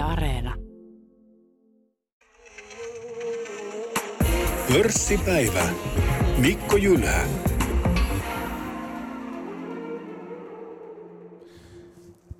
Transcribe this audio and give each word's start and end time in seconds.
Yle 0.00 0.08
Areena. 0.08 0.54
Pörssipäivä. 4.72 5.68
Mikko 6.38 6.76
Jylhä. 6.76 7.24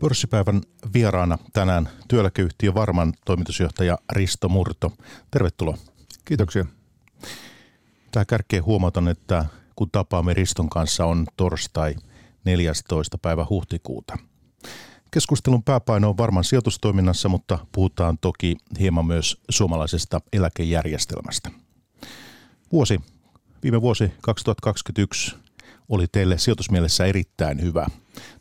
Pörssipäivän 0.00 0.60
vieraana 0.94 1.38
tänään 1.52 1.88
työeläkeyhtiö 2.08 2.74
Varman 2.74 3.12
toimitusjohtaja 3.24 3.98
Risto 4.12 4.48
Murto. 4.48 4.92
Tervetuloa. 5.30 5.78
Kiitoksia. 6.24 6.64
Tämä 8.12 8.24
kärkeen 8.24 8.64
huomataan, 8.64 9.08
että 9.08 9.44
kun 9.76 9.90
tapaamme 9.90 10.34
Riston 10.34 10.68
kanssa 10.68 11.04
on 11.04 11.26
torstai 11.36 11.94
14. 12.44 13.18
päivä 13.18 13.46
huhtikuuta. 13.50 14.18
Keskustelun 15.10 15.62
pääpaino 15.62 16.08
on 16.08 16.16
varman 16.16 16.44
sijoitustoiminnassa, 16.44 17.28
mutta 17.28 17.58
puhutaan 17.72 18.18
toki 18.18 18.56
hieman 18.80 19.06
myös 19.06 19.40
suomalaisesta 19.48 20.20
eläkejärjestelmästä. 20.32 21.50
Vuosi, 22.72 23.00
viime 23.62 23.80
vuosi 23.80 24.12
2021 24.20 25.36
oli 25.88 26.06
teille 26.12 26.38
sijoitusmielessä 26.38 27.04
erittäin 27.04 27.62
hyvä. 27.62 27.86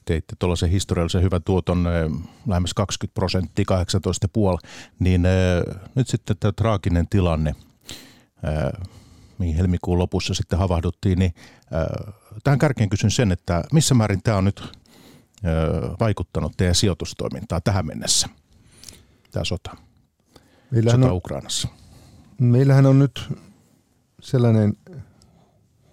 Teitte 0.05 0.35
tuollaisen 0.39 0.69
historiallisen 0.69 1.21
hyvän 1.21 1.43
tuoton 1.43 1.87
lähemmäs 2.47 2.73
20 2.73 3.13
prosenttia, 3.13 3.65
18,5, 4.63 4.69
niin 4.99 5.23
nyt 5.95 6.07
sitten 6.07 6.37
tämä 6.39 6.51
traaginen 6.51 7.07
tilanne, 7.07 7.55
mihin 9.37 9.55
helmikuun 9.55 9.99
lopussa 9.99 10.33
sitten 10.33 10.59
havahduttiin, 10.59 11.19
niin 11.19 11.33
tähän 12.43 12.59
kärkeen 12.59 12.89
kysyn 12.89 13.11
sen, 13.11 13.31
että 13.31 13.63
missä 13.73 13.95
määrin 13.95 14.23
tämä 14.23 14.37
on 14.37 14.45
nyt 14.45 14.79
vaikuttanut 15.99 16.53
teidän 16.57 16.75
sijoitustoimintaa 16.75 17.61
tähän 17.61 17.85
mennessä, 17.85 18.29
tämä 19.31 19.43
sota, 19.43 19.77
meillähän 20.71 21.01
sota 21.01 21.11
on, 21.11 21.17
Ukrainassa? 21.17 21.67
Meillähän 22.41 22.85
on 22.85 22.99
nyt 22.99 23.29
sellainen 24.21 24.73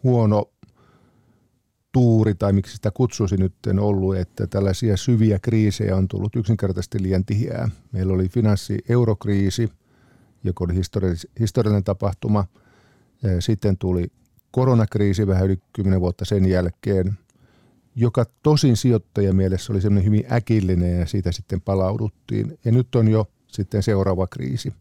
huono 0.02 0.50
tuuri, 1.92 2.34
tai 2.34 2.52
miksi 2.52 2.76
sitä 2.76 2.90
kutsuisi 2.90 3.36
nyt 3.36 3.54
ollut, 3.80 4.16
että 4.16 4.46
tällaisia 4.46 4.96
syviä 4.96 5.38
kriisejä 5.38 5.96
on 5.96 6.08
tullut 6.08 6.36
yksinkertaisesti 6.36 7.02
liian 7.02 7.24
tiheää. 7.24 7.68
Meillä 7.92 8.12
oli 8.12 8.28
finanssi-eurokriisi, 8.28 9.72
joka 10.44 10.64
oli 10.64 10.74
historiallinen 11.40 11.84
tapahtuma. 11.84 12.44
Sitten 13.40 13.78
tuli 13.78 14.06
koronakriisi 14.50 15.26
vähän 15.26 15.44
yli 15.44 15.58
10 15.72 16.00
vuotta 16.00 16.24
sen 16.24 16.46
jälkeen, 16.46 17.18
joka 17.96 18.24
tosin 18.42 18.76
sijoittajien 18.76 19.36
mielessä 19.36 19.72
oli 19.72 19.80
semmoinen 19.80 20.04
hyvin 20.04 20.32
äkillinen 20.32 21.00
ja 21.00 21.06
siitä 21.06 21.32
sitten 21.32 21.60
palauduttiin. 21.60 22.58
Ja 22.64 22.72
nyt 22.72 22.94
on 22.94 23.08
jo 23.08 23.26
sitten 23.46 23.82
seuraava 23.82 24.26
kriisi. 24.26 24.72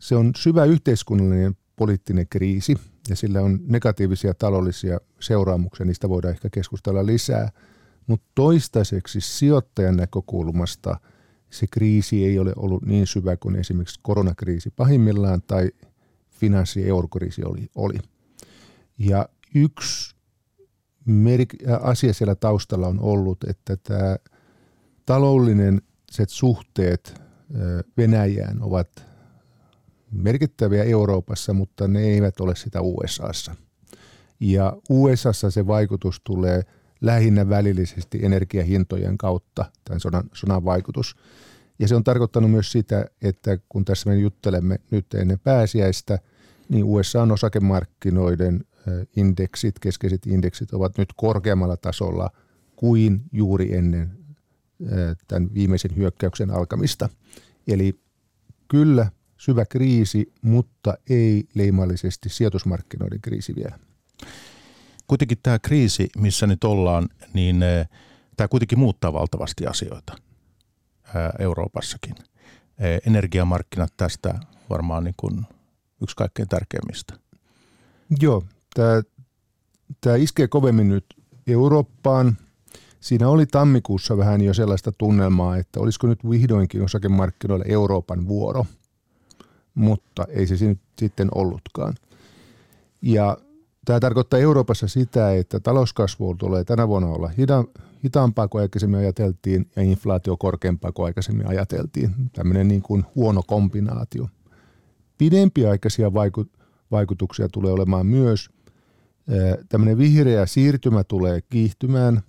Se 0.00 0.16
on 0.16 0.32
syvä 0.36 0.64
yhteiskunnallinen 0.64 1.56
poliittinen 1.76 2.28
kriisi 2.28 2.76
ja 3.08 3.16
sillä 3.16 3.40
on 3.40 3.60
negatiivisia 3.66 4.34
taloudellisia 4.34 5.00
seuraamuksia, 5.20 5.86
niistä 5.86 6.08
voidaan 6.08 6.34
ehkä 6.34 6.50
keskustella 6.50 7.06
lisää. 7.06 7.50
Mutta 8.06 8.26
toistaiseksi 8.34 9.20
sijoittajan 9.20 9.96
näkökulmasta 9.96 11.00
se 11.50 11.66
kriisi 11.66 12.24
ei 12.24 12.38
ole 12.38 12.52
ollut 12.56 12.86
niin 12.86 13.06
syvä 13.06 13.36
kuin 13.36 13.56
esimerkiksi 13.56 14.00
koronakriisi 14.02 14.70
pahimmillaan 14.70 15.42
tai 15.46 15.70
finanssi- 16.30 16.80
ja 16.80 16.86
eurokriisi 16.86 17.44
oli, 17.44 17.70
oli. 17.74 17.98
Ja 18.98 19.28
yksi 19.54 20.11
asia 21.80 22.14
siellä 22.14 22.34
taustalla 22.34 22.86
on 22.86 23.00
ollut, 23.00 23.44
että 23.44 23.76
tämä 23.76 24.16
taloudellinen 25.06 25.82
suhteet 26.28 27.22
Venäjään 27.96 28.62
ovat 28.62 29.06
merkittäviä 30.12 30.84
Euroopassa, 30.84 31.52
mutta 31.52 31.88
ne 31.88 32.00
eivät 32.00 32.40
ole 32.40 32.56
sitä 32.56 32.80
USAssa. 32.80 33.54
Ja 34.40 34.76
USAssa 34.90 35.50
se 35.50 35.66
vaikutus 35.66 36.20
tulee 36.24 36.62
lähinnä 37.00 37.48
välillisesti 37.48 38.18
energiahintojen 38.22 39.18
kautta, 39.18 39.64
tämän 39.84 40.00
sodan, 40.00 40.24
sodan 40.32 40.64
vaikutus. 40.64 41.16
Ja 41.78 41.88
se 41.88 41.94
on 41.94 42.04
tarkoittanut 42.04 42.50
myös 42.50 42.72
sitä, 42.72 43.06
että 43.22 43.58
kun 43.68 43.84
tässä 43.84 44.10
me 44.10 44.16
juttelemme 44.16 44.78
nyt 44.90 45.14
ennen 45.14 45.38
pääsiäistä, 45.40 46.18
niin 46.68 46.84
USA 46.84 47.22
on 47.22 47.32
osakemarkkinoiden 47.32 48.64
indeksit, 49.16 49.78
keskeiset 49.78 50.26
indeksit 50.26 50.72
ovat 50.72 50.98
nyt 50.98 51.08
korkeammalla 51.16 51.76
tasolla 51.76 52.30
kuin 52.76 53.22
juuri 53.32 53.76
ennen 53.76 54.18
tämän 55.28 55.54
viimeisen 55.54 55.96
hyökkäyksen 55.96 56.50
alkamista. 56.50 57.08
Eli 57.66 58.00
kyllä 58.68 59.10
syvä 59.36 59.64
kriisi, 59.64 60.32
mutta 60.42 60.94
ei 61.10 61.48
leimallisesti 61.54 62.28
sijoitusmarkkinoiden 62.28 63.20
kriisi 63.20 63.54
vielä. 63.56 63.78
Kuitenkin 65.06 65.38
tämä 65.42 65.58
kriisi, 65.58 66.08
missä 66.18 66.46
nyt 66.46 66.64
ollaan, 66.64 67.08
niin 67.34 67.64
tämä 68.36 68.48
kuitenkin 68.48 68.78
muuttaa 68.78 69.12
valtavasti 69.12 69.66
asioita 69.66 70.16
Euroopassakin. 71.38 72.14
Energiamarkkinat 73.06 73.92
tästä 73.96 74.40
varmaan 74.70 75.04
niin 75.04 75.14
kuin 75.16 75.46
yksi 76.02 76.16
kaikkein 76.16 76.48
tärkeimmistä. 76.48 77.14
Joo, 78.20 78.44
tämä, 78.74 79.02
tämä 80.00 80.16
iskee 80.16 80.48
kovemmin 80.48 80.88
nyt 80.88 81.04
Eurooppaan. 81.46 82.36
Siinä 83.00 83.28
oli 83.28 83.46
tammikuussa 83.46 84.16
vähän 84.16 84.40
jo 84.40 84.54
sellaista 84.54 84.92
tunnelmaa, 84.92 85.56
että 85.56 85.80
olisiko 85.80 86.06
nyt 86.06 86.30
vihdoinkin 86.30 86.82
osakemarkkinoilla 86.82 87.64
Euroopan 87.68 88.28
vuoro– 88.28 88.66
mutta 89.74 90.26
ei 90.28 90.46
se 90.46 90.56
sitten 90.98 91.28
ollutkaan. 91.34 91.94
Ja 93.02 93.38
tämä 93.84 94.00
tarkoittaa 94.00 94.40
Euroopassa 94.40 94.88
sitä, 94.88 95.34
että 95.34 95.60
talouskasvu 95.60 96.34
tulee 96.34 96.64
tänä 96.64 96.88
vuonna 96.88 97.08
olla 97.08 97.28
hita- 97.28 97.80
hitaampaa 98.04 98.48
kuin 98.48 98.62
aikaisemmin 98.62 99.00
ajateltiin 99.00 99.70
ja 99.76 99.82
inflaatio 99.82 100.36
korkeampaa 100.36 100.92
kuin 100.92 101.06
aikaisemmin 101.06 101.46
ajateltiin. 101.46 102.10
Tämmöinen 102.32 102.68
niin 102.68 102.82
kuin 102.82 103.04
huono 103.14 103.42
kombinaatio. 103.46 104.28
Pidempiaikaisia 105.18 106.08
vaiku- 106.08 106.60
vaikutuksia 106.90 107.48
tulee 107.48 107.72
olemaan 107.72 108.06
myös. 108.06 108.50
Tämmöinen 109.68 109.98
vihreä 109.98 110.46
siirtymä 110.46 111.04
tulee 111.04 111.40
kiihtymään. 111.40 112.22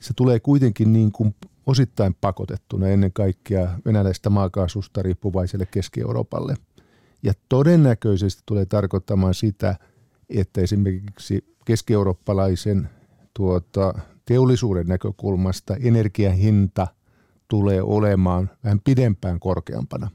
Se 0.00 0.12
tulee 0.16 0.40
kuitenkin 0.40 0.92
niin 0.92 1.12
kuin 1.12 1.34
osittain 1.66 2.14
pakotettuna 2.20 2.88
ennen 2.88 3.12
kaikkea 3.12 3.78
venäläistä 3.84 4.30
maakaasusta 4.30 5.02
riippuvaiselle 5.02 5.66
Keski-Euroopalle. 5.66 6.56
Ja 7.22 7.32
todennäköisesti 7.48 8.42
tulee 8.46 8.66
tarkoittamaan 8.66 9.34
sitä, 9.34 9.76
että 10.28 10.60
esimerkiksi 10.60 11.44
keski-eurooppalaisen 11.64 12.88
tuota, 13.34 13.94
teollisuuden 14.26 14.86
näkökulmasta 14.86 15.76
energiahinta 15.76 16.86
tulee 17.48 17.82
olemaan 17.82 18.50
vähän 18.64 18.80
pidempään 18.84 19.40
korkeampana. 19.40 20.10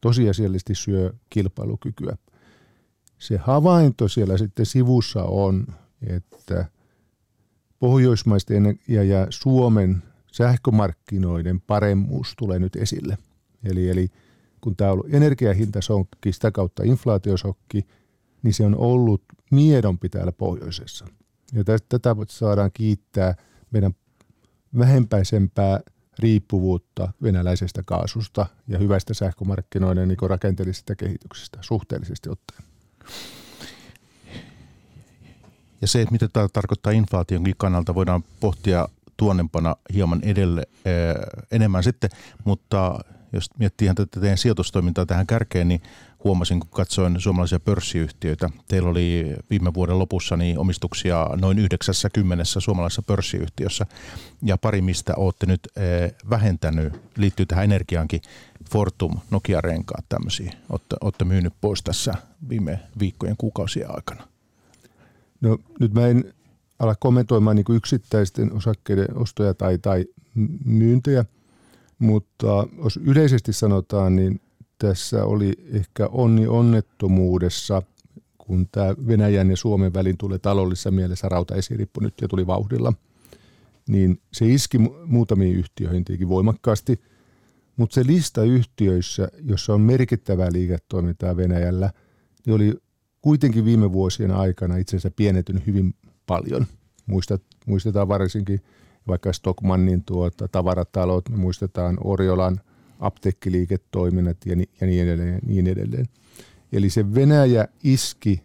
Tosiasiallisesti 0.00 0.74
syö 0.74 1.12
kilpailukykyä. 1.30 2.16
Se 3.20 3.36
havainto 3.36 4.08
siellä 4.08 4.38
sitten 4.38 4.66
sivussa 4.66 5.22
on, 5.22 5.66
että 6.02 6.64
Pohjoismaisten 7.78 8.78
ja, 8.88 9.02
ja 9.02 9.26
Suomen 9.30 10.02
sähkömarkkinoiden 10.32 11.60
paremmuus 11.60 12.34
tulee 12.38 12.58
nyt 12.58 12.76
esille. 12.76 13.18
Eli, 13.64 13.90
eli 13.90 14.08
kun 14.60 14.76
tämä 14.76 14.90
on 14.90 14.92
ollut 14.92 15.14
energiahintasokki, 15.14 16.32
sitä 16.32 16.50
kautta 16.50 16.82
inflaatiosokki, 16.82 17.86
niin 18.42 18.54
se 18.54 18.66
on 18.66 18.76
ollut 18.76 19.22
miedompi 19.50 20.08
täällä 20.08 20.32
pohjoisessa. 20.32 21.06
Ja 21.52 21.64
tätä 21.64 22.16
saadaan 22.28 22.70
kiittää 22.74 23.34
meidän 23.70 23.92
vähempäisempää 24.78 25.80
riippuvuutta 26.18 27.12
venäläisestä 27.22 27.82
kaasusta 27.86 28.46
ja 28.68 28.78
hyvästä 28.78 29.14
sähkömarkkinoiden 29.14 30.08
niin 30.08 30.30
rakenteellisesta 30.30 30.96
kehityksestä 30.96 31.58
suhteellisesti 31.60 32.28
ottaen. 32.28 32.69
Ja 35.80 35.88
se, 35.88 36.00
että 36.00 36.12
mitä 36.12 36.28
tämä 36.28 36.48
tarkoittaa 36.52 36.92
inflaationkin 36.92 37.54
kannalta, 37.56 37.94
voidaan 37.94 38.24
pohtia 38.40 38.88
tuonnempana 39.16 39.76
hieman 39.94 40.20
edelle 40.22 40.62
eh, 40.84 41.14
enemmän 41.50 41.82
sitten, 41.82 42.10
mutta 42.44 42.98
jos 43.32 43.50
miettii 43.58 43.94
tätä 43.94 44.20
teidän 44.20 44.38
sijoitustoimintaa 44.38 45.06
tähän 45.06 45.26
kärkeen, 45.26 45.68
niin 45.68 45.82
huomasin, 46.24 46.60
kun 46.60 46.70
katsoin 46.70 47.20
suomalaisia 47.20 47.60
pörssiyhtiöitä. 47.60 48.50
Teillä 48.68 48.88
oli 48.88 49.36
viime 49.50 49.74
vuoden 49.74 49.98
lopussa 49.98 50.36
niin 50.36 50.58
omistuksia 50.58 51.30
noin 51.40 51.58
90 51.58 52.44
suomalaisessa 52.44 53.02
pörssiyhtiössä, 53.02 53.86
ja 54.42 54.58
pari 54.58 54.82
mistä 54.82 55.14
olette 55.16 55.46
nyt 55.46 55.60
eh, 55.76 56.14
vähentänyt, 56.30 57.00
liittyy 57.16 57.46
tähän 57.46 57.64
energiaankin, 57.64 58.20
Fortum, 58.70 59.18
Nokia-renkaat 59.30 60.04
tämmöisiä, 60.08 60.52
olette, 60.70 60.96
olette 61.00 61.24
myynyt 61.24 61.52
pois 61.60 61.82
tässä 61.82 62.14
viime 62.48 62.80
viikkojen 62.98 63.36
kuukausien 63.38 63.90
aikana. 63.90 64.28
No 65.40 65.58
nyt 65.80 65.94
mä 65.94 66.06
en 66.06 66.34
ala 66.78 66.94
kommentoimaan 66.94 67.56
niin 67.56 67.76
yksittäisten 67.76 68.52
osakkeiden 68.52 69.16
ostoja 69.16 69.54
tai, 69.54 69.78
tai 69.78 70.04
myyntejä, 70.64 71.24
Mutta 71.98 72.68
jos 72.84 72.96
yleisesti 72.96 73.52
sanotaan, 73.52 74.16
niin 74.16 74.40
tässä 74.80 75.24
oli 75.24 75.52
ehkä 75.72 76.06
onni 76.06 76.46
onnettomuudessa, 76.46 77.82
kun 78.38 78.68
tämä 78.72 78.94
Venäjän 79.06 79.50
ja 79.50 79.56
Suomen 79.56 79.94
välin 79.94 80.18
tuli 80.18 80.38
taloudellisessa 80.38 80.90
mielessä 80.90 81.28
rautaesirippu 81.28 82.00
nyt 82.00 82.14
ja 82.20 82.28
tuli 82.28 82.46
vauhdilla, 82.46 82.92
niin 83.88 84.20
se 84.32 84.46
iski 84.46 84.78
muutamiin 85.06 85.56
yhtiöihin 85.56 86.04
tietenkin 86.04 86.28
voimakkaasti, 86.28 87.00
mutta 87.76 87.94
se 87.94 88.06
lista 88.06 88.42
yhtiöissä, 88.42 89.28
jossa 89.44 89.74
on 89.74 89.80
merkittävää 89.80 90.48
liiketoimintaa 90.52 91.36
Venäjällä, 91.36 91.90
niin 92.46 92.54
oli 92.54 92.74
kuitenkin 93.22 93.64
viime 93.64 93.92
vuosien 93.92 94.30
aikana 94.30 94.76
itse 94.76 94.96
asiassa 94.96 95.10
pienetynyt 95.16 95.66
hyvin 95.66 95.94
paljon. 96.26 96.66
Muistat, 97.06 97.42
muistetaan 97.66 98.08
varsinkin 98.08 98.60
vaikka 99.08 99.32
Stockmannin 99.32 100.04
tuota, 100.04 100.48
tavaratalot, 100.48 101.28
muistetaan 101.28 101.98
Oriolan 102.04 102.60
apteekkiliiketoiminnat 103.00 104.36
ja, 104.46 104.56
ni, 104.56 104.64
ja 104.80 104.86
niin 104.86 105.08
edelleen. 105.08 105.40
Niin 105.46 105.66
edelleen. 105.66 106.06
Eli 106.72 106.90
se 106.90 107.14
Venäjä 107.14 107.68
iski, 107.84 108.42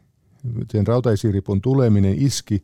sen 0.71 0.87
rautaisiripun 0.87 1.61
tuleminen 1.61 2.21
iski 2.21 2.63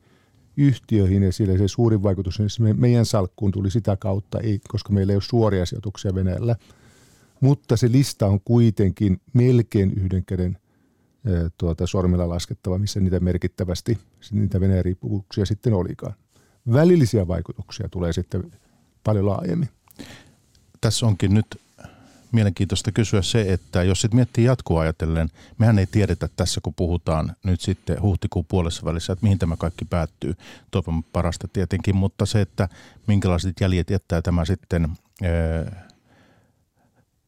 yhtiöihin 0.58 1.24
ja 1.24 1.32
sillä 1.32 1.58
se 1.58 1.68
suurin 1.68 2.04
vaikutus 2.04 2.40
meidän 2.74 3.06
salkkuun 3.06 3.52
tuli 3.52 3.72
sitä 3.72 3.98
kautta, 3.98 4.40
ei, 4.40 4.60
koska 4.68 4.94
meillä 4.94 5.12
ei 5.12 5.16
ole 5.16 5.24
suoria 5.24 5.66
sijoituksia 5.66 6.16
Venäjällä. 6.16 6.56
Mutta 7.40 7.78
se 7.78 7.92
lista 7.92 8.28
on 8.28 8.40
kuitenkin 8.46 9.22
melkein 9.34 9.94
yhden 9.94 10.26
käden 10.26 10.58
tuota, 11.58 11.88
sormilla 11.88 12.30
laskettava, 12.30 12.78
missä 12.78 13.00
niitä 13.00 13.20
merkittävästi, 13.20 13.98
niitä 14.32 14.60
Venäjän 14.60 14.86
riippuvuuksia 14.86 15.46
sitten 15.46 15.74
olikaan. 15.74 16.14
Välillisiä 16.74 17.28
vaikutuksia 17.28 17.90
tulee 17.90 18.14
sitten 18.14 18.52
paljon 19.04 19.26
laajemmin. 19.26 19.70
Tässä 20.82 21.06
onkin 21.06 21.34
nyt 21.34 21.61
mielenkiintoista 22.32 22.92
kysyä 22.92 23.22
se, 23.22 23.54
että 23.54 23.84
jos 23.84 24.02
sitten 24.02 24.16
miettii 24.16 24.46
jatkoa 24.46 24.82
ajatellen, 24.82 25.30
mehän 25.58 25.80
ei 25.80 25.86
tiedetä 25.86 26.30
tässä, 26.36 26.62
kun 26.64 26.74
puhutaan 26.74 27.36
nyt 27.44 27.62
sitten 27.62 28.02
huhtikuun 28.02 28.46
puolessa 28.46 28.86
välissä, 28.86 29.14
että 29.14 29.24
mihin 29.24 29.40
tämä 29.40 29.58
kaikki 29.58 29.86
päättyy. 29.86 30.36
Toivon 30.72 31.04
parasta 31.04 31.48
tietenkin, 31.48 31.96
mutta 31.96 32.26
se, 32.26 32.42
että 32.42 32.70
minkälaiset 33.08 33.56
jäljet 33.62 33.90
jättää 33.90 34.22
tämä 34.22 34.46
sitten 34.46 34.88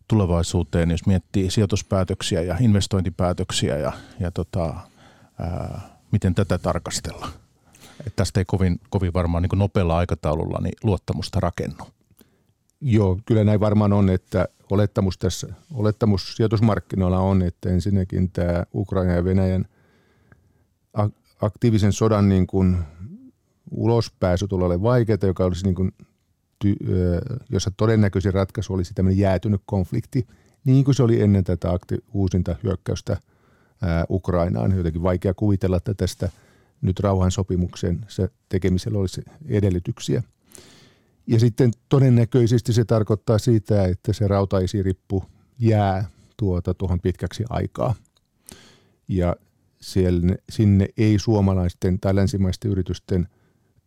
tulevaisuuteen, 0.08 0.92
jos 0.92 1.06
miettii 1.06 1.52
sijoituspäätöksiä 1.52 2.42
ja 2.42 2.58
investointipäätöksiä 2.60 3.78
ja, 3.78 3.92
ja 4.20 4.32
tota, 4.32 4.74
ää, 5.40 5.82
miten 6.12 6.36
tätä 6.36 6.58
tarkastellaan. 6.58 7.32
Tästä 8.16 8.40
ei 8.40 8.46
kovin, 8.46 8.80
kovin 8.90 9.14
varmaan 9.14 9.44
niin 9.44 9.60
nopealla 9.60 9.98
aikataululla 9.98 10.60
niin 10.62 10.76
luottamusta 10.84 11.40
rakennu. 11.40 11.86
Joo, 12.86 13.20
kyllä 13.26 13.44
näin 13.44 13.60
varmaan 13.60 13.94
on, 13.94 14.10
että 14.10 14.48
olettamus 14.72 15.18
tässä, 15.18 15.48
olettamus 15.74 16.36
sijoitusmarkkinoilla 16.36 17.20
on, 17.20 17.42
että 17.42 17.70
ensinnäkin 17.70 18.32
tämä 18.32 18.64
Ukraina 18.74 19.14
ja 19.14 19.24
Venäjän 19.24 19.66
aktiivisen 21.42 21.94
sodan 21.94 22.30
niin 22.30 22.48
kuin 22.48 22.78
ulospääsy 23.72 24.48
tulee 24.48 24.66
olemaan 24.66 24.84
vaikeaa, 24.84 25.18
joka 25.24 25.46
olisi 25.46 25.66
niin 25.66 25.76
kuin 25.76 25.92
jossa 27.50 27.72
todennäköisin 27.78 28.34
ratkaisu 28.34 28.74
olisi 28.74 28.94
tämmöinen 28.94 29.20
jäätynyt 29.20 29.62
konflikti, 29.66 30.28
niin 30.66 30.86
kuin 30.86 30.96
se 30.96 31.04
oli 31.04 31.22
ennen 31.22 31.44
tätä 31.44 31.70
akti- 31.72 32.04
uusinta 32.14 32.56
hyökkäystä 32.64 33.18
Ukrainaan. 34.10 34.78
Jotenkin 34.78 35.04
vaikea 35.04 35.34
kuvitella, 35.34 35.78
että 35.78 35.94
tästä 35.94 36.30
nyt 36.82 37.00
rauhansopimuksen 37.00 38.06
se 38.08 38.30
tekemisellä 38.50 39.00
olisi 39.00 39.22
edellytyksiä. 39.48 40.24
Ja 41.28 41.40
sitten 41.40 41.72
todennäköisesti 41.90 42.74
se 42.74 42.86
tarkoittaa 42.86 43.38
sitä, 43.38 43.86
että 43.86 44.14
se 44.14 44.28
rautaisirippu 44.28 45.24
jää 45.60 46.10
tuota 46.38 46.74
tuohon 46.74 47.00
pitkäksi 47.00 47.44
aikaa. 47.50 47.96
Ja 49.08 49.36
siellä, 49.82 50.36
sinne 50.50 50.88
ei 50.98 51.20
suomalaisten 51.20 52.00
tai 52.00 52.16
länsimaisten 52.16 52.72
yritysten 52.72 53.28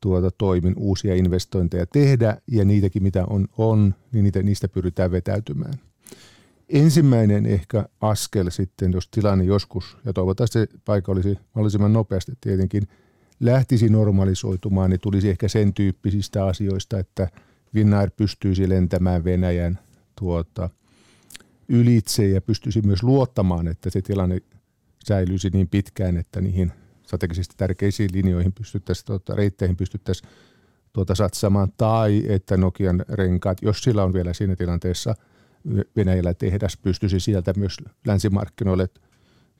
tuota 0.00 0.30
toimin 0.30 0.74
uusia 0.76 1.14
investointeja 1.14 1.86
tehdä 1.86 2.36
ja 2.46 2.64
niitäkin 2.64 3.02
mitä 3.02 3.24
on, 3.30 3.48
on 3.58 3.94
niin 4.12 4.24
niitä, 4.24 4.42
niistä 4.42 4.68
pyritään 4.68 5.10
vetäytymään. 5.10 5.74
Ensimmäinen 6.68 7.46
ehkä 7.46 7.88
askel 8.00 8.50
sitten, 8.50 8.92
jos 8.92 9.08
tilanne 9.08 9.44
joskus, 9.44 9.96
ja 10.04 10.12
toivottavasti 10.12 10.58
se 10.58 10.66
paikka 10.84 11.12
olisi 11.12 11.38
mahdollisimman 11.54 11.92
nopeasti 11.92 12.32
tietenkin– 12.40 12.82
lähtisi 13.40 13.88
normalisoitumaan, 13.88 14.90
niin 14.90 15.00
tulisi 15.00 15.30
ehkä 15.30 15.48
sen 15.48 15.74
tyyppisistä 15.74 16.44
asioista, 16.44 16.98
että 16.98 17.28
Finnair 17.74 18.10
pystyisi 18.16 18.68
lentämään 18.68 19.24
Venäjän 19.24 19.78
tuota, 20.18 20.70
ylitse 21.68 22.28
ja 22.28 22.40
pystyisi 22.40 22.82
myös 22.82 23.02
luottamaan, 23.02 23.68
että 23.68 23.90
se 23.90 24.02
tilanne 24.02 24.38
säilyisi 25.04 25.50
niin 25.50 25.68
pitkään, 25.68 26.16
että 26.16 26.40
niihin 26.40 26.72
strategisesti 27.02 27.54
tärkeisiin 27.56 28.10
linjoihin 28.12 28.52
pystyttäisiin, 28.52 29.06
tuota, 29.06 29.34
reitteihin 29.34 29.76
pystyttäisiin 29.76 30.30
tuota 30.92 31.14
satsamaan, 31.14 31.72
tai 31.76 32.22
että 32.28 32.56
Nokian 32.56 33.04
renkaat, 33.08 33.58
jos 33.62 33.82
sillä 33.82 34.04
on 34.04 34.12
vielä 34.12 34.32
siinä 34.32 34.56
tilanteessa 34.56 35.14
Venäjällä 35.96 36.34
tehdas, 36.34 36.76
pystyisi 36.76 37.20
sieltä 37.20 37.52
myös 37.56 37.76
länsimarkkinoille 38.06 38.88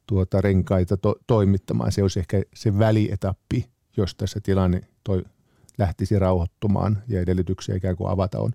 tuota 0.07 0.41
renkaita 0.41 0.97
to, 0.97 1.15
toimittamaan. 1.27 1.93
Se 1.93 2.03
olisi 2.03 2.21
ehkä 2.21 2.43
se 2.55 2.79
välietappi, 2.79 3.71
jos 3.97 4.15
tässä 4.15 4.41
tilanne 4.43 4.81
toi, 5.05 5.25
lähtisi 5.79 6.19
rauhoittumaan 6.19 7.03
ja 7.09 7.21
edellytyksiä 7.21 7.77
ikään 7.77 7.97
kuin 7.97 8.11
avata 8.11 8.41
on. 8.41 8.53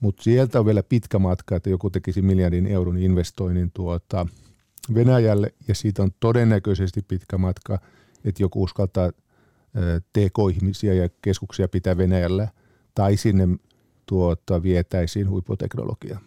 Mutta 0.00 0.22
sieltä 0.22 0.60
on 0.60 0.66
vielä 0.66 0.82
pitkä 0.82 1.18
matka, 1.18 1.56
että 1.56 1.70
joku 1.70 1.90
tekisi 1.90 2.22
miljardin 2.22 2.66
euron 2.66 2.98
investoinnin 2.98 3.70
tuota 3.74 4.26
Venäjälle 4.94 5.54
ja 5.68 5.74
siitä 5.74 6.02
on 6.02 6.10
todennäköisesti 6.20 7.02
pitkä 7.08 7.38
matka, 7.38 7.78
että 8.24 8.42
joku 8.42 8.62
uskaltaa 8.62 9.10
TK-ihmisiä 10.12 10.94
ja 10.94 11.08
keskuksia 11.22 11.68
pitää 11.68 11.96
Venäjällä 11.96 12.48
tai 12.94 13.16
sinne 13.16 13.48
tuota, 14.06 14.62
vietäisiin 14.62 15.30
huipputeknologiaa. 15.30 16.20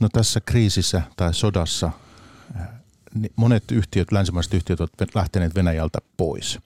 No 0.00 0.08
tässä 0.12 0.40
kriisissä 0.40 1.02
tai 1.16 1.34
sodassa 1.34 1.90
monet 3.36 3.64
yhtiöt, 3.72 4.12
länsimaiset 4.12 4.54
yhtiöt 4.54 4.80
ovat 4.80 5.14
lähteneet 5.14 5.54
Venäjältä 5.54 5.98
pois. 6.16 6.58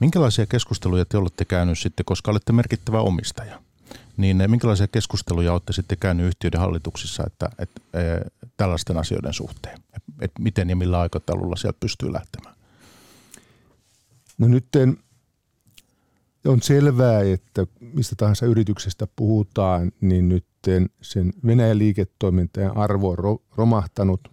Minkälaisia 0.00 0.46
keskusteluja 0.46 1.04
te 1.04 1.16
olette 1.16 1.44
käynyt 1.44 1.78
sitten, 1.78 2.04
koska 2.04 2.30
olette 2.30 2.52
merkittävä 2.52 3.00
omistaja? 3.00 3.62
Niin 4.16 4.44
minkälaisia 4.46 4.88
keskusteluja 4.88 5.52
olette 5.52 5.72
sitten 5.72 5.98
käynyt 5.98 6.26
yhtiöiden 6.26 6.60
hallituksissa 6.60 7.24
että, 7.26 7.50
että, 7.58 7.80
että 7.94 8.46
tällaisten 8.56 8.96
asioiden 8.96 9.32
suhteen? 9.32 9.80
Että 10.20 10.42
miten 10.42 10.70
ja 10.70 10.76
millä 10.76 11.00
aikataululla 11.00 11.56
sieltä 11.56 11.80
pystyy 11.80 12.12
lähtemään? 12.12 12.54
No 14.38 14.48
nyt 14.48 14.66
on 16.46 16.62
selvää, 16.62 17.20
että 17.20 17.66
mistä 17.80 18.16
tahansa 18.16 18.46
yrityksestä 18.46 19.06
puhutaan, 19.16 19.92
niin 20.00 20.28
nyt 20.28 20.44
sen 21.02 21.32
Venäjän 21.46 21.78
liiketoimintajan 21.78 22.76
arvo 22.76 23.10
on 23.10 23.38
romahtanut 23.56 24.31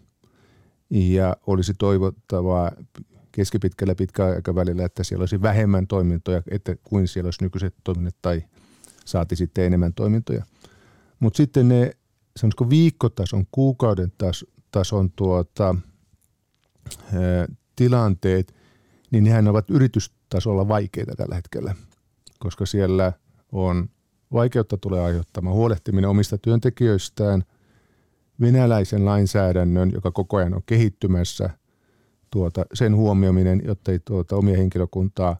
ja 0.89 1.35
olisi 1.47 1.73
toivottavaa 1.73 2.71
keskipitkällä 3.31 3.95
pitkällä 3.95 4.35
aikavälillä, 4.35 4.85
että 4.85 5.03
siellä 5.03 5.21
olisi 5.21 5.41
vähemmän 5.41 5.87
toimintoja 5.87 6.41
että 6.51 6.75
kuin 6.83 7.07
siellä 7.07 7.27
olisi 7.27 7.43
nykyiset 7.43 7.75
toiminnot 7.83 8.15
tai 8.21 8.43
saati 9.05 9.35
sitten 9.35 9.65
enemmän 9.65 9.93
toimintoja. 9.93 10.45
Mutta 11.19 11.37
sitten 11.37 11.67
ne 11.67 11.91
sanoisiko 12.37 12.69
viikkotason, 12.69 13.45
kuukauden 13.51 14.11
tas, 14.17 14.45
tason 14.71 15.11
tuota, 15.11 15.75
tilanteet, 17.75 18.55
niin 19.11 19.23
nehän 19.23 19.47
ovat 19.47 19.69
yritystasolla 19.69 20.67
vaikeita 20.67 21.15
tällä 21.15 21.35
hetkellä, 21.35 21.75
koska 22.39 22.65
siellä 22.65 23.13
on 23.51 23.89
vaikeutta 24.33 24.77
tulee 24.77 25.01
aiheuttamaan 25.01 25.55
huolehtiminen 25.55 26.09
omista 26.09 26.37
työntekijöistään– 26.37 27.43
venäläisen 28.41 29.05
lainsäädännön, 29.05 29.91
joka 29.93 30.11
koko 30.11 30.37
ajan 30.37 30.53
on 30.53 30.61
kehittymässä, 30.65 31.49
tuota, 32.31 32.65
sen 32.73 32.95
huomioiminen, 32.95 33.61
jotta 33.65 33.91
ei 33.91 33.99
tuota, 33.99 34.35
omia 34.35 34.57
henkilökuntaa 34.57 35.37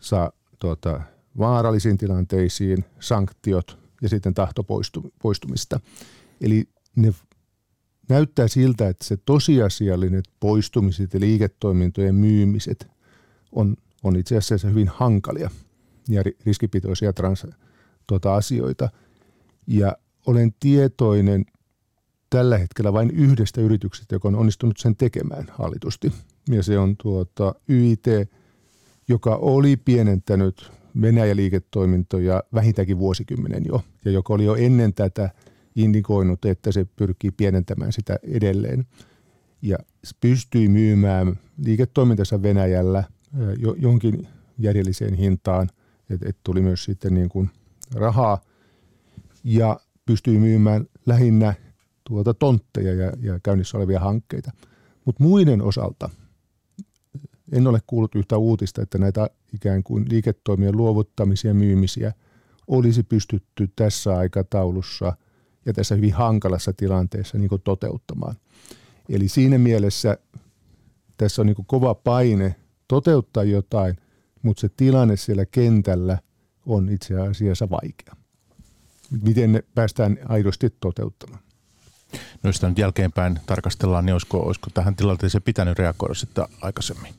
saa 0.00 0.32
tuota, 0.58 1.00
vaarallisiin 1.38 1.98
tilanteisiin, 1.98 2.84
sanktiot 3.00 3.78
ja 4.02 4.08
sitten 4.08 4.34
tahto 4.34 4.64
poistumista. 5.22 5.80
Eli 6.40 6.68
ne 6.96 7.14
näyttää 8.08 8.48
siltä, 8.48 8.88
että 8.88 9.04
se 9.04 9.16
tosiasiallinen 9.16 10.22
poistumiset 10.40 11.14
ja 11.14 11.20
liiketoimintojen 11.20 12.14
myymiset 12.14 12.88
on, 13.52 13.76
on 14.02 14.16
itse 14.16 14.36
asiassa 14.36 14.68
hyvin 14.68 14.88
hankalia 14.88 15.50
ja 16.08 16.22
riskipitoisia 16.46 17.12
trans, 17.12 17.46
tuota, 18.06 18.34
asioita. 18.34 18.88
Ja 19.66 19.96
olen 20.26 20.54
tietoinen 20.60 21.44
tällä 22.30 22.58
hetkellä 22.58 22.92
vain 22.92 23.10
yhdestä 23.10 23.60
yrityksestä, 23.60 24.14
joka 24.14 24.28
on 24.28 24.34
onnistunut 24.34 24.76
sen 24.78 24.96
tekemään 24.96 25.46
hallitusti. 25.50 26.12
Ja 26.50 26.62
se 26.62 26.78
on 26.78 26.96
tuota 27.02 27.54
YIT, 27.68 28.04
joka 29.08 29.36
oli 29.36 29.76
pienentänyt 29.76 30.72
Venäjä-liiketoimintoja 31.00 32.42
vähintäänkin 32.54 32.98
vuosikymmenen 32.98 33.62
jo, 33.66 33.82
ja 34.04 34.10
joka 34.10 34.34
oli 34.34 34.44
jo 34.44 34.54
ennen 34.54 34.94
tätä 34.94 35.30
indikoinut, 35.76 36.44
että 36.44 36.72
se 36.72 36.86
pyrkii 36.96 37.30
pienentämään 37.30 37.92
sitä 37.92 38.18
edelleen. 38.22 38.86
Ja 39.62 39.78
pystyi 40.20 40.68
myymään 40.68 41.38
liiketoimintansa 41.64 42.42
Venäjällä 42.42 43.04
jo, 43.58 43.74
jonkin 43.78 44.28
järjelliseen 44.58 45.14
hintaan, 45.14 45.68
että 46.10 46.28
et 46.28 46.36
tuli 46.44 46.62
myös 46.62 46.84
sitten 46.84 47.14
niin 47.14 47.28
kuin 47.28 47.50
rahaa, 47.94 48.40
ja 49.44 49.80
pystyi 50.06 50.38
myymään 50.38 50.86
lähinnä 51.06 51.54
tuota 52.08 52.34
tontteja 52.34 52.94
ja, 52.94 53.12
ja 53.20 53.40
käynnissä 53.42 53.78
olevia 53.78 54.00
hankkeita. 54.00 54.52
Mutta 55.04 55.22
muiden 55.22 55.62
osalta 55.62 56.10
en 57.52 57.66
ole 57.66 57.80
kuullut 57.86 58.14
yhtä 58.14 58.36
uutista, 58.36 58.82
että 58.82 58.98
näitä 58.98 59.30
ikään 59.54 59.82
kuin 59.82 60.06
liiketoimien 60.10 60.76
luovuttamisia 60.76 61.50
ja 61.50 61.54
myymisiä 61.54 62.12
olisi 62.66 63.02
pystytty 63.02 63.70
tässä 63.76 64.16
aikataulussa 64.16 65.16
ja 65.66 65.72
tässä 65.72 65.94
hyvin 65.94 66.14
hankalassa 66.14 66.72
tilanteessa 66.72 67.38
niin 67.38 67.50
toteuttamaan. 67.64 68.36
Eli 69.08 69.28
siinä 69.28 69.58
mielessä 69.58 70.18
tässä 71.16 71.42
on 71.42 71.46
niin 71.46 71.66
kova 71.66 71.94
paine 71.94 72.54
toteuttaa 72.88 73.44
jotain, 73.44 73.96
mutta 74.42 74.60
se 74.60 74.68
tilanne 74.76 75.16
siellä 75.16 75.46
kentällä 75.46 76.18
on 76.66 76.88
itse 76.88 77.20
asiassa 77.20 77.70
vaikea. 77.70 78.16
Miten 79.22 79.52
ne 79.52 79.64
päästään 79.74 80.18
aidosti 80.28 80.70
toteuttamaan? 80.80 81.45
No 82.46 82.48
jos 82.48 82.62
nyt 82.62 82.78
jälkeenpäin 82.78 83.40
tarkastellaan, 83.46 84.06
niin 84.06 84.14
olisiko, 84.14 84.40
olisiko 84.40 84.70
tähän 84.74 84.96
tilanteeseen 84.96 85.42
pitänyt 85.42 85.78
reagoida 85.78 86.14
sitten 86.14 86.44
aikaisemmin? 86.62 87.14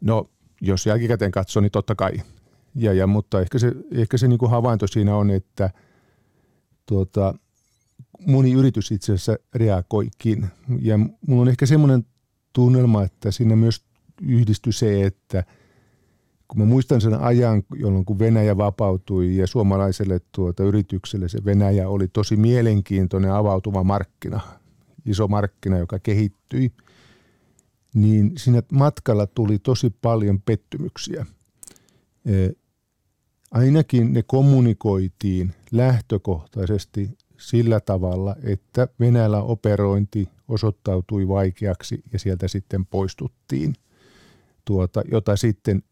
No, 0.00 0.30
jos 0.60 0.86
jälkikäteen 0.86 1.30
katsoo, 1.30 1.60
niin 1.60 1.70
totta 1.70 1.94
kai. 1.94 2.12
Ja, 2.74 2.92
ja, 2.92 3.06
mutta 3.06 3.40
ehkä 3.40 3.58
se, 3.58 3.72
ehkä 3.90 4.18
se 4.18 4.28
niin 4.28 4.38
kuin 4.38 4.50
havainto 4.50 4.86
siinä 4.86 5.16
on, 5.16 5.30
että 5.30 5.70
tuota, 6.86 7.34
moni 8.26 8.52
yritys 8.52 8.90
itse 8.90 9.12
asiassa 9.12 9.36
reagoikin. 9.54 10.46
Ja 10.80 10.98
mulla 11.26 11.42
on 11.42 11.48
ehkä 11.48 11.66
semmoinen 11.66 12.06
tunnelma, 12.52 13.02
että 13.02 13.30
siinä 13.30 13.56
myös 13.56 13.84
yhdistyi 14.22 14.72
se, 14.72 15.04
että 15.04 15.44
kun 16.52 16.60
mä 16.60 16.64
muistan 16.64 17.00
sen 17.00 17.14
ajan, 17.14 17.62
jolloin 17.78 18.04
kun 18.04 18.18
Venäjä 18.18 18.56
vapautui 18.56 19.36
ja 19.36 19.46
suomalaiselle 19.46 20.20
tuota 20.32 20.64
yritykselle 20.64 21.28
se 21.28 21.44
Venäjä 21.44 21.88
oli 21.88 22.08
tosi 22.08 22.36
mielenkiintoinen 22.36 23.32
avautuva 23.32 23.84
markkina, 23.84 24.40
iso 25.06 25.28
markkina, 25.28 25.78
joka 25.78 25.98
kehittyi– 25.98 26.72
niin 27.94 28.32
siinä 28.36 28.62
matkalla 28.72 29.26
tuli 29.26 29.58
tosi 29.58 29.90
paljon 29.90 30.40
pettymyksiä. 30.40 31.26
Ainakin 33.50 34.12
ne 34.12 34.22
kommunikoitiin 34.22 35.54
lähtökohtaisesti 35.72 37.10
sillä 37.38 37.80
tavalla, 37.80 38.36
että 38.42 38.88
Venäjällä 39.00 39.42
operointi 39.42 40.28
osoittautui 40.48 41.28
vaikeaksi 41.28 42.02
ja 42.12 42.18
sieltä 42.18 42.48
sitten 42.48 42.86
poistuttiin, 42.86 43.74
tuota, 44.64 45.02
jota 45.10 45.36
sitten 45.36 45.82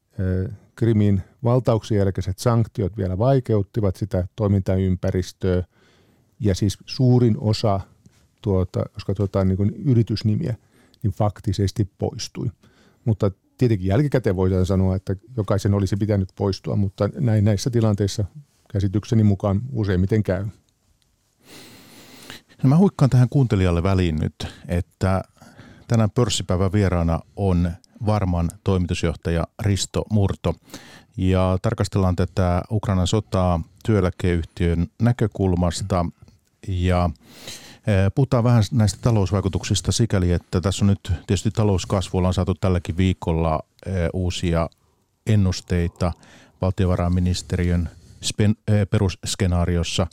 Krimin 0.74 1.22
valtauksen 1.44 1.98
jälkeiset 1.98 2.38
sanktiot 2.38 2.96
vielä 2.96 3.18
vaikeuttivat 3.18 3.96
sitä 3.96 4.28
toimintaympäristöä 4.36 5.64
ja 6.40 6.54
siis 6.54 6.78
suurin 6.86 7.36
osa, 7.38 7.80
tuota, 8.42 8.80
jos 8.94 9.04
katsotaan 9.04 9.48
niin 9.48 9.74
yritysnimiä– 9.84 10.54
niin 11.02 11.12
faktisesti 11.12 11.90
poistui. 11.98 12.50
Mutta 13.04 13.30
tietenkin 13.58 13.88
jälkikäteen 13.88 14.36
voidaan 14.36 14.66
sanoa, 14.66 14.96
että 14.96 15.16
jokaisen 15.36 15.74
olisi 15.74 15.96
pitänyt 15.96 16.28
poistua, 16.36 16.76
mutta 16.76 17.08
näin 17.14 17.44
näissä 17.44 17.70
tilanteissa 17.70 18.24
käsitykseni 18.72 19.22
mukaan 19.22 19.60
useimmiten 19.72 20.22
käy. 20.22 20.46
No 22.62 22.68
mä 22.68 22.76
huikkaan 22.76 23.10
tähän 23.10 23.28
kuuntelijalle 23.28 23.82
väliin 23.82 24.16
nyt, 24.16 24.34
että 24.68 25.22
tänään 25.88 26.10
pörssipäivän 26.10 26.72
vieraana 26.72 27.20
on 27.36 27.70
Varman 28.06 28.50
toimitusjohtaja 28.64 29.46
Risto 29.62 30.04
Murto. 30.10 30.54
Ja 31.16 31.58
tarkastellaan 31.62 32.16
tätä 32.16 32.62
Ukrainan 32.70 33.06
sotaa 33.06 33.60
työeläkeyhtiön 33.84 34.86
näkökulmasta. 35.02 36.06
Ja 36.68 37.10
Puhutaan 38.14 38.44
vähän 38.44 38.62
näistä 38.72 38.98
talousvaikutuksista 39.02 39.92
sikäli, 39.92 40.32
että 40.32 40.60
tässä 40.60 40.84
on 40.84 40.86
nyt 40.86 41.12
tietysti 41.26 41.50
talouskasvulla 41.50 42.28
on 42.28 42.34
saatu 42.34 42.54
tälläkin 42.54 42.96
viikolla 42.96 43.60
uusia 44.12 44.68
ennusteita 45.26 46.12
valtiovarainministeriön 46.60 47.90
perusskenaariossa 48.90 50.06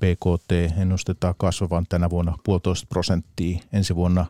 BKT 0.00 0.78
ennustetaan 0.80 1.34
kasvavan 1.38 1.86
tänä 1.88 2.10
vuonna 2.10 2.38
puolitoista 2.44 2.86
prosenttia, 2.88 3.58
ensi 3.72 3.94
vuonna 3.94 4.26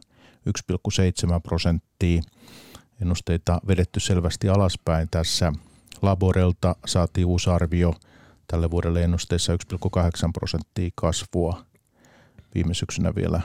1,7 0.73 1.41
prosenttia. 1.43 2.23
Ennusteita 3.03 3.61
vedetty 3.67 4.01
selvästi 4.01 4.49
alaspäin 4.49 5.09
tässä. 5.11 5.53
Laborelta 6.03 6.77
saatiin 6.87 7.27
uusi 7.27 7.51
arvio 7.51 7.95
tälle 8.47 8.71
vuodelle 8.71 9.03
ennusteessa 9.03 9.53
1,8 9.53 10.31
prosenttia 10.33 10.91
kasvua 10.95 11.65
viime 12.55 12.75
syksynä 12.75 13.15
vielä 13.15 13.41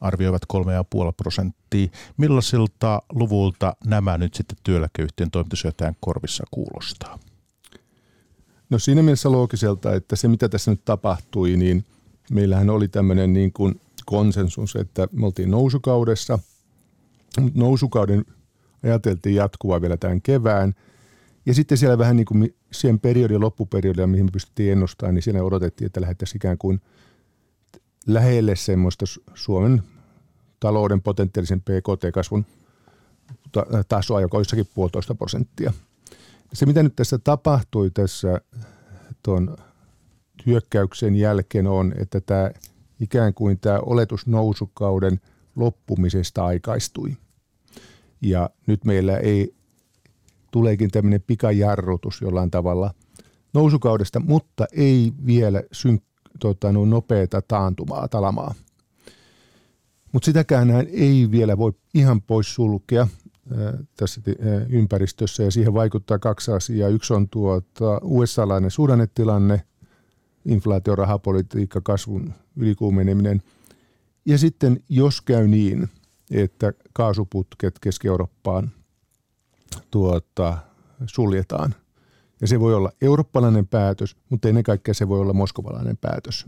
arvioivat 0.00 0.42
3,5 0.52 1.12
prosenttia. 1.16 1.88
Millaisilta 2.16 3.02
luvulta 3.12 3.76
nämä 3.84 4.18
nyt 4.18 4.34
sitten 4.34 4.58
työeläkeyhtiön 4.64 5.30
toimitusjohtajan 5.30 5.96
korvissa 6.00 6.44
kuulostaa? 6.50 7.18
No 8.70 8.78
siinä 8.78 9.02
mielessä 9.02 9.32
loogiselta, 9.32 9.94
että 9.94 10.16
se 10.16 10.28
mitä 10.28 10.48
tässä 10.48 10.70
nyt 10.70 10.84
tapahtui, 10.84 11.56
niin 11.56 11.84
meillähän 12.30 12.70
oli 12.70 12.88
tämmöinen 12.88 13.32
niin 13.32 13.52
kuin 13.52 13.80
konsensus, 14.06 14.76
että 14.76 15.08
me 15.12 15.26
oltiin 15.26 15.50
nousukaudessa. 15.50 16.38
Nousukauden 17.54 18.24
ajateltiin 18.86 19.34
jatkua 19.34 19.80
vielä 19.80 19.96
tämän 19.96 20.22
kevään. 20.22 20.74
Ja 21.46 21.54
sitten 21.54 21.78
siellä 21.78 21.98
vähän 21.98 22.16
niin 22.16 22.26
kuin 22.26 22.54
siihen 22.72 23.00
periodin 23.00 23.40
loppuperiodilla, 23.40 24.06
mihin 24.06 24.24
me 24.24 24.30
pystyttiin 24.30 24.72
ennustamaan, 24.72 25.14
niin 25.14 25.22
siellä 25.22 25.42
odotettiin, 25.42 25.86
että 25.86 26.00
lähdettäisiin 26.00 26.36
ikään 26.36 26.58
kuin– 26.58 26.80
lähelle 28.06 28.56
semmoista 28.56 29.04
Suomen 29.34 29.82
talouden 30.60 31.02
potentiaalisen 31.02 31.60
PKT-kasvun 31.60 32.46
tasoa, 33.88 34.20
joka 34.20 34.36
on 34.36 34.40
jossakin 34.40 34.68
puolitoista 34.74 35.14
prosenttia. 35.14 35.72
Se, 36.52 36.66
mitä 36.66 36.82
nyt 36.82 36.96
tässä 36.96 37.18
tapahtui 37.18 37.90
tässä 37.90 38.40
tuon 39.22 39.56
hyökkäyksen 40.46 41.16
jälkeen 41.16 41.66
on, 41.66 41.94
että 41.96 42.20
tämä 42.20 42.50
ikään 43.00 43.34
kuin 43.34 43.58
tämä 43.58 43.78
oletus 43.78 44.26
nousukauden 44.26 45.20
loppumisesta 45.56 46.46
aikaistui. 46.46 47.16
Ja 48.20 48.50
nyt 48.66 48.84
meillä 48.84 49.16
ei 49.16 49.54
tuleekin 50.50 50.90
tämmöinen 50.90 51.22
pikajarrutus 51.26 52.20
jollain 52.20 52.50
tavalla 52.50 52.94
nousukaudesta, 53.54 54.20
mutta 54.20 54.66
ei 54.72 55.12
vielä 55.26 55.60
synk- 55.60 56.30
tota, 56.40 56.72
no, 56.72 56.84
nopeata 56.84 57.42
taantumaa, 57.42 58.08
talamaa. 58.08 58.54
Mutta 60.12 60.26
sitäkään 60.26 60.70
ei 60.92 61.28
vielä 61.30 61.58
voi 61.58 61.72
ihan 61.94 62.22
pois 62.22 62.54
sulkea 62.54 63.08
tässä 63.96 64.20
ympäristössä 64.68 65.42
ja 65.42 65.50
siihen 65.50 65.74
vaikuttaa 65.74 66.18
kaksi 66.18 66.52
asiaa. 66.52 66.88
Yksi 66.88 67.14
on 67.14 67.28
tuota 67.28 68.00
USA-lainen 68.02 68.70
suhdannetilanne, 68.70 69.62
inflaatio, 70.44 70.96
rahapolitiikka, 70.96 71.80
kasvun 71.80 72.32
ylikuumeneminen. 72.56 73.42
Ja 74.26 74.38
sitten 74.38 74.80
jos 74.88 75.20
käy 75.20 75.48
niin, 75.48 75.88
että 76.30 76.72
kaasuputket 76.92 77.78
Keski-Eurooppaan 77.78 78.70
tuota, 79.90 80.58
suljetaan– 81.06 81.74
ja 82.40 82.46
se 82.46 82.60
voi 82.60 82.74
olla 82.74 82.90
eurooppalainen 83.00 83.66
päätös, 83.66 84.16
mutta 84.30 84.48
ennen 84.48 84.64
kaikkea 84.64 84.94
se 84.94 85.08
voi 85.08 85.20
olla 85.20 85.32
moskovalainen 85.32 85.96
päätös. 85.96 86.46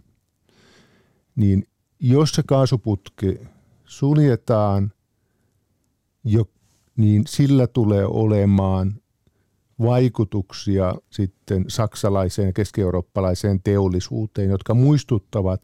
Niin 1.36 1.66
jos 2.00 2.30
se 2.30 2.42
kaasuputki 2.46 3.40
suljetaan, 3.84 4.92
jo, 6.24 6.44
niin 6.96 7.26
sillä 7.26 7.66
tulee 7.66 8.06
olemaan 8.06 9.00
vaikutuksia 9.82 10.94
sitten 11.10 11.64
saksalaiseen 11.68 12.46
ja 12.46 12.52
keski-eurooppalaiseen 12.52 13.62
teollisuuteen, 13.62 14.50
jotka 14.50 14.74
muistuttavat 14.74 15.62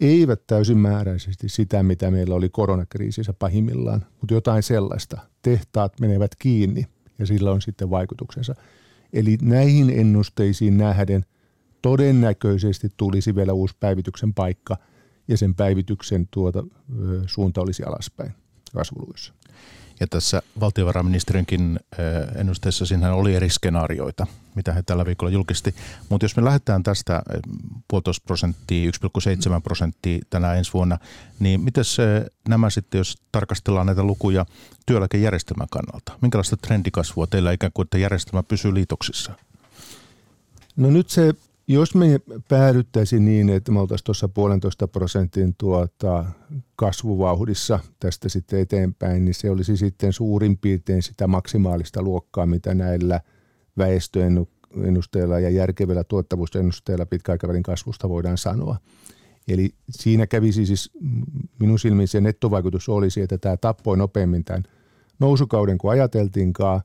eivät 0.00 0.46
täysin 0.46 0.78
määräisesti 0.78 1.48
sitä, 1.48 1.82
mitä 1.82 2.10
meillä 2.10 2.34
oli 2.34 2.48
koronakriisissä 2.48 3.32
pahimmillaan, 3.32 4.06
mutta 4.20 4.34
jotain 4.34 4.62
sellaista. 4.62 5.18
Tehtaat 5.42 6.00
menevät 6.00 6.30
kiinni 6.38 6.86
ja 7.18 7.26
sillä 7.26 7.52
on 7.52 7.62
sitten 7.62 7.90
vaikutuksensa. 7.90 8.54
Eli 9.12 9.38
näihin 9.42 9.90
ennusteisiin 9.90 10.78
nähden 10.78 11.24
todennäköisesti 11.82 12.88
tulisi 12.96 13.34
vielä 13.34 13.52
uusi 13.52 13.76
päivityksen 13.80 14.34
paikka 14.34 14.76
ja 15.28 15.36
sen 15.36 15.54
päivityksen 15.54 16.28
tuota, 16.30 16.64
suunta 17.26 17.60
olisi 17.60 17.82
alaspäin 17.82 18.32
kasvuluissa. 18.74 19.34
Ja 20.00 20.06
tässä 20.06 20.42
valtiovarainministerinkin 20.60 21.80
ennusteessa 22.36 22.86
siinä 22.86 23.14
oli 23.14 23.34
eri 23.34 23.50
skenaarioita, 23.50 24.26
mitä 24.54 24.72
he 24.72 24.82
tällä 24.82 25.06
viikolla 25.06 25.32
julkisti. 25.32 25.74
Mutta 26.08 26.24
jos 26.24 26.36
me 26.36 26.44
lähdetään 26.44 26.82
tästä 26.82 27.22
puolitoista 27.88 28.24
prosenttia, 28.26 28.90
1,7 28.90 29.60
prosenttia 29.62 30.18
tänä 30.30 30.54
ensi 30.54 30.72
vuonna, 30.72 30.98
niin 31.38 31.60
miten 31.60 31.84
nämä 32.48 32.70
sitten, 32.70 32.98
jos 32.98 33.18
tarkastellaan 33.32 33.86
näitä 33.86 34.02
lukuja 34.02 34.46
työeläkejärjestelmän 34.86 35.68
kannalta? 35.70 36.12
Minkälaista 36.20 36.56
trendikasvua 36.56 37.26
teillä 37.26 37.52
ikään 37.52 37.72
kuin, 37.74 37.86
että 37.86 37.98
järjestelmä 37.98 38.42
pysyy 38.42 38.74
liitoksissa? 38.74 39.32
No 40.76 40.90
nyt 40.90 41.10
se 41.10 41.34
jos 41.68 41.94
me 41.94 42.20
päädyttäisiin 42.48 43.24
niin, 43.24 43.48
että 43.48 43.72
me 43.72 43.80
oltaisiin 43.80 44.04
tuossa 44.04 44.28
puolentoista 44.28 44.88
prosentin 44.88 45.54
tuota 45.58 46.24
kasvuvauhdissa 46.76 47.78
tästä 48.00 48.28
sitten 48.28 48.60
eteenpäin, 48.60 49.24
niin 49.24 49.34
se 49.34 49.50
olisi 49.50 49.76
sitten 49.76 50.12
suurin 50.12 50.58
piirtein 50.58 51.02
sitä 51.02 51.26
maksimaalista 51.26 52.02
luokkaa, 52.02 52.46
mitä 52.46 52.74
näillä 52.74 53.20
väestöennusteilla 53.78 55.40
ja 55.40 55.50
järkevillä 55.50 56.04
tuottavuusennusteilla 56.04 57.06
pitkäaikavälin 57.06 57.62
kasvusta 57.62 58.08
voidaan 58.08 58.38
sanoa. 58.38 58.76
Eli 59.48 59.74
siinä 59.90 60.26
kävisi 60.26 60.66
siis 60.66 60.90
minun 61.58 61.78
silmin 61.78 62.08
se 62.08 62.20
nettovaikutus 62.20 62.88
olisi, 62.88 63.20
että 63.20 63.38
tämä 63.38 63.56
tappoi 63.56 63.96
nopeammin 63.96 64.44
tämän 64.44 64.62
nousukauden 65.18 65.78
kuin 65.78 65.92
ajateltiinkaan, 65.92 66.80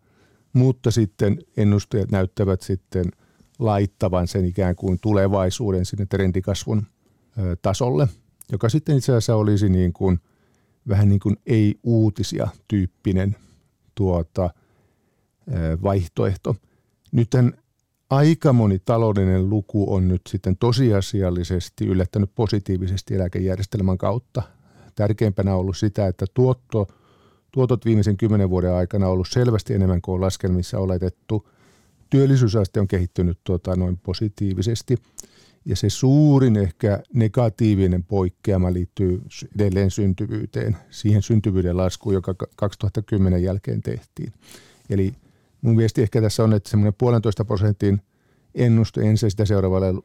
mutta 0.54 0.92
sitten 0.92 1.40
ennusteet 1.58 2.12
näyttävät 2.12 2.62
sitten– 2.62 3.06
laittavan 3.62 4.28
sen 4.28 4.46
ikään 4.46 4.76
kuin 4.76 5.00
tulevaisuuden 5.02 5.86
sinne 5.86 6.06
trendikasvun 6.06 6.88
tasolle, 7.62 8.08
joka 8.52 8.70
sitten 8.70 8.98
itse 8.98 9.12
asiassa 9.12 9.36
olisi 9.36 9.70
niin 9.70 9.94
kuin, 9.94 10.20
vähän 10.88 11.10
niin 11.10 11.20
kuin 11.20 11.38
ei-uutisia 11.46 12.48
tyyppinen 12.68 13.36
tuota, 13.96 14.50
vaihtoehto. 15.84 16.56
Nythän 17.12 17.54
aika 18.10 18.54
moni 18.54 18.80
taloudellinen 18.80 19.50
luku 19.50 19.94
on 19.94 20.08
nyt 20.08 20.22
sitten 20.30 20.58
tosiasiallisesti 20.58 21.88
yllättänyt 21.88 22.32
positiivisesti 22.36 23.16
eläkejärjestelmän 23.16 23.98
kautta. 23.98 24.44
Tärkeimpänä 24.96 25.54
on 25.54 25.60
ollut 25.60 25.78
sitä, 25.78 26.08
että 26.08 26.26
tuotto, 26.34 26.88
tuotot 27.52 27.86
viimeisen 27.86 28.18
kymmenen 28.18 28.50
vuoden 28.50 28.74
aikana 28.74 29.06
on 29.06 29.12
ollut 29.14 29.30
selvästi 29.30 29.74
enemmän 29.74 30.02
kuin 30.02 30.16
on 30.16 30.22
laskelmissa 30.22 30.80
oletettu– 30.80 31.48
työllisyysaste 32.12 32.80
on 32.80 32.88
kehittynyt 32.88 33.40
tuota, 33.44 33.76
noin 33.76 33.98
positiivisesti. 33.98 34.98
Ja 35.66 35.76
se 35.76 35.90
suurin 35.90 36.58
ehkä 36.58 37.04
negatiivinen 37.14 38.04
poikkeama 38.04 38.74
liittyy 38.74 39.22
edelleen 39.56 39.92
syntyvyyteen, 39.92 40.78
siihen 40.90 41.22
syntyvyyden 41.22 41.78
laskuun, 41.78 42.16
joka 42.16 42.36
2010 42.56 43.44
jälkeen 43.44 43.82
tehtiin. 43.82 44.34
Eli 44.90 45.14
mun 45.62 45.78
viesti 45.78 46.02
ehkä 46.02 46.22
tässä 46.22 46.44
on, 46.44 46.54
että 46.54 46.70
semmoinen 46.70 46.94
puolentoista 46.98 47.46
prosentin 47.46 48.02
ennuste 48.56 49.02
ensin 49.02 49.32
sitä 49.32 49.46
seuraavalle 49.46 50.02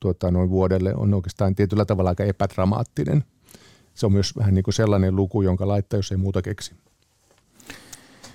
tuota, 0.00 0.30
noin 0.30 0.50
vuodelle 0.50 0.94
on 0.94 1.14
oikeastaan 1.14 1.54
tietyllä 1.54 1.84
tavalla 1.84 2.10
aika 2.10 2.24
epädramaattinen. 2.24 3.24
Se 3.94 4.06
on 4.06 4.12
myös 4.12 4.36
vähän 4.36 4.54
niin 4.54 4.62
kuin 4.62 4.74
sellainen 4.74 5.16
luku, 5.16 5.42
jonka 5.42 5.68
laittaa, 5.68 5.98
jos 5.98 6.12
ei 6.12 6.16
muuta 6.16 6.42
keksi. 6.42 6.72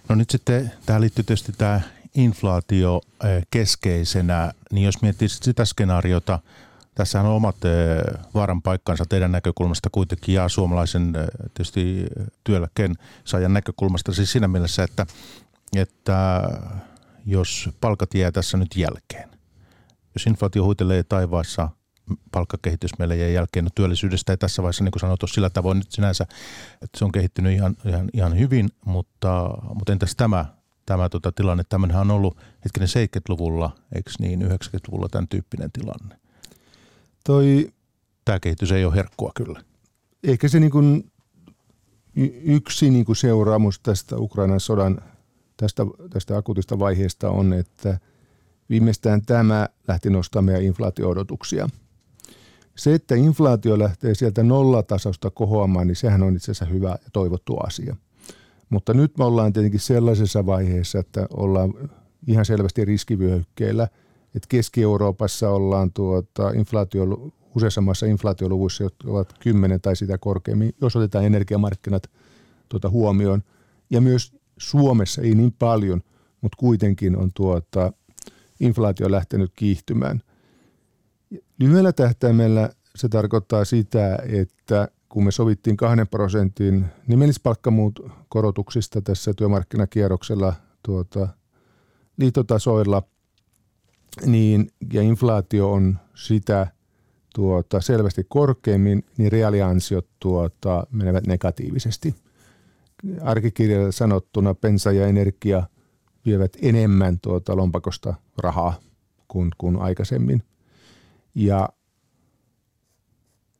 No 0.09 0.15
nyt 0.15 0.29
sitten 0.29 0.71
tähän 0.85 1.01
liittyy 1.01 1.23
tietysti 1.23 1.51
tämä 1.57 1.81
inflaatio 2.15 3.01
eh, 3.23 3.43
keskeisenä, 3.51 4.51
niin 4.71 4.85
jos 4.85 5.01
miettii 5.01 5.29
sitä 5.29 5.65
skenaariota, 5.65 6.39
tässä 6.95 7.21
on 7.21 7.25
omat 7.25 7.55
eh, 7.65 8.21
vaaran 8.33 8.61
paikkansa 8.61 9.05
teidän 9.09 9.31
näkökulmasta 9.31 9.89
kuitenkin 9.91 10.35
ja 10.35 10.49
suomalaisen 10.49 11.13
eh, 11.15 11.27
tietysti 11.53 12.05
työeläkkeen 12.43 12.95
saajan 13.23 13.53
näkökulmasta 13.53 14.13
siis 14.13 14.31
siinä 14.31 14.47
mielessä, 14.47 14.83
että, 14.83 15.05
että 15.75 16.41
jos 17.25 17.69
palkat 17.81 18.13
jää 18.13 18.31
tässä 18.31 18.57
nyt 18.57 18.75
jälkeen, 18.75 19.29
jos 20.15 20.27
inflaatio 20.27 20.63
huitelee 20.63 21.03
taivaassa, 21.03 21.69
palkkakehitys 22.31 22.91
meille 22.99 23.17
jää 23.17 23.29
jälkeen. 23.29 23.65
No 23.65 23.71
työllisyydestä 23.75 24.33
ei 24.33 24.37
tässä 24.37 24.63
vaiheessa, 24.63 24.83
niin 24.83 24.91
kuin 24.91 25.01
sanottu, 25.01 25.27
sillä 25.27 25.49
tavoin 25.49 25.77
nyt 25.77 25.91
sinänsä, 25.91 26.23
että 26.81 26.99
se 26.99 27.05
on 27.05 27.11
kehittynyt 27.11 27.53
ihan, 27.53 27.75
ihan, 27.85 28.09
ihan 28.13 28.39
hyvin, 28.39 28.69
mutta, 28.85 29.49
mutta 29.73 29.93
entäs 29.93 30.15
tämä 30.15 30.45
tämä 30.85 31.09
tota, 31.09 31.31
tilanne. 31.31 31.63
Tämähän 31.69 32.11
on 32.11 32.11
ollut 32.11 32.37
hetkinen 32.65 32.89
70-luvulla, 32.89 33.75
eikö 33.95 34.11
niin, 34.19 34.41
90-luvulla 34.41 35.09
tämän 35.09 35.27
tyyppinen 35.27 35.71
tilanne. 35.71 36.19
Toi, 37.25 37.73
tämä 38.25 38.39
kehitys 38.39 38.71
ei 38.71 38.85
ole 38.85 38.95
herkkua 38.95 39.31
kyllä. 39.35 39.61
Ehkä 40.23 40.47
se 40.47 40.59
niin 40.59 40.71
kuin 40.71 41.11
yksi 42.43 42.89
niin 42.89 43.05
kuin 43.05 43.15
seuraamus 43.15 43.79
tästä 43.79 44.17
Ukrainan 44.17 44.59
sodan 44.59 45.01
tästä, 45.57 45.83
tästä 46.09 46.37
akuutista 46.37 46.79
vaiheesta 46.79 47.29
on, 47.29 47.53
että 47.53 47.99
viimeistään 48.69 49.21
tämä 49.21 49.69
lähti 49.87 50.09
nostamaan 50.09 50.45
meidän 50.45 50.63
inflaatio-odotuksia. 50.63 51.69
Se, 52.75 52.93
että 52.93 53.15
inflaatio 53.15 53.79
lähtee 53.79 54.15
sieltä 54.15 54.43
nollatasosta 54.43 55.31
kohoamaan, 55.31 55.87
niin 55.87 55.95
sehän 55.95 56.23
on 56.23 56.35
itse 56.35 56.51
asiassa 56.51 56.65
hyvä 56.65 56.89
ja 56.89 57.09
toivottu 57.13 57.57
asia. 57.57 57.95
Mutta 58.69 58.93
nyt 58.93 59.17
me 59.17 59.23
ollaan 59.23 59.53
tietenkin 59.53 59.79
sellaisessa 59.79 60.45
vaiheessa, 60.45 60.99
että 60.99 61.27
ollaan 61.37 61.73
ihan 62.27 62.45
selvästi 62.45 62.85
riskivyöhykkeellä, 62.85 63.83
että 64.35 64.47
Keski-Euroopassa 64.49 65.49
ollaan 65.49 65.91
tuota 65.93 66.49
inflaatio, 66.49 67.31
useassa 67.55 67.81
maassa 67.81 68.05
inflaatioluvuissa, 68.05 68.83
jotka 68.83 69.11
ovat 69.11 69.33
10 69.39 69.81
tai 69.81 69.95
sitä 69.95 70.17
korkeammin, 70.17 70.73
jos 70.81 70.95
otetaan 70.95 71.25
energiamarkkinat 71.25 72.03
tuota 72.69 72.89
huomioon. 72.89 73.43
Ja 73.89 74.01
myös 74.01 74.35
Suomessa 74.57 75.21
ei 75.21 75.35
niin 75.35 75.53
paljon, 75.59 76.01
mutta 76.41 76.57
kuitenkin 76.59 77.17
on 77.17 77.31
tuota, 77.33 77.93
inflaatio 78.59 79.11
lähtenyt 79.11 79.51
kiihtymään. 79.55 80.21
Lyhyellä 81.59 81.93
tähtäimellä 81.93 82.69
se 82.95 83.09
tarkoittaa 83.09 83.65
sitä, 83.65 84.19
että 84.27 84.87
kun 85.15 85.23
me 85.23 85.31
sovittiin 85.31 85.77
kahden 85.77 86.07
prosentin 86.07 86.85
nimellispalkkamuut 87.07 88.11
korotuksista 88.29 89.01
tässä 89.01 89.33
työmarkkinakierroksella 89.33 90.53
tuota, 90.83 91.27
liitotasoilla, 92.17 93.03
niin, 94.25 94.71
ja 94.93 95.01
inflaatio 95.01 95.71
on 95.71 95.97
sitä 96.15 96.67
tuota, 97.35 97.81
selvästi 97.81 98.25
korkeammin, 98.29 99.03
niin 99.17 99.31
reaaliansiot 99.31 100.07
tuota, 100.19 100.87
menevät 100.91 101.27
negatiivisesti. 101.27 102.15
Arkikirjalla 103.21 103.91
sanottuna 103.91 104.53
pensa 104.53 104.91
ja 104.91 105.07
energia 105.07 105.63
vievät 106.25 106.51
enemmän 106.61 107.19
tuota 107.19 107.57
lompakosta 107.57 108.13
rahaa 108.37 108.73
kuin, 109.27 109.51
kuin 109.57 109.77
aikaisemmin. 109.77 110.43
Ja 111.35 111.69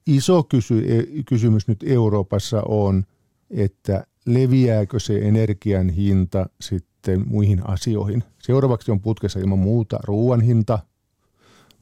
iso 0.08 0.44
kysy, 0.44 0.84
e, 0.88 1.24
kysymys 1.24 1.68
nyt 1.68 1.84
Euroopassa 1.88 2.62
on, 2.62 3.06
että 3.50 4.08
leviääkö 4.26 5.00
se 5.00 5.18
energian 5.18 5.90
hinta 5.90 6.50
sitten 6.62 7.24
muihin 7.28 7.70
asioihin. 7.70 8.24
Seuraavaksi 8.40 8.92
on 8.92 9.02
putkessa 9.02 9.40
ilman 9.40 9.60
muuta 9.60 10.00
ruoan 10.04 10.42
hinta, 10.42 10.80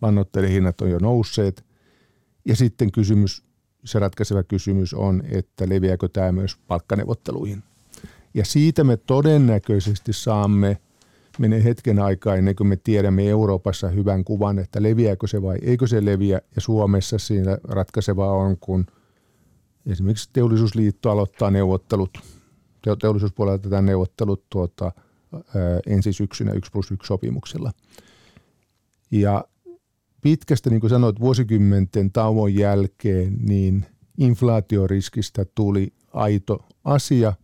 lannoitteiden 0.01 0.51
hinnat 0.51 0.81
on 0.81 0.89
jo 0.89 0.99
nousseet. 0.99 1.65
Ja 2.45 2.55
sitten 2.55 2.91
kysymys, 2.91 3.43
se 3.85 3.99
ratkaiseva 3.99 4.43
kysymys 4.43 4.93
on, 4.93 5.23
että 5.29 5.69
leviääkö 5.69 6.09
tämä 6.13 6.31
myös 6.31 6.57
palkkaneuvotteluihin. 6.67 7.63
Ja 8.33 8.45
siitä 8.45 8.83
me 8.83 8.97
todennäköisesti 8.97 10.13
saamme– 10.13 10.77
menee 11.39 11.63
hetken 11.63 11.99
aikaa 11.99 12.35
ennen 12.35 12.55
kuin 12.55 12.67
me 12.67 12.75
tiedämme 12.75 13.29
Euroopassa 13.29 13.89
hyvän 13.89 14.23
kuvan, 14.23 14.59
että 14.59 14.83
leviääkö 14.83 15.27
se 15.27 15.41
vai 15.41 15.57
eikö 15.61 15.87
se 15.87 16.05
leviä. 16.05 16.41
Ja 16.55 16.61
Suomessa 16.61 17.17
siinä 17.17 17.57
ratkaisevaa 17.63 18.31
on, 18.31 18.57
kun 18.57 18.85
esimerkiksi 19.85 20.29
teollisuusliitto 20.33 21.11
aloittaa 21.11 21.51
neuvottelut, 21.51 22.17
teollisuuspuolelta 23.01 23.63
tätä 23.63 23.81
neuvottelut 23.81 24.43
tuota, 24.49 24.91
ensi 25.87 26.13
syksynä 26.13 26.53
1 26.53 26.71
plus 26.71 26.91
1 26.91 27.07
sopimuksella. 27.07 27.71
Ja 29.11 29.45
pitkästä, 30.21 30.69
niin 30.69 30.79
kuin 30.79 30.89
sanoit, 30.89 31.19
vuosikymmenten 31.19 32.11
tauon 32.11 32.55
jälkeen, 32.55 33.37
niin 33.39 33.85
inflaatioriskistä 34.17 35.45
tuli 35.55 35.93
aito 36.13 36.65
asia– 36.83 37.33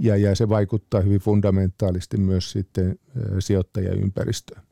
ja, 0.00 0.16
ja 0.16 0.34
se 0.34 0.48
vaikuttaa 0.48 1.00
hyvin 1.00 1.20
fundamentaalisti 1.20 2.16
myös 2.16 2.50
sitten 2.50 2.98
sijoittajaympäristöön. 3.38 4.62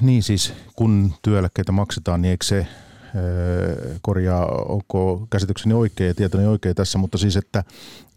Niin 0.00 0.22
siis, 0.22 0.52
kun 0.76 1.12
työeläkkeitä 1.22 1.72
maksetaan, 1.72 2.22
niin 2.22 2.30
eikö 2.30 2.44
se 2.44 2.66
korjaa, 4.02 4.46
onko 4.46 5.26
käsitykseni 5.30 5.74
oikein 5.74 6.08
ja 6.08 6.14
tietoni 6.14 6.46
oikein 6.46 6.74
tässä, 6.74 6.98
mutta 6.98 7.18
siis, 7.18 7.36
että, 7.36 7.64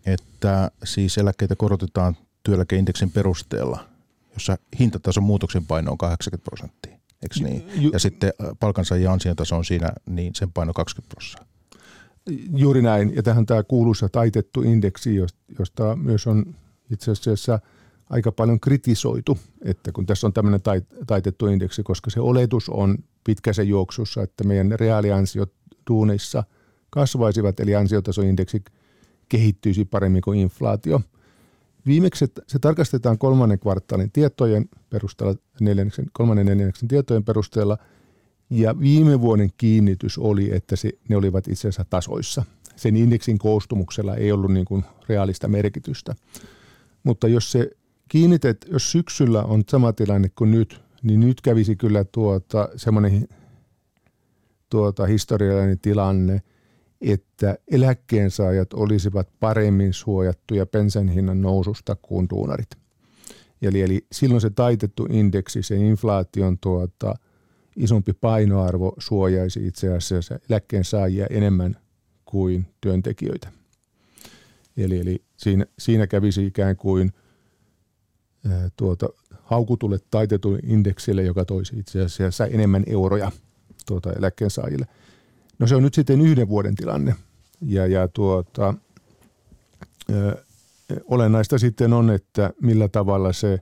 että 0.05 0.71
siis 0.83 1.17
eläkkeitä 1.17 1.55
korotetaan 1.55 2.17
työeläkeindeksin 2.43 3.11
perusteella, 3.11 3.85
jossa 4.33 4.57
hintatason 4.79 5.23
muutoksen 5.23 5.65
paino 5.65 5.91
on 5.91 5.97
80 5.97 6.49
prosenttia, 6.49 6.91
eikö 6.93 7.35
niin? 7.39 7.91
Ja 7.93 7.99
sitten 7.99 8.33
palkansaajien 8.59 9.11
ansiotaso 9.11 9.55
on 9.55 9.65
siinä, 9.65 9.93
niin 10.05 10.35
sen 10.35 10.51
paino 10.51 10.73
20 10.73 11.13
prosenttia. 11.15 11.52
Juuri 12.55 12.81
näin. 12.81 13.15
Ja 13.15 13.23
tähän 13.23 13.45
tämä 13.45 13.63
kuuluisa 13.63 14.09
taitettu 14.09 14.61
indeksi, 14.61 15.15
josta 15.59 15.95
myös 15.95 16.27
on 16.27 16.55
itse 16.89 17.11
asiassa 17.11 17.59
aika 18.09 18.31
paljon 18.31 18.59
kritisoitu, 18.59 19.37
että 19.61 19.91
kun 19.91 20.05
tässä 20.05 20.27
on 20.27 20.33
tämmöinen 20.33 20.61
taitettu 21.07 21.47
indeksi, 21.47 21.83
koska 21.83 22.09
se 22.09 22.19
oletus 22.19 22.69
on 22.69 22.97
pitkässä 23.23 23.63
juoksussa, 23.63 24.21
että 24.23 24.43
meidän 24.43 24.71
reaaliansiot 24.71 25.53
duunissa 25.89 26.43
kasvaisivat, 26.89 27.59
eli 27.59 27.75
ansiotasoindeksi 27.75 28.63
kehittyisi 29.29 29.85
paremmin 29.85 30.21
kuin 30.21 30.39
inflaatio. 30.39 31.01
Viimeksi 31.85 32.25
se 32.47 32.59
tarkastetaan 32.59 33.17
kolmannen 33.17 33.59
kvartaalin 33.59 34.11
tietojen 34.11 34.65
perusteella, 34.89 35.35
neljänneksen, 35.59 36.05
kolmannen 36.13 36.45
neljänneksen 36.45 36.87
tietojen 36.87 37.23
perusteella, 37.23 37.77
ja 38.49 38.79
viime 38.79 39.21
vuoden 39.21 39.49
kiinnitys 39.57 40.17
oli, 40.17 40.55
että 40.55 40.75
se, 40.75 40.91
ne 41.09 41.15
olivat 41.15 41.47
itse 41.47 41.61
asiassa 41.61 41.85
tasoissa. 41.89 42.43
Sen 42.75 42.95
indeksin 42.95 43.37
koostumuksella 43.37 44.15
ei 44.15 44.31
ollut 44.31 44.53
niin 44.53 44.65
kuin 44.65 44.83
reaalista 45.09 45.47
merkitystä. 45.47 46.15
Mutta 47.03 47.27
jos 47.27 47.51
se 47.51 47.71
kiinnitet, 48.09 48.65
jos 48.71 48.91
syksyllä 48.91 49.43
on 49.43 49.63
sama 49.69 49.93
tilanne 49.93 50.29
kuin 50.35 50.51
nyt, 50.51 50.81
niin 51.03 51.19
nyt 51.19 51.41
kävisi 51.41 51.75
kyllä 51.75 52.03
tuota, 52.03 52.69
semmoinen 52.75 53.27
tuota, 54.69 55.05
historiallinen 55.05 55.79
tilanne, 55.79 56.41
että 57.01 57.57
eläkkeensaajat 57.71 58.73
olisivat 58.73 59.29
paremmin 59.39 59.93
suojattuja 59.93 60.65
pensan 60.65 61.07
hinnan 61.07 61.41
noususta 61.41 61.95
kuin 62.01 62.27
duunarit. 62.29 62.69
Eli, 63.61 63.81
eli 63.81 64.05
silloin 64.11 64.41
se 64.41 64.49
taitettu 64.49 65.07
indeksi, 65.09 65.63
se 65.63 65.75
inflaation 65.75 66.57
tuota, 66.61 67.15
isompi 67.75 68.13
painoarvo 68.13 68.93
suojaisi 68.97 69.67
itse 69.67 69.95
asiassa 69.95 70.39
eläkkeensaajia 70.49 71.27
enemmän 71.29 71.77
kuin 72.25 72.65
työntekijöitä. 72.81 73.51
Eli, 74.77 74.99
eli 74.99 75.23
siinä, 75.37 75.65
siinä 75.79 76.07
kävisi 76.07 76.45
ikään 76.45 76.75
kuin 76.77 77.13
ää, 78.51 78.69
tuota, 78.75 79.09
haukutulle 79.43 79.99
taitetun 80.11 80.59
indeksille, 80.63 81.23
joka 81.23 81.45
toisi 81.45 81.79
itse 81.79 82.01
asiassa 82.01 82.45
enemmän 82.45 82.83
euroja 82.87 83.31
tuota, 83.85 84.13
eläkkeensaajille. 84.13 84.85
No 85.59 85.67
se 85.67 85.75
on 85.75 85.83
nyt 85.83 85.93
sitten 85.93 86.21
yhden 86.21 86.47
vuoden 86.47 86.75
tilanne. 86.75 87.15
Ja, 87.61 87.87
ja 87.87 88.07
tuota, 88.07 88.73
ää, 90.11 90.35
olennaista 91.05 91.57
sitten 91.57 91.93
on, 91.93 92.09
että 92.09 92.53
millä 92.61 92.87
tavalla 92.87 93.33
se 93.33 93.59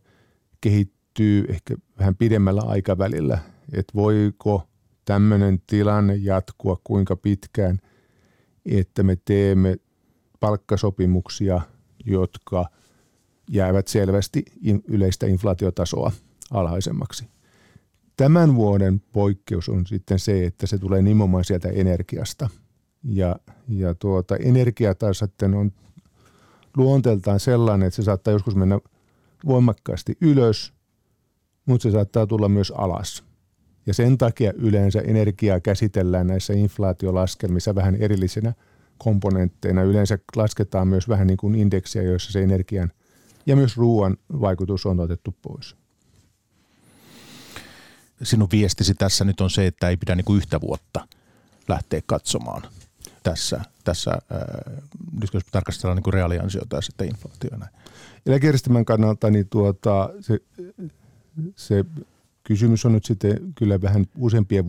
kehittyy 0.62 1.45
ehkä 1.50 1.76
vähän 2.00 2.15
pidemmällä 2.15 2.62
aikavälillä. 2.62 3.39
Että 3.72 3.94
voiko 3.96 4.68
tämmöinen 5.06 5.62
tilanne 5.68 6.16
jatkua 6.16 6.82
kuinka 6.84 7.16
pitkään, 7.16 7.80
että 8.66 9.04
me 9.04 9.18
teemme 9.26 9.78
palkkasopimuksia, 10.40 11.62
jotka 12.06 12.66
jäävät 13.50 13.88
selvästi 13.88 14.46
yleistä 14.88 15.28
inflaatiotasoa 15.28 16.12
alhaisemmaksi. 16.52 17.28
Tämän 18.18 18.56
vuoden 18.56 19.02
poikkeus 19.12 19.70
on 19.70 19.88
sitten 19.88 20.20
se, 20.20 20.46
että 20.46 20.68
se 20.68 20.78
tulee 20.78 21.02
nimenomaan 21.02 21.44
sieltä 21.44 21.70
energiasta. 21.70 22.50
Ja, 23.04 23.36
ja 23.68 23.96
tuota, 23.96 24.36
energia 24.36 24.96
taas 24.96 25.20
sitten 25.20 25.54
on 25.54 25.72
luonteeltaan 26.78 27.40
sellainen, 27.40 27.88
että 27.88 27.96
se 27.96 28.04
saattaa 28.04 28.34
joskus 28.34 28.56
mennä 28.56 28.80
voimakkaasti 29.46 30.18
ylös, 30.22 30.74
mutta 31.66 31.84
se 31.84 31.92
saattaa 31.92 32.28
tulla 32.28 32.50
myös 32.50 32.72
alas. 32.76 33.31
Ja 33.86 33.94
sen 33.94 34.17
takia 34.17 34.54
yleensä 34.56 35.00
energiaa 35.00 35.60
käsitellään 35.60 36.28
näissä 36.28 36.54
inflaatiolaskelmissa 36.54 37.76
vähän 37.76 37.96
erillisenä 37.96 38.54
komponentteina. 38.98 39.84
Yleensä 39.84 40.20
lasketaan 40.36 40.88
myös 40.88 41.10
vähän 41.10 41.28
niin 41.28 41.38
kuin 41.38 41.56
indeksiä, 41.56 42.02
joissa 42.02 42.32
se 42.32 42.44
energian 42.44 42.91
ja 43.46 43.56
myös 43.56 43.78
ruoan 43.78 44.17
vaikutus 44.41 44.86
on 44.86 45.00
otettu 45.00 45.36
pois. 45.41 45.76
Sinun 48.24 48.48
viestisi 48.52 48.94
tässä 48.94 49.26
nyt 49.26 49.41
on 49.41 49.50
se, 49.50 49.67
että 49.67 49.89
ei 49.89 49.98
pidä 49.98 50.15
niin 50.15 50.26
kuin 50.26 50.38
yhtä 50.38 50.62
vuotta 50.62 51.08
lähteä 51.67 52.02
katsomaan 52.06 52.62
tässä, 53.24 53.62
tässä 53.84 54.12
äh, 54.12 54.74
nyt 55.22 55.34
jos 55.34 55.44
tarkastellaan 55.52 56.02
niin 56.06 56.13
reaaliansiota 56.13 56.76
ja 56.76 56.82
sitten 56.82 57.08
inflaationa. 57.08 57.67
Eläkejärjestelmän 58.26 58.86
kannalta 58.86 59.30
niin 59.30 59.48
tuota, 59.50 60.10
se, 60.20 60.39
se 61.56 61.86
kysymys 62.52 62.86
on 62.86 62.92
nyt 62.92 63.06
sitten 63.06 63.38
kyllä 63.56 63.82
vähän 63.82 64.06
useampien 64.18 64.66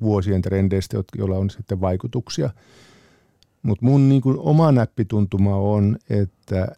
vuosien 0.00 0.42
trendeistä, 0.42 0.96
joilla 1.18 1.36
on 1.36 1.50
sitten 1.50 1.80
vaikutuksia. 1.80 2.50
Mutta 3.62 3.84
mun 3.84 4.08
niin 4.08 4.22
kuin 4.22 4.38
oma 4.38 4.72
näppituntuma 4.72 5.56
on, 5.56 5.96
että 6.10 6.68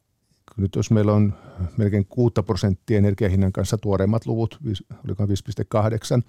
nyt 0.57 0.75
jos 0.77 0.91
meillä 0.91 1.13
on 1.13 1.35
melkein 1.77 2.07
6 2.07 2.35
prosenttia 2.47 2.99
energiahinnan 2.99 3.53
kanssa 3.53 3.79
tuoreimmat 3.79 4.27
luvut, 4.27 4.59
oliko 5.05 5.25
5,8, 5.25 6.23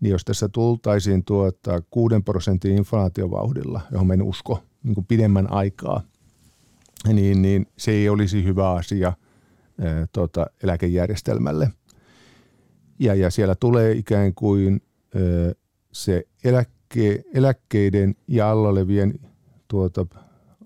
niin 0.00 0.10
jos 0.10 0.24
tässä 0.24 0.48
tultaisiin 0.48 1.24
tuota 1.24 1.82
6 1.90 2.14
prosentin 2.24 2.76
inflaatiovauhdilla, 2.76 3.80
johon 3.92 4.12
en 4.12 4.22
usko 4.22 4.62
niin 4.82 4.94
kuin 4.94 5.06
pidemmän 5.06 5.52
aikaa, 5.52 6.02
niin, 7.12 7.42
niin 7.42 7.66
se 7.76 7.90
ei 7.90 8.08
olisi 8.08 8.44
hyvä 8.44 8.70
asia 8.70 9.12
ää, 9.80 10.06
tuota, 10.12 10.46
eläkejärjestelmälle. 10.62 11.70
Ja, 12.98 13.14
ja 13.14 13.30
siellä 13.30 13.54
tulee 13.54 13.92
ikään 13.92 14.34
kuin 14.34 14.82
ää, 15.14 15.52
se 15.92 16.26
eläkke, 16.44 17.22
eläkkeiden 17.34 18.14
ja 18.28 18.50
alla 18.50 18.68
olevien 18.68 19.20
tuota, 19.68 20.06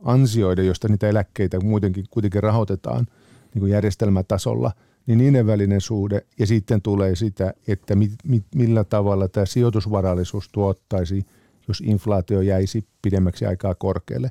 ansioiden, 0.05 0.67
josta 0.67 0.89
niitä 0.89 1.09
eläkkeitä 1.09 1.61
muutenkin 1.61 2.05
kuitenkin 2.11 2.43
rahoitetaan 2.43 3.07
niin 3.55 3.61
kuin 3.61 3.73
järjestelmätasolla, 3.73 4.73
niin 5.07 5.19
niiden 5.19 5.47
välinen 5.47 5.81
suhde 5.81 6.27
ja 6.39 6.47
sitten 6.47 6.83
tulee 6.83 7.17
sitä, 7.17 7.55
että 7.69 7.95
mi, 7.95 8.11
mi, 8.25 8.45
millä 8.55 8.85
tavalla 8.85 9.29
tämä 9.29 9.47
sijoitusvarallisuus 9.47 10.49
tuottaisi, 10.49 11.27
jos 11.69 11.81
inflaatio 11.81 12.41
jäisi 12.41 12.85
pidemmäksi 13.03 13.47
aikaa 13.47 13.75
korkealle. 13.75 14.31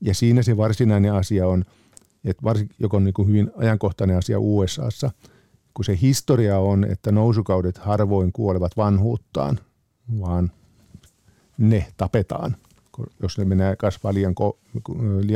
Ja 0.00 0.14
siinä 0.14 0.42
se 0.42 0.56
varsinainen 0.56 1.12
asia 1.12 1.48
on, 1.48 1.64
että 2.24 2.42
varsinkin, 2.42 2.76
joka 2.78 2.96
on 2.96 3.04
niin 3.04 3.14
kuin 3.14 3.28
hyvin 3.28 3.50
ajankohtainen 3.56 4.16
asia 4.16 4.38
USAssa, 4.40 5.10
kun 5.78 5.84
se 5.84 5.98
historia 6.02 6.58
on, 6.58 6.84
että 6.84 7.12
nousukaudet 7.12 7.78
harvoin 7.78 8.32
kuolevat 8.32 8.76
vanhuuttaan, 8.76 9.58
vaan 10.20 10.52
ne 11.58 11.86
tapetaan– 11.96 12.56
jos 13.22 13.38
ne 13.38 13.44
menee 13.44 13.76
kasvaa 13.76 14.14
liian, 14.14 14.34
ko, 14.34 14.58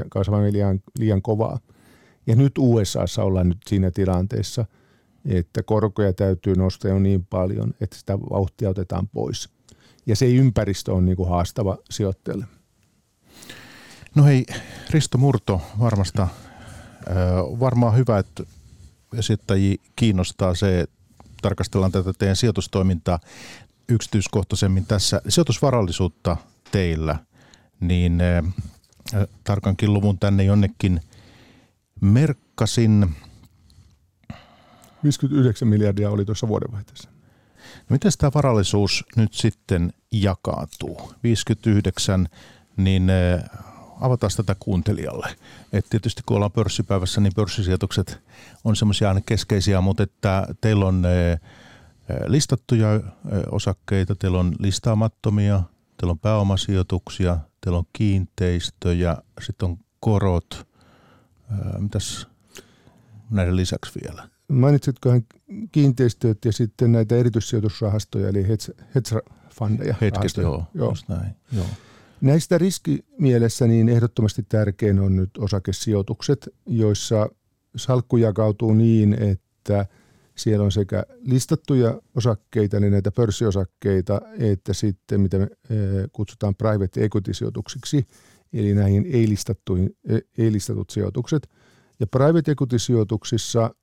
kasvaa 0.08 0.42
liian, 0.42 0.80
liian 0.98 1.22
kovaa. 1.22 1.58
Ja 2.26 2.36
nyt 2.36 2.58
USAssa 2.58 3.24
ollaan 3.24 3.48
nyt 3.48 3.58
siinä 3.66 3.90
tilanteessa, 3.90 4.64
että 5.24 5.62
korkoja 5.62 6.12
täytyy 6.12 6.54
nostaa 6.56 6.90
jo 6.90 6.98
niin 6.98 7.26
paljon, 7.30 7.74
että 7.80 7.96
sitä 7.96 8.20
vauhtia 8.20 8.70
otetaan 8.70 9.08
pois. 9.08 9.48
Ja 10.06 10.16
se 10.16 10.26
ympäristö 10.26 10.92
on 10.92 11.04
niin 11.04 11.16
kuin 11.16 11.28
haastava 11.28 11.78
sijoittajalle. 11.90 12.44
No 14.14 14.24
hei, 14.24 14.46
Risto 14.90 15.18
Murto, 15.18 15.60
varmasta, 15.80 16.28
varmaan 17.60 17.96
hyvä, 17.96 18.18
että 18.18 18.42
esittäjiä 19.18 19.76
kiinnostaa 19.96 20.54
se, 20.54 20.80
että 20.80 20.96
tarkastellaan 21.42 21.92
tätä 21.92 22.12
teidän 22.12 22.36
sijoitustoimintaa 22.36 23.18
yksityiskohtaisemmin 23.88 24.86
tässä. 24.86 25.22
Sijoitusvarallisuutta 25.28 26.36
teillä– 26.70 27.18
niin 27.82 28.20
äh, 28.20 29.26
tarkankin 29.44 29.92
luvun 29.92 30.18
tänne 30.18 30.44
jonnekin 30.44 31.00
merkkasin. 32.00 33.16
59 35.02 35.68
miljardia 35.68 36.10
oli 36.10 36.24
tuossa 36.24 36.48
vuodenvaihteessa. 36.48 37.08
No 37.88 37.94
miten 37.94 38.12
tämä 38.18 38.30
varallisuus 38.34 39.04
nyt 39.16 39.34
sitten 39.34 39.92
jakautuu? 40.12 41.12
59, 41.22 42.28
niin 42.76 43.10
äh, 43.10 43.44
avataan 44.02 44.32
tätä 44.36 44.56
kuuntelijalle. 44.58 45.36
Et 45.72 45.86
tietysti 45.90 46.22
kun 46.26 46.36
ollaan 46.36 46.52
pörssipäivässä, 46.52 47.20
niin 47.20 47.32
pörssisijoitukset 47.36 48.20
on 48.64 48.76
semmoisia 48.76 49.08
aina 49.08 49.20
keskeisiä, 49.26 49.80
mutta 49.80 50.02
että 50.02 50.46
teillä 50.60 50.86
on 50.86 51.02
äh, 51.04 51.40
listattuja 52.26 52.88
osakkeita, 53.50 54.14
teillä 54.14 54.40
on 54.40 54.54
listaamattomia, 54.58 55.62
teillä 55.96 56.10
on 56.10 56.18
pääomasijoituksia, 56.18 57.38
teillä 57.60 57.78
on 57.78 57.84
kiinteistöjä, 57.92 59.16
sitten 59.40 59.68
on 59.68 59.78
korot. 60.00 60.66
Mitäs 61.78 62.26
näiden 63.30 63.56
lisäksi 63.56 64.00
vielä? 64.02 64.28
Mainitsitkohan 64.48 65.22
kiinteistöt 65.72 66.44
ja 66.44 66.52
sitten 66.52 66.92
näitä 66.92 67.16
erityissijoitusrahastoja, 67.16 68.28
eli 68.28 68.48
hedge-fundeja? 68.48 69.94
Hetkistä, 70.00 70.42
joo, 70.42 70.64
joo. 70.74 70.94
näin. 71.08 71.36
Joo. 71.52 71.66
Näistä 72.22 72.58
riskimielessä 72.58 73.66
niin 73.66 73.88
ehdottomasti 73.88 74.42
tärkein 74.48 74.98
on 74.98 75.16
nyt 75.16 75.30
osakesijoitukset, 75.38 76.48
joissa 76.66 77.28
salkku 77.76 78.16
jakautuu 78.16 78.74
niin, 78.74 79.14
että– 79.14 79.86
siellä 80.36 80.64
on 80.64 80.72
sekä 80.72 81.04
listattuja 81.20 82.00
osakkeita, 82.14 82.76
eli 82.76 82.90
näitä 82.90 83.10
pörssiosakkeita, 83.12 84.20
että 84.38 84.72
sitten 84.72 85.20
mitä 85.20 85.38
me 85.38 85.48
kutsutaan 86.12 86.54
private 86.54 87.04
equity-sijoituksiksi, 87.04 88.06
eli 88.52 88.74
näihin 88.74 89.06
ei-listattuihin, 89.12 89.96
ei-listatut 90.38 90.90
sijoitukset. 90.90 91.50
Ja 92.00 92.06
private 92.06 92.50
equity-sijoituksissa 92.52 93.74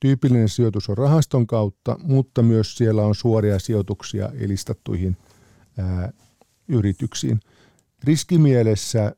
tyypillinen 0.00 0.48
sijoitus 0.48 0.88
on 0.88 0.98
rahaston 0.98 1.46
kautta, 1.46 1.96
mutta 2.02 2.42
myös 2.42 2.76
siellä 2.76 3.02
on 3.02 3.14
suoria 3.14 3.58
sijoituksia 3.58 4.28
elistattuihin 4.40 5.16
ää, 5.78 6.12
yrityksiin. 6.68 7.40
Riskimielessä 8.04 9.12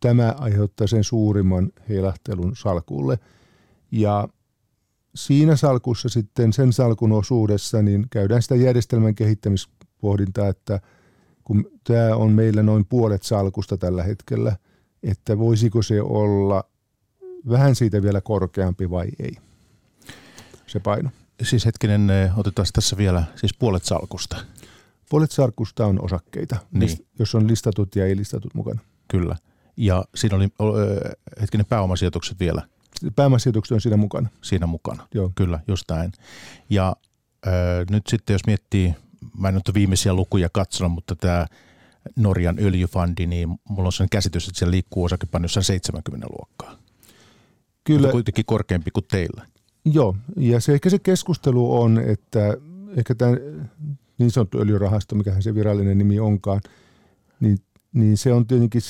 tämä 0.00 0.34
aiheuttaa 0.38 0.86
sen 0.86 1.04
suurimman 1.04 1.72
heilahtelun 1.88 2.56
salkulle. 2.56 3.18
Ja 3.90 4.28
siinä 5.14 5.56
salkussa 5.56 6.08
sitten 6.08 6.52
sen 6.52 6.72
salkun 6.72 7.12
osuudessa 7.12 7.82
niin 7.82 8.06
käydään 8.10 8.42
sitä 8.42 8.54
järjestelmän 8.54 9.14
kehittämispohdintaa, 9.14 10.48
että 10.48 10.80
kun 11.44 11.70
tämä 11.84 12.16
on 12.16 12.32
meillä 12.32 12.62
noin 12.62 12.84
puolet 12.84 13.22
salkusta 13.22 13.76
tällä 13.76 14.02
hetkellä, 14.02 14.56
että 15.02 15.38
voisiko 15.38 15.82
se 15.82 16.02
olla 16.02 16.64
vähän 17.48 17.74
siitä 17.74 18.02
vielä 18.02 18.20
korkeampi 18.20 18.90
vai 18.90 19.06
ei 19.18 19.36
se 20.66 20.80
paino. 20.80 21.10
Siis 21.42 21.66
hetkinen, 21.66 22.10
otetaan 22.36 22.66
tässä 22.72 22.96
vielä 22.96 23.24
siis 23.36 23.54
puolet 23.58 23.84
salkusta. 23.84 24.36
Puolet 25.10 25.30
salkusta 25.30 25.86
on 25.86 26.04
osakkeita, 26.04 26.56
niin. 26.70 27.06
jos 27.18 27.34
on 27.34 27.48
listatut 27.48 27.96
ja 27.96 28.06
ei 28.06 28.16
listatut 28.16 28.54
mukana. 28.54 28.80
Kyllä. 29.08 29.36
Ja 29.76 30.04
siinä 30.14 30.36
oli 30.36 30.48
hetkinen 31.40 31.66
pääomasijoitukset 31.66 32.40
vielä. 32.40 32.62
Pääomasijoitukset 33.16 33.74
on 33.74 33.80
siinä 33.80 33.96
mukana. 33.96 34.28
Siinä 34.42 34.66
mukana, 34.66 35.08
Joo. 35.14 35.32
kyllä, 35.34 35.60
just 35.68 35.84
näin. 35.90 36.12
Ja 36.70 36.96
äh, 37.46 37.52
nyt 37.90 38.06
sitten 38.06 38.34
jos 38.34 38.46
miettii, 38.46 38.94
mä 39.38 39.48
en 39.48 39.54
ole 39.54 39.74
viimeisiä 39.74 40.14
lukuja 40.14 40.48
katsonut, 40.52 40.92
mutta 40.92 41.16
tämä 41.16 41.46
Norjan 42.16 42.58
öljyfandi, 42.58 43.26
niin 43.26 43.48
mulla 43.68 43.88
on 43.88 43.92
sen 43.92 44.08
käsitys, 44.10 44.48
että 44.48 44.58
siellä 44.58 44.70
liikkuu 44.70 45.04
osakepaino 45.04 45.44
jossain 45.44 45.64
70 45.64 46.26
luokkaa. 46.30 46.78
Kyllä. 47.84 48.00
Mutta 48.00 48.12
kuitenkin 48.12 48.44
korkeampi 48.44 48.90
kuin 48.90 49.04
teillä. 49.10 49.46
Joo, 49.84 50.16
ja 50.36 50.60
se 50.60 50.72
ehkä 50.72 50.90
se 50.90 50.98
keskustelu 50.98 51.80
on, 51.80 51.98
että 51.98 52.56
ehkä 52.96 53.14
tämä 53.14 53.32
niin 54.18 54.30
sanottu 54.30 54.58
öljyrahasto, 54.58 55.14
mikä 55.14 55.40
se 55.40 55.54
virallinen 55.54 55.98
nimi 55.98 56.20
onkaan, 56.20 56.60
niin, 57.40 57.58
niin 57.92 58.16
se 58.16 58.32
on 58.32 58.46
tietenkin 58.46 58.82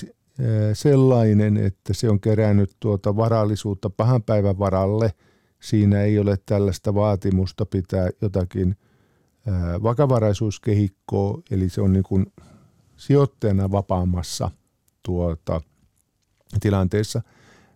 sellainen, 0.72 1.56
että 1.56 1.94
se 1.94 2.10
on 2.10 2.20
kerännyt 2.20 2.76
tuota 2.80 3.16
varallisuutta 3.16 3.90
pahan 3.90 4.22
päivän 4.22 4.58
varalle. 4.58 5.14
Siinä 5.60 6.02
ei 6.02 6.18
ole 6.18 6.38
tällaista 6.46 6.94
vaatimusta 6.94 7.66
pitää 7.66 8.10
jotakin 8.22 8.76
vakavaraisuuskehikkoa, 9.82 11.42
eli 11.50 11.68
se 11.68 11.80
on 11.80 11.92
niin 11.92 12.02
kuin 12.02 12.26
sijoittajana 12.96 13.70
vapaammassa 13.70 14.50
tuota, 15.02 15.60
tilanteessa. 16.60 17.22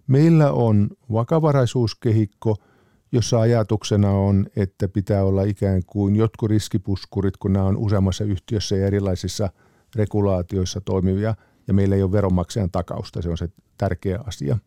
Meillä 0.07 0.53
on 0.53 0.91
vakavaraisuuskehikko– 1.13 2.57
jossa 3.13 3.41
ajatuksena 3.41 4.11
on, 4.11 4.47
että 4.57 4.89
pitää 4.89 5.25
olla 5.25 5.43
ikään 5.43 5.83
kuin 5.87 6.17
jotkut 6.17 6.51
riskipuskurit, 6.51 7.37
kun 7.37 7.53
nämä 7.53 7.67
on 7.67 7.77
useammassa 7.77 8.25
yhtiössä 8.25 8.77
ja 8.77 8.87
erilaisissa 8.87 9.51
regulaatioissa 9.97 10.81
toimivia, 10.81 11.35
ja 11.69 11.75
meillä 11.75 11.97
ei 11.97 12.03
ole 12.03 12.13
veronmaksajan 12.13 12.71
takausta, 12.71 13.23
se 13.23 13.31
on 13.31 13.39
se 13.39 13.49
tärkeä 13.79 14.19
asia. 14.27 14.59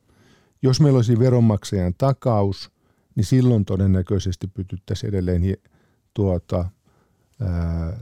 Jos 0.61 0.81
meillä 0.81 0.97
olisi 0.97 1.19
veronmaksajan 1.19 1.93
takaus, 1.97 2.71
niin 3.15 3.25
silloin 3.25 3.65
todennäköisesti 3.65 4.47
pytyttäisiin 4.47 5.09
edelleen 5.09 5.41
tuota, 6.13 6.65
ää, 7.41 7.97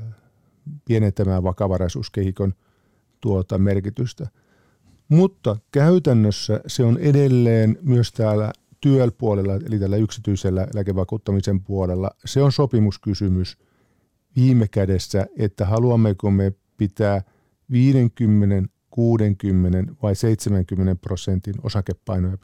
pienentämään 0.85 1.43
vakavaraisuuskehikon 1.43 2.53
tuota 3.21 3.57
merkitystä. 3.57 4.27
Mutta 5.09 5.57
käytännössä 5.71 6.61
se 6.67 6.83
on 6.83 6.97
edelleen 6.97 7.77
myös 7.81 8.11
täällä 8.11 8.53
työpuolella, 8.81 9.53
eli 9.55 9.79
tällä 9.79 9.97
yksityisellä 9.97 10.67
eläkevakuuttamisen 10.73 11.61
puolella, 11.61 12.11
se 12.25 12.41
on 12.41 12.51
sopimuskysymys 12.51 13.57
viime 14.35 14.67
kädessä, 14.67 15.27
että 15.37 15.65
haluammeko 15.65 16.31
me 16.31 16.53
pitää 16.77 17.21
50, 17.71 18.69
60 18.89 19.93
vai 20.03 20.15
70 20.15 20.95
prosentin 20.95 21.53
osakepainoja 21.63 22.37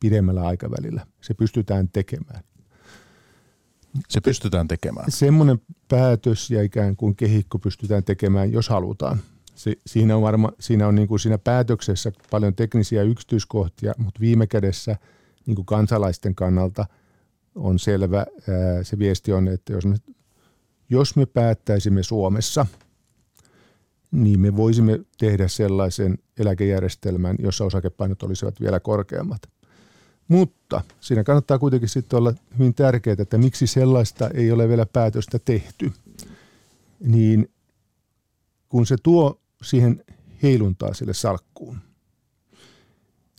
pidemmällä 0.00 0.42
aikavälillä. 0.42 1.06
Se 1.20 1.34
pystytään 1.34 1.88
tekemään. 1.92 2.40
Se 4.08 4.20
pystytään 4.20 4.68
tekemään. 4.68 5.10
Semmoinen 5.10 5.58
päätös 5.88 6.50
ja 6.50 6.62
ikään 6.62 6.96
kuin 6.96 7.16
kehikko 7.16 7.58
pystytään 7.58 8.04
tekemään, 8.04 8.52
jos 8.52 8.68
halutaan. 8.68 9.18
Se, 9.54 9.76
siinä 9.86 10.16
on, 10.16 10.22
varma, 10.22 10.52
siinä, 10.60 10.88
on 10.88 10.94
niin 10.94 11.08
kuin 11.08 11.20
siinä 11.20 11.38
päätöksessä 11.38 12.12
paljon 12.30 12.54
teknisiä 12.54 13.02
yksityiskohtia, 13.02 13.94
mutta 13.98 14.20
viime 14.20 14.46
kädessä– 14.46 14.96
niin 15.46 15.54
kuin 15.54 15.66
kansalaisten 15.66 16.34
kannalta 16.34 16.86
on 17.54 17.78
selvä. 17.78 18.26
Se 18.82 18.98
viesti 18.98 19.32
on, 19.32 19.48
että 19.48 19.72
jos 19.72 19.86
me, 19.86 19.96
jos 20.90 21.16
me 21.16 21.26
päättäisimme 21.26 22.02
Suomessa, 22.02 22.66
niin 24.10 24.40
me 24.40 24.56
voisimme 24.56 25.00
tehdä 25.18 25.48
sellaisen 25.48 26.18
eläkejärjestelmän, 26.38 27.36
jossa 27.38 27.64
osakepainot 27.64 28.22
olisivat 28.22 28.60
vielä 28.60 28.80
korkeammat. 28.80 29.42
Mutta 30.28 30.80
siinä 31.00 31.24
kannattaa 31.24 31.58
kuitenkin 31.58 31.88
sitten 31.88 32.18
olla 32.18 32.34
hyvin 32.58 32.74
tärkeää, 32.74 33.16
että 33.18 33.38
miksi 33.38 33.66
sellaista 33.66 34.30
ei 34.34 34.52
ole 34.52 34.68
vielä 34.68 34.86
päätöstä 34.86 35.38
tehty. 35.38 35.92
Niin 37.00 37.50
kun 38.68 38.86
se 38.86 38.96
tuo 39.02 39.40
siihen 39.62 40.04
heiluntaa 40.42 40.94
sille 40.94 41.14
salkkuun, 41.14 41.78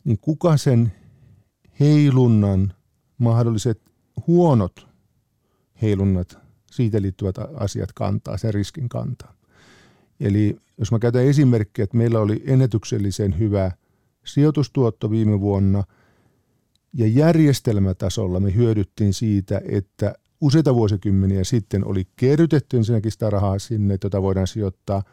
niin 0.03 0.17
kuka 0.21 0.57
sen 0.57 0.93
heilunnan 1.79 2.73
mahdolliset 3.17 3.81
huonot 4.27 4.87
heilunnat, 5.81 6.37
siitä 6.71 7.01
liittyvät 7.01 7.35
asiat 7.55 7.93
kantaa, 7.93 8.37
sen 8.37 8.53
riskin 8.53 8.89
kantaa. 8.89 9.33
Eli 10.19 10.57
jos 10.77 10.91
mä 10.91 10.99
käytän 10.99 11.23
esimerkkiä, 11.25 11.83
että 11.83 11.97
meillä 11.97 12.19
oli 12.19 12.43
ennätyksellisen 12.45 13.39
hyvä 13.39 13.71
sijoitustuotto 14.25 15.11
viime 15.11 15.39
vuonna 15.39 15.83
ja 16.93 17.07
järjestelmätasolla 17.07 18.39
me 18.39 18.55
hyödyttiin 18.55 19.13
siitä, 19.13 19.61
että 19.65 20.15
useita 20.41 20.75
vuosikymmeniä 20.75 21.43
sitten 21.43 21.85
oli 21.85 22.07
kerrytetty 22.15 22.77
ensinnäkin 22.77 23.11
sitä 23.11 23.29
rahaa 23.29 23.59
sinne, 23.59 23.97
jota 24.03 24.21
voidaan 24.21 24.47
sijoittaa 24.47 25.03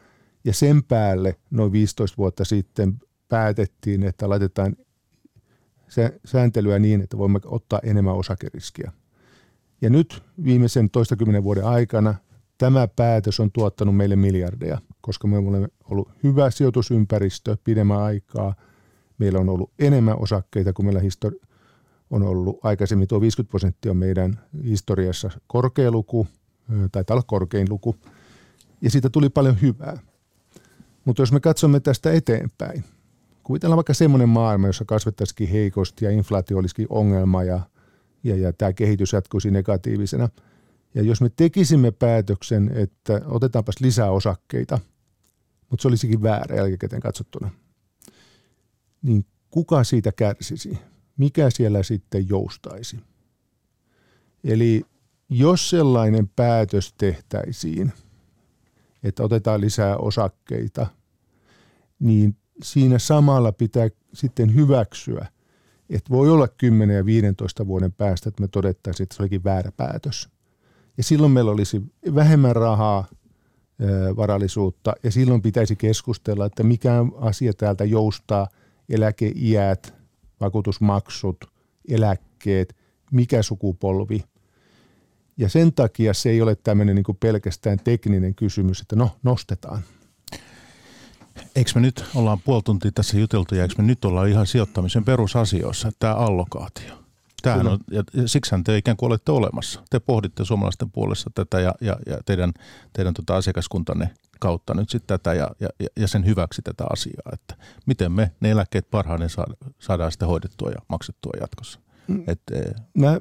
ja 0.45 0.53
sen 0.53 0.85
päälle 0.85 1.39
noin 1.51 1.73
15 1.73 2.17
vuotta 2.17 2.45
sitten 2.45 3.01
päätettiin, 3.29 4.03
että 4.03 4.29
laitetaan 4.29 4.77
sääntelyä 6.25 6.79
niin, 6.79 7.01
että 7.01 7.19
voimme 7.19 7.41
ottaa 7.45 7.81
enemmän 7.83 8.15
osakeriskiä. 8.15 8.93
Ja 9.81 9.91
nyt 9.91 10.23
viimeisen 10.45 10.91
toistakymmenен 10.91 11.45
vuoden 11.45 11.65
aikana 11.65 12.15
tämä 12.59 12.89
päätös 12.89 13.41
on 13.41 13.53
tuottanut 13.53 13.97
meille 13.97 14.17
miljardeja, 14.17 14.79
koska 15.01 15.29
me 15.29 15.39
olemme 15.39 15.69
ollut 15.85 16.09
hyvä 16.23 16.51
sijoitusympäristö 16.51 17.57
pidemmän 17.65 18.01
aikaa. 18.01 18.55
Meillä 19.19 19.39
on 19.39 19.49
ollut 19.49 19.71
enemmän 19.79 20.19
osakkeita 20.19 20.73
kuin 20.73 20.87
meillä 20.87 21.01
histori- 21.01 21.47
on 22.11 22.23
ollut 22.23 22.59
aikaisemmin. 22.63 23.09
Tuo 23.09 23.21
50 23.21 23.51
prosenttia 23.51 23.91
on 23.91 23.97
meidän 23.97 24.41
historiassa 24.65 25.31
korkea 25.47 25.91
luku, 25.91 26.27
tai 26.93 27.05
olla 27.11 27.23
korkein 27.27 27.67
luku. 27.71 27.97
Ja 28.81 28.91
siitä 28.91 29.11
tuli 29.11 29.29
paljon 29.29 29.61
hyvää. 29.63 29.99
Mutta 31.05 31.23
jos 31.23 31.33
me 31.33 31.41
katsomme 31.41 31.81
tästä 31.81 32.13
eteenpäin, 32.13 32.85
kuvitellaan 33.45 33.77
vaikka 33.77 33.95
semmoinen 33.95 34.29
maailma, 34.29 34.67
jossa 34.67 34.85
kasvettaisikin 34.85 35.49
heikosti 35.49 36.05
ja 36.05 36.11
inflaatio 36.11 36.59
olisikin 36.59 36.87
ongelma 36.91 37.43
ja, 37.45 37.61
ja, 38.25 38.37
ja 38.37 38.53
tämä 38.53 38.73
kehitys 38.73 39.13
jatkuisi 39.13 39.51
negatiivisena. 39.51 40.29
Ja 40.95 41.03
jos 41.03 41.21
me 41.21 41.31
tekisimme 41.37 41.91
päätöksen, 41.91 42.71
että 42.75 43.21
otetaanpas 43.27 43.75
lisää 43.81 44.11
osakkeita, 44.11 44.79
mutta 45.71 45.83
se 45.83 45.89
olisikin 45.89 46.23
väärä 46.23 46.57
jälkikäteen 46.57 47.03
katsottuna, 47.03 47.51
niin 49.03 49.27
kuka 49.51 49.85
siitä 49.85 50.13
kärsisi? 50.13 50.79
Mikä 51.17 51.51
siellä 51.51 51.83
sitten 51.83 52.29
joustaisi? 52.29 52.97
Eli 54.45 54.83
jos 55.29 55.71
sellainen 55.71 56.29
päätös 56.37 56.95
tehtäisiin, 56.99 57.93
että 59.03 59.23
otetaan 59.23 59.61
lisää 59.61 59.97
osakkeita, 59.97 60.87
niin 61.99 62.37
siinä 62.63 62.99
samalla 62.99 63.53
pitää 63.53 63.89
sitten 64.15 64.55
hyväksyä, 64.55 65.27
että 65.91 66.11
voi 66.11 66.31
olla 66.31 66.49
10 66.49 66.97
ja 66.97 67.05
15 67.05 67.67
vuoden 67.67 67.93
päästä, 67.93 68.29
että 68.29 68.43
me 68.43 68.49
todettaisiin, 68.49 69.05
että 69.05 69.17
se 69.17 69.23
olikin 69.23 69.45
väärä 69.45 69.73
päätös. 69.77 70.29
Ja 70.97 71.03
silloin 71.03 71.33
meillä 71.33 71.51
olisi 71.51 71.83
vähemmän 72.15 72.57
rahaa, 72.57 73.07
varallisuutta, 74.17 74.93
ja 75.03 75.11
silloin 75.11 75.43
pitäisi 75.43 75.77
keskustella, 75.77 76.47
että 76.47 76.63
mikä 76.63 77.05
asia 77.21 77.53
täältä 77.53 77.85
joustaa, 77.85 78.49
eläkeiät, 78.89 79.95
vakuutusmaksut, 80.41 81.45
eläkkeet, 81.89 82.77
mikä 83.13 83.43
sukupolvi. 83.43 84.25
Ja 85.37 85.49
sen 85.49 85.73
takia 85.73 86.15
se 86.15 86.31
ei 86.31 86.43
ole 86.43 86.57
tämmöinen 86.57 86.97
niin 86.97 87.17
pelkästään 87.21 87.79
tekninen 87.85 88.35
kysymys, 88.35 88.81
että 88.81 88.97
no, 88.97 89.11
nostetaan. 89.23 89.83
Eikö 91.57 91.71
me 91.75 91.81
nyt, 91.81 92.05
ollaan 92.15 92.41
puoli 92.45 92.63
tuntia 92.63 92.93
tässä 92.93 93.19
juteltu 93.19 93.55
ja 93.55 93.63
eikö 93.63 93.75
me 93.79 93.85
nyt 93.85 94.05
olla 94.05 94.27
ihan 94.27 94.47
sijoittamisen 94.47 95.05
perusasioissa, 95.05 95.93
tämä 95.99 96.15
allokaatio? 96.15 97.05
Tämähän 97.43 97.67
on, 97.67 97.79
ja 97.91 98.05
siksihän 98.27 98.65
te 98.65 98.77
ikään 98.77 98.97
kuin 98.97 99.07
olette 99.07 99.33
olemassa. 99.33 99.83
Te 99.91 100.01
pohditte 100.01 100.45
suomalaisten 100.45 100.91
puolesta 100.91 101.31
tätä 101.35 101.61
ja, 101.61 101.75
ja, 101.81 101.97
ja 102.07 102.19
teidän, 102.27 102.53
teidän 102.93 103.15
tota 103.15 103.37
asiakaskuntanne 103.37 104.11
kautta 104.41 104.75
nyt 104.75 104.91
sitten 104.91 105.19
tätä 105.19 105.35
ja, 105.35 105.51
ja, 105.61 105.69
ja 105.97 106.09
sen 106.09 106.27
hyväksi 106.27 106.63
tätä 106.63 106.85
asiaa, 106.93 107.31
että 107.33 107.55
miten 107.87 108.13
me 108.13 108.31
ne 108.41 108.51
eläkkeet 108.51 108.91
parhaiten 108.91 109.29
saadaan 109.79 110.13
sitten 110.13 110.29
hoidettua 110.29 110.71
ja 110.71 110.79
maksettua 110.89 111.33
jatkossa. 111.41 111.81
Mm. 112.09 112.25
Et, 112.27 112.41
e- 112.53 112.73
Mä 112.95 113.21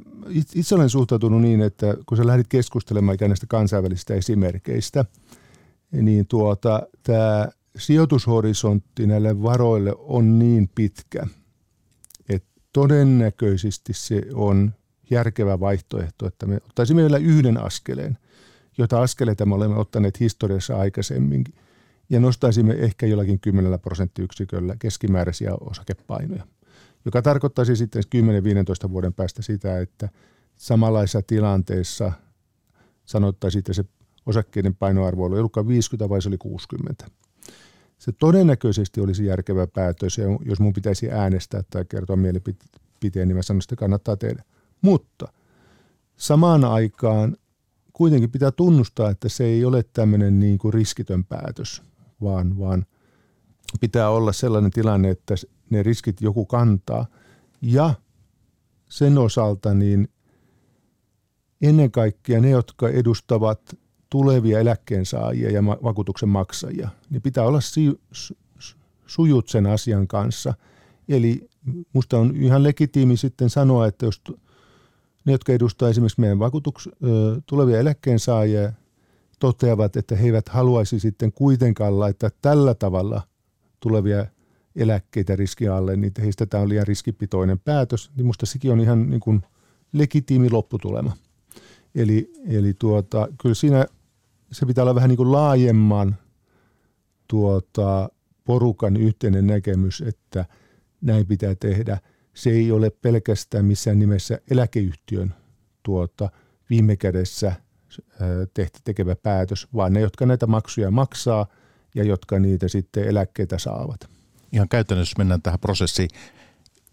itse 0.56 0.76
olen 0.76 0.90
suhtautunut 0.90 1.42
niin, 1.42 1.62
että 1.62 1.96
kun 2.06 2.18
sä 2.18 2.28
lähdit 2.28 2.48
keskustelemaan 2.48 3.18
näistä 3.28 3.48
kansainvälisistä 3.50 4.14
esimerkkeistä, 4.14 5.06
niin 5.92 6.28
tuota, 6.28 6.82
tämä 7.04 7.48
sijoitushorisontti 7.78 9.08
näille 9.08 9.44
varoille 9.44 9.94
on 9.98 10.40
niin 10.40 10.70
pitkä, 10.76 11.28
että 12.30 12.50
todennäköisesti 12.74 13.94
se 13.94 14.22
on 14.34 14.74
järkevä 15.10 15.60
vaihtoehto, 15.60 16.28
että 16.28 16.46
me 16.46 16.56
ottaisimme 16.56 17.02
vielä 17.02 17.18
yhden 17.18 17.58
askeleen, 17.58 18.18
jota 18.78 19.02
askeleita 19.02 19.46
me 19.46 19.56
olemme 19.56 19.76
ottaneet 19.76 20.20
historiassa 20.20 20.78
aikaisemminkin, 20.78 21.56
ja 22.10 22.20
nostaisimme 22.20 22.74
ehkä 22.74 23.06
jollakin 23.06 23.40
10 23.40 23.80
prosenttiyksiköllä 23.80 24.76
keskimääräisiä 24.80 25.52
osakepainoja, 25.62 26.48
joka 27.06 27.22
tarkoittaisi 27.22 27.76
sitten 27.76 28.04
10-15 28.88 28.92
vuoden 28.92 29.14
päästä 29.14 29.42
sitä, 29.42 29.80
että 29.80 30.10
samanlaisessa 30.56 31.22
tilanteessa 31.22 32.12
sanottaisiin, 33.06 33.60
että 33.60 33.74
se 33.74 33.86
osakkeiden 34.26 34.76
painoarvo 34.76 35.26
oli 35.26 35.40
ollutkaan 35.40 35.68
50 35.68 36.10
vai 36.10 36.22
se 36.22 36.30
oli 36.30 36.38
60. 36.38 37.06
Se 38.04 38.12
todennäköisesti 38.12 39.02
olisi 39.02 39.26
järkevä 39.26 39.68
päätös 39.68 40.18
ja 40.18 40.26
jos 40.46 40.60
mun 40.60 40.74
pitäisi 40.74 41.12
äänestää 41.12 41.64
tai 41.70 41.86
kertoa 41.86 42.16
mielipiteen, 42.16 43.28
niin 43.28 43.36
mä 43.36 43.42
sanoisin, 43.42 43.66
että 43.66 43.76
kannattaa 43.76 44.18
tehdä. 44.18 44.44
Mutta 44.82 45.28
samaan 46.18 46.66
aikaan 46.66 47.38
kuitenkin 47.94 48.32
pitää 48.32 48.52
tunnustaa, 48.52 49.10
että 49.10 49.30
se 49.30 49.44
ei 49.44 49.66
ole 49.66 49.84
tämmöinen 49.94 50.40
niin 50.40 50.58
kuin 50.58 50.74
riskitön 50.74 51.24
päätös, 51.26 51.84
vaan, 52.22 52.60
vaan 52.60 52.86
pitää 53.80 54.10
olla 54.10 54.34
sellainen 54.34 54.72
tilanne, 54.72 55.10
että 55.10 55.36
ne 55.70 55.84
riskit 55.84 56.22
joku 56.22 56.46
kantaa. 56.46 57.06
Ja 57.62 57.94
sen 58.90 59.18
osalta 59.18 59.74
niin 59.74 60.08
ennen 61.62 61.92
kaikkea 61.92 62.42
ne, 62.42 62.50
jotka 62.50 62.90
edustavat 62.90 63.78
tulevia 64.14 64.60
eläkkeensaajia 64.60 65.52
ja 65.52 65.66
vakuutuksen 65.66 66.30
maksajia, 66.30 66.90
niin 67.10 67.22
pitää 67.22 67.44
olla 67.44 67.60
sujut 69.06 69.48
sen 69.48 69.66
asian 69.66 70.08
kanssa. 70.08 70.54
Eli 71.10 71.50
musta 71.94 72.18
on 72.18 72.36
ihan 72.36 72.64
legitiimi 72.64 73.18
sitten 73.18 73.50
sanoa, 73.50 73.88
että 73.88 74.06
jos 74.06 74.22
ne, 75.26 75.32
jotka 75.32 75.54
edustaa 75.54 75.90
esimerkiksi 75.90 76.22
meidän 76.22 76.40
vakuutuks, 76.40 76.90
tulevia 77.46 77.80
eläkkeensaajia, 77.80 78.74
toteavat, 79.40 79.96
että 79.96 80.16
he 80.16 80.26
eivät 80.26 80.50
haluaisi 80.50 81.00
sitten 81.00 81.32
kuitenkaan 81.32 82.00
laittaa 82.00 82.30
tällä 82.42 82.74
tavalla 82.74 83.22
tulevia 83.80 84.26
eläkkeitä 84.76 85.36
riski 85.36 85.68
alle, 85.68 85.96
niin 85.96 86.14
heistä 86.22 86.46
tämä 86.46 86.64
on 86.64 86.70
liian 86.70 86.88
riskipitoinen 86.88 87.60
päätös, 87.60 88.12
niin 88.16 88.26
musta 88.26 88.46
sekin 88.46 88.72
on 88.72 88.80
ihan 88.80 89.10
niin 89.10 89.20
kuin 89.20 89.42
legitiimi 89.94 90.50
lopputulema. 90.50 91.18
Eli, 91.96 92.34
eli 92.48 92.74
tuota, 92.74 93.28
kyllä 93.42 93.56
siinä 93.56 93.86
se 94.54 94.66
pitää 94.66 94.84
olla 94.84 94.96
vähän 94.96 95.10
niin 95.10 95.18
kuin 95.18 95.32
laajemman 95.32 96.16
tuota, 97.28 98.10
porukan 98.46 98.98
yhteinen 98.98 99.48
näkemys, 99.48 100.02
että 100.02 100.46
näin 101.02 101.28
pitää 101.28 101.56
tehdä. 101.56 101.98
Se 102.34 102.50
ei 102.50 102.72
ole 102.72 102.90
pelkästään 102.90 103.66
missään 103.66 104.00
nimessä 104.00 104.40
eläkeyhtiön 104.52 105.34
tuota, 105.84 106.30
viime 106.70 106.96
kädessä 106.96 107.54
tehty 108.54 108.80
tekevä 108.84 109.16
päätös, 109.16 109.68
vaan 109.76 109.94
ne, 109.94 110.00
jotka 110.00 110.26
näitä 110.26 110.48
maksuja 110.48 110.92
maksaa 110.92 111.48
ja 111.96 112.04
jotka 112.04 112.40
niitä 112.40 112.68
sitten 112.68 113.08
eläkkeitä 113.08 113.58
saavat. 113.58 114.10
Ihan 114.52 114.70
käytännössä, 114.70 115.12
jos 115.12 115.18
mennään 115.18 115.42
tähän 115.42 115.60
prosessiin, 115.60 116.10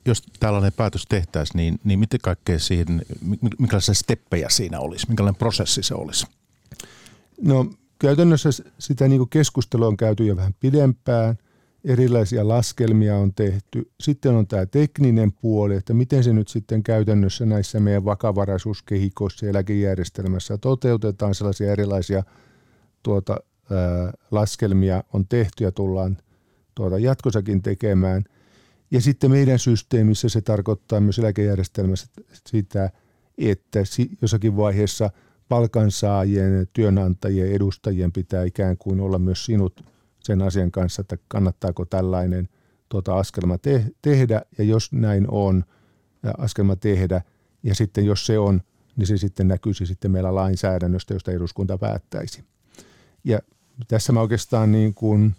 jos 0.06 0.22
tällainen 0.40 0.72
päätös 0.72 1.04
tehtäisiin, 1.08 1.56
niin, 1.56 1.80
niin 1.84 1.98
miten 1.98 2.20
kaikkea 2.22 2.58
siihen, 2.58 3.02
minkälaisia 3.58 3.94
steppejä 3.94 4.48
siinä 4.48 4.80
olisi, 4.80 5.08
minkälainen 5.08 5.38
prosessi 5.38 5.82
se 5.82 5.94
olisi? 5.94 6.26
No 7.42 7.66
käytännössä 7.98 8.48
sitä 8.78 9.08
niin 9.08 9.18
kuin 9.18 9.30
keskustelua 9.30 9.86
on 9.86 9.96
käyty 9.96 10.26
jo 10.26 10.36
vähän 10.36 10.54
pidempään, 10.60 11.38
erilaisia 11.84 12.48
laskelmia 12.48 13.16
on 13.16 13.34
tehty. 13.34 13.90
Sitten 14.00 14.34
on 14.34 14.46
tämä 14.46 14.66
tekninen 14.66 15.32
puoli, 15.32 15.74
että 15.74 15.94
miten 15.94 16.24
se 16.24 16.32
nyt 16.32 16.48
sitten 16.48 16.82
käytännössä 16.82 17.46
näissä 17.46 17.80
meidän 17.80 18.04
vakavaraisuuskehikoissa 18.04 19.46
ja 19.46 19.50
eläkejärjestelmässä 19.50 20.58
toteutetaan. 20.58 21.34
Sellaisia 21.34 21.72
erilaisia 21.72 22.22
tuota, 23.02 23.36
ää, 23.70 24.12
laskelmia 24.30 25.04
on 25.12 25.28
tehty 25.28 25.64
ja 25.64 25.72
tullaan 25.72 26.16
tuota, 26.74 26.98
jatkossakin 26.98 27.62
tekemään. 27.62 28.24
Ja 28.90 29.00
sitten 29.00 29.30
meidän 29.30 29.58
systeemissä 29.58 30.28
se 30.28 30.40
tarkoittaa 30.40 31.00
myös 31.00 31.18
eläkejärjestelmässä 31.18 32.06
sitä, 32.46 32.90
että 33.38 33.78
jossakin 34.22 34.56
vaiheessa– 34.56 35.10
palkansaajien, 35.50 36.66
työnantajien, 36.72 37.52
edustajien 37.52 38.12
pitää 38.12 38.44
ikään 38.44 38.76
kuin 38.76 39.00
olla 39.00 39.18
myös 39.18 39.44
sinut 39.44 39.84
sen 40.20 40.42
asian 40.42 40.70
kanssa, 40.70 41.00
että 41.00 41.18
kannattaako 41.28 41.84
tällainen 41.84 42.48
tuota 42.88 43.18
askelma 43.18 43.58
te- 43.58 43.86
tehdä 44.02 44.42
ja 44.58 44.64
jos 44.64 44.92
näin 44.92 45.26
on, 45.30 45.64
askelma 46.38 46.76
tehdä 46.76 47.22
ja 47.62 47.74
sitten 47.74 48.04
jos 48.04 48.26
se 48.26 48.38
on, 48.38 48.60
niin 48.96 49.06
se 49.06 49.16
sitten 49.16 49.48
näkyisi 49.48 49.86
sitten 49.86 50.10
meillä 50.10 50.34
lainsäädännöstä, 50.34 51.14
josta 51.14 51.32
eduskunta 51.32 51.78
päättäisi. 51.78 52.44
Ja 53.24 53.38
tässä 53.88 54.12
mä 54.12 54.20
oikeastaan 54.20 54.72
niin 54.72 54.94
kuin 54.94 55.34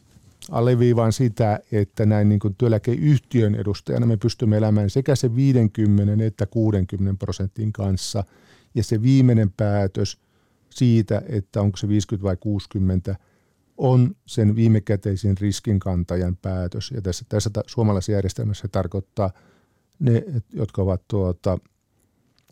alleviivaan 0.50 1.14
sitä, 1.14 1.60
että 1.72 2.06
näin 2.06 2.30
niin 2.30 2.40
kuin 2.40 2.56
työeläkeyhtiön 2.56 3.56
edustajana 3.56 4.06
me 4.06 4.18
pystymme 4.18 4.58
elämään 4.58 4.90
sekä 4.90 5.16
se 5.16 5.36
50 5.36 6.26
että 6.26 6.46
60 6.46 7.20
prosentin 7.20 7.74
kanssa– 7.74 8.24
ja 8.76 8.84
se 8.84 9.02
viimeinen 9.02 9.52
päätös 9.58 10.20
siitä, 10.70 11.22
että 11.30 11.62
onko 11.62 11.78
se 11.78 11.88
50 11.88 12.24
vai 12.24 12.38
60, 12.38 13.16
on 13.78 14.16
sen 14.26 14.56
viimekäteisen 14.56 15.38
riskinkantajan 15.38 16.38
päätös. 16.38 16.92
Ja 16.92 17.02
tässä, 17.02 17.26
tässä 17.30 17.50
suomalaisessa 17.68 18.12
järjestelmässä 18.12 18.62
se 18.62 18.68
tarkoittaa 18.68 19.32
ne, 20.00 20.24
jotka 20.54 20.82
ovat 20.82 21.02
tuota, 21.08 21.58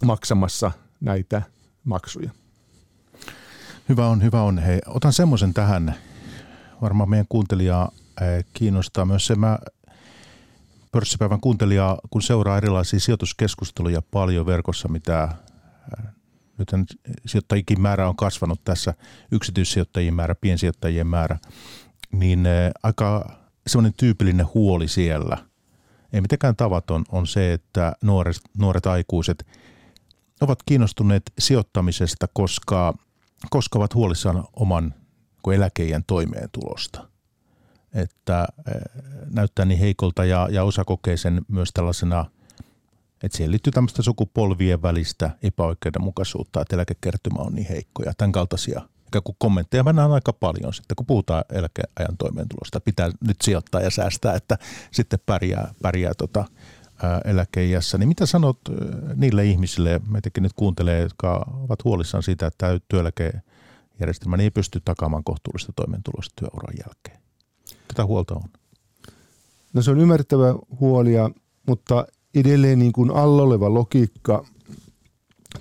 maksamassa 0.05 0.71
näitä 0.99 1.41
maksuja. 1.83 2.31
Hyvä 3.89 4.07
on, 4.07 4.23
hyvä 4.23 4.43
on. 4.43 4.57
Hei, 4.57 4.79
otan 4.87 5.13
semmoisen 5.13 5.53
tähän. 5.53 5.95
Varmaan 6.81 7.09
meidän 7.09 7.25
kuuntelijaa 7.29 7.91
kiinnostaa 8.53 9.05
myös 9.05 9.27
se. 9.27 9.35
Mä 9.35 9.59
pörssipäivän 10.91 11.41
kuuntelijaa, 11.41 11.97
kun 12.09 12.21
seuraa 12.21 12.57
erilaisia 12.57 12.99
sijoituskeskusteluja 12.99 14.01
paljon 14.11 14.45
verkossa, 14.45 14.87
mitä 14.87 15.29
nyt 16.59 16.99
sijoittajien 17.25 17.81
määrä 17.81 18.09
on 18.09 18.15
kasvanut 18.15 18.63
tässä, 18.63 18.93
yksityissijoittajien 19.31 20.13
määrä, 20.13 20.35
piensijoittajien 20.35 21.07
määrä, 21.07 21.37
niin 22.11 22.45
eh, 22.45 22.71
aika 22.83 23.39
semmoinen 23.67 23.93
tyypillinen 23.97 24.45
huoli 24.53 24.87
siellä, 24.87 25.37
ei 26.13 26.21
mitenkään 26.21 26.55
tavaton, 26.55 27.05
on 27.09 27.27
se, 27.27 27.53
että 27.53 27.93
nuoret, 28.01 28.37
nuoret 28.57 28.85
aikuiset 28.85 29.47
ovat 30.41 30.63
kiinnostuneet 30.65 31.23
sijoittamisesta, 31.39 32.27
koska, 32.33 32.93
koska 33.49 33.79
ovat 33.79 33.95
huolissaan 33.95 34.43
oman 34.53 34.93
eläkeijän 35.53 36.03
toimeentulosta. 36.07 37.07
Että 37.93 38.47
eh, 38.67 38.81
näyttää 39.33 39.65
niin 39.65 39.79
heikolta 39.79 40.25
ja, 40.25 40.47
ja 40.51 40.63
osa 40.63 40.85
kokee 40.85 41.17
sen 41.17 41.41
myös 41.47 41.69
tällaisena– 41.73 42.25
että 43.23 43.37
siihen 43.37 43.51
liittyy 43.51 43.71
tämmöistä 43.71 44.01
sukupolvien 44.01 44.81
välistä 44.81 45.29
epäoikeudenmukaisuutta, 45.43 46.61
että 46.61 46.75
eläkekertymä 46.75 47.39
on 47.39 47.53
niin 47.53 47.67
heikko 47.67 48.03
ja 48.03 48.13
tämän 48.17 48.31
kaltaisia 48.31 48.81
ikään 49.07 49.23
kuin 49.23 49.35
kommentteja 49.39 49.83
mennään 49.83 50.11
aika 50.11 50.33
paljon 50.33 50.73
sitten, 50.73 50.95
kun 50.95 51.05
puhutaan 51.05 51.43
eläkeajan 51.49 52.17
toimeentulosta. 52.17 52.79
Pitää 52.79 53.11
nyt 53.27 53.37
sijoittaa 53.43 53.81
ja 53.81 53.89
säästää, 53.89 54.35
että 54.35 54.57
sitten 54.91 55.19
pärjää, 55.25 55.73
pärjää 55.81 56.13
tota, 56.13 56.45
eläkeijässä. 57.25 57.97
Niin 57.97 58.07
mitä 58.07 58.25
sanot 58.25 58.59
niille 59.15 59.45
ihmisille, 59.45 60.01
meitäkin 60.09 60.43
nyt 60.43 60.53
kuuntelee, 60.55 61.01
jotka 61.01 61.45
ovat 61.63 61.83
huolissaan 61.83 62.23
siitä, 62.23 62.47
että 62.47 62.79
työeläkejärjestelmä 62.87 64.37
ei 64.39 64.51
pysty 64.51 64.81
takaamaan 64.85 65.23
kohtuullista 65.23 65.73
toimeentulosta 65.75 66.33
työuran 66.35 66.75
jälkeen? 66.85 67.19
Tätä 67.87 68.05
huolta 68.05 68.35
on. 68.35 68.49
No 69.73 69.81
se 69.81 69.91
on 69.91 69.99
ymmärrettävä 69.99 70.55
huolia, 70.79 71.29
mutta 71.67 72.07
edelleen 72.35 72.79
niin 72.79 72.91
kuin 72.91 73.11
alla 73.11 73.43
oleva 73.43 73.73
logiikka 73.73 74.45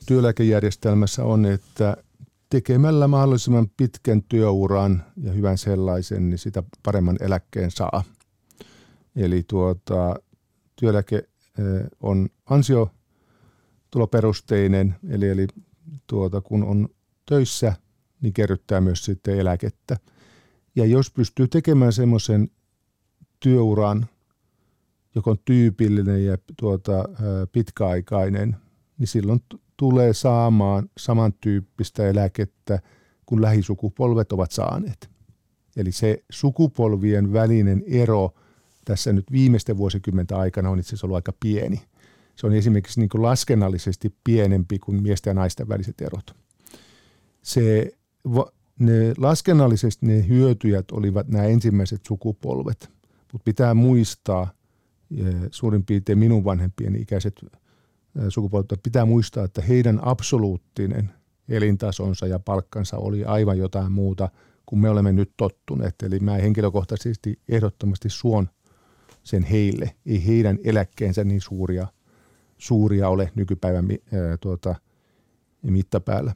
työeläkejärjestelmässä 0.06 1.24
on, 1.24 1.46
että 1.46 1.96
tekemällä 2.50 3.08
mahdollisimman 3.08 3.70
pitkän 3.76 4.22
työuran 4.22 5.04
ja 5.16 5.32
hyvän 5.32 5.58
sellaisen, 5.58 6.30
niin 6.30 6.38
sitä 6.38 6.62
paremman 6.82 7.16
eläkkeen 7.20 7.70
saa. 7.70 8.04
Eli 9.16 9.44
tuota, 9.48 10.16
työeläke 10.76 11.22
on 12.00 12.28
ansiotuloperusteinen, 12.46 14.94
eli, 15.08 15.28
eli 15.28 15.46
tuota, 16.06 16.40
kun 16.40 16.64
on 16.64 16.88
töissä, 17.26 17.76
niin 18.20 18.32
kerryttää 18.32 18.80
myös 18.80 19.04
sitten 19.04 19.38
eläkettä. 19.38 19.96
Ja 20.76 20.84
jos 20.84 21.10
pystyy 21.10 21.48
tekemään 21.48 21.92
semmoisen 21.92 22.50
työuran, 23.40 24.06
joka 25.14 25.30
on 25.30 25.36
tyypillinen 25.44 26.24
ja 26.24 26.38
tuota, 26.56 27.04
pitkäaikainen, 27.52 28.56
niin 28.98 29.06
silloin 29.06 29.40
tulee 29.76 30.14
saamaan 30.14 30.90
samantyyppistä 30.98 32.08
eläkettä 32.08 32.80
kuin 33.26 33.42
lähisukupolvet 33.42 34.32
ovat 34.32 34.50
saaneet. 34.50 35.10
Eli 35.76 35.92
se 35.92 36.24
sukupolvien 36.30 37.32
välinen 37.32 37.84
ero 37.86 38.34
tässä 38.84 39.12
nyt 39.12 39.32
viimeisten 39.32 39.76
vuosikymmenten 39.76 40.36
aikana 40.36 40.70
on 40.70 40.78
itse 40.78 40.88
asiassa 40.88 41.06
ollut 41.06 41.16
aika 41.16 41.32
pieni. 41.40 41.82
Se 42.36 42.46
on 42.46 42.52
esimerkiksi 42.52 43.00
niin 43.00 43.08
kuin 43.08 43.22
laskennallisesti 43.22 44.14
pienempi 44.24 44.78
kuin 44.78 45.02
miesten 45.02 45.30
ja 45.30 45.34
naisten 45.34 45.68
väliset 45.68 46.00
erot. 46.00 46.36
Se, 47.42 47.92
ne 48.78 49.14
laskennallisesti 49.18 50.06
ne 50.06 50.28
hyötyjät 50.28 50.90
olivat 50.92 51.28
nämä 51.28 51.44
ensimmäiset 51.44 52.00
sukupolvet, 52.06 52.90
mutta 53.32 53.44
pitää 53.44 53.74
muistaa, 53.74 54.50
suurin 55.50 55.84
piirtein 55.84 56.18
minun 56.18 56.44
vanhempien 56.44 56.96
ikäiset 56.96 57.44
sukupuolta 58.28 58.76
pitää 58.82 59.04
muistaa, 59.04 59.44
että 59.44 59.62
heidän 59.62 60.00
absoluuttinen 60.02 61.10
elintasonsa 61.48 62.26
ja 62.26 62.38
palkkansa 62.38 62.96
oli 62.96 63.24
aivan 63.24 63.58
jotain 63.58 63.92
muuta 63.92 64.28
kuin 64.66 64.80
me 64.80 64.90
olemme 64.90 65.12
nyt 65.12 65.32
tottuneet. 65.36 65.94
Eli 66.02 66.18
mä 66.18 66.32
henkilökohtaisesti 66.32 67.40
ehdottomasti 67.48 68.08
suon 68.10 68.48
sen 69.22 69.42
heille. 69.42 69.94
Ei 70.06 70.26
heidän 70.26 70.58
eläkkeensä 70.64 71.24
niin 71.24 71.40
suuria, 71.40 71.86
suuria 72.58 73.08
ole 73.08 73.32
nykypäivän 73.34 73.88
ää, 73.90 74.36
tuota, 74.36 74.74
mittapäällä. 75.62 76.34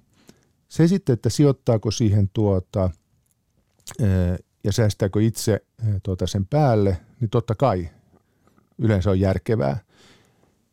Se 0.68 0.89
sitten, 0.89 1.12
että 1.12 1.29
sijoittaako 1.29 1.91
siihen 1.91 2.31
tuota, 2.33 2.91
ää, 4.01 4.37
ja 4.64 4.73
säästääkö 4.73 5.23
itse 5.23 5.61
ää, 5.87 5.99
tuota 6.03 6.27
sen 6.27 6.47
päälle, 6.47 7.01
niin 7.20 7.31
totta 7.31 7.55
kai 7.55 7.89
yleensä 8.79 9.11
on 9.11 9.20
järkevää– 9.20 9.79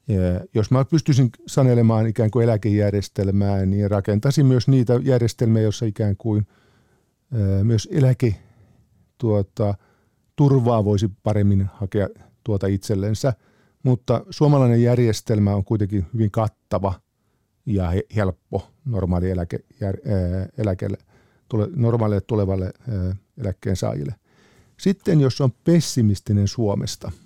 ja 0.10 0.42
jos 0.54 0.72
mä 0.72 0.86
pystyisin 0.86 1.30
sanelemaan 1.48 2.08
ikään 2.08 2.32
kuin 2.32 2.44
eläkejärjestelmää, 2.44 3.66
niin 3.66 3.92
rakentaisin 3.92 4.46
myös 4.46 4.68
niitä 4.68 5.00
järjestelmiä, 5.04 5.62
joissa 5.62 5.86
ikään 5.86 6.18
kuin 6.18 6.48
myös 7.64 7.88
eläke 7.92 8.36
tuota, 9.18 9.74
turvaa 10.36 10.86
voisi 10.86 11.12
paremmin 11.24 11.70
hakea 11.74 12.10
tuota 12.44 12.68
itsellensä. 12.68 13.34
Mutta 13.84 14.26
suomalainen 14.30 14.84
järjestelmä 14.84 15.56
on 15.56 15.64
kuitenkin 15.64 16.06
hyvin 16.14 16.32
kattava 16.32 16.94
ja 17.66 17.92
helppo 18.16 18.68
normaali 18.86 19.32
eläke, 19.32 19.60
eläkelle, 20.58 20.98
tule, 21.50 21.68
normaalille 21.76 22.22
tulevalle 22.22 22.74
eläkkeen 23.38 23.76
saajille. 23.76 24.16
Sitten 24.78 25.22
jos 25.22 25.42
on 25.42 25.52
pessimistinen 25.64 26.48
Suomesta– 26.48 27.12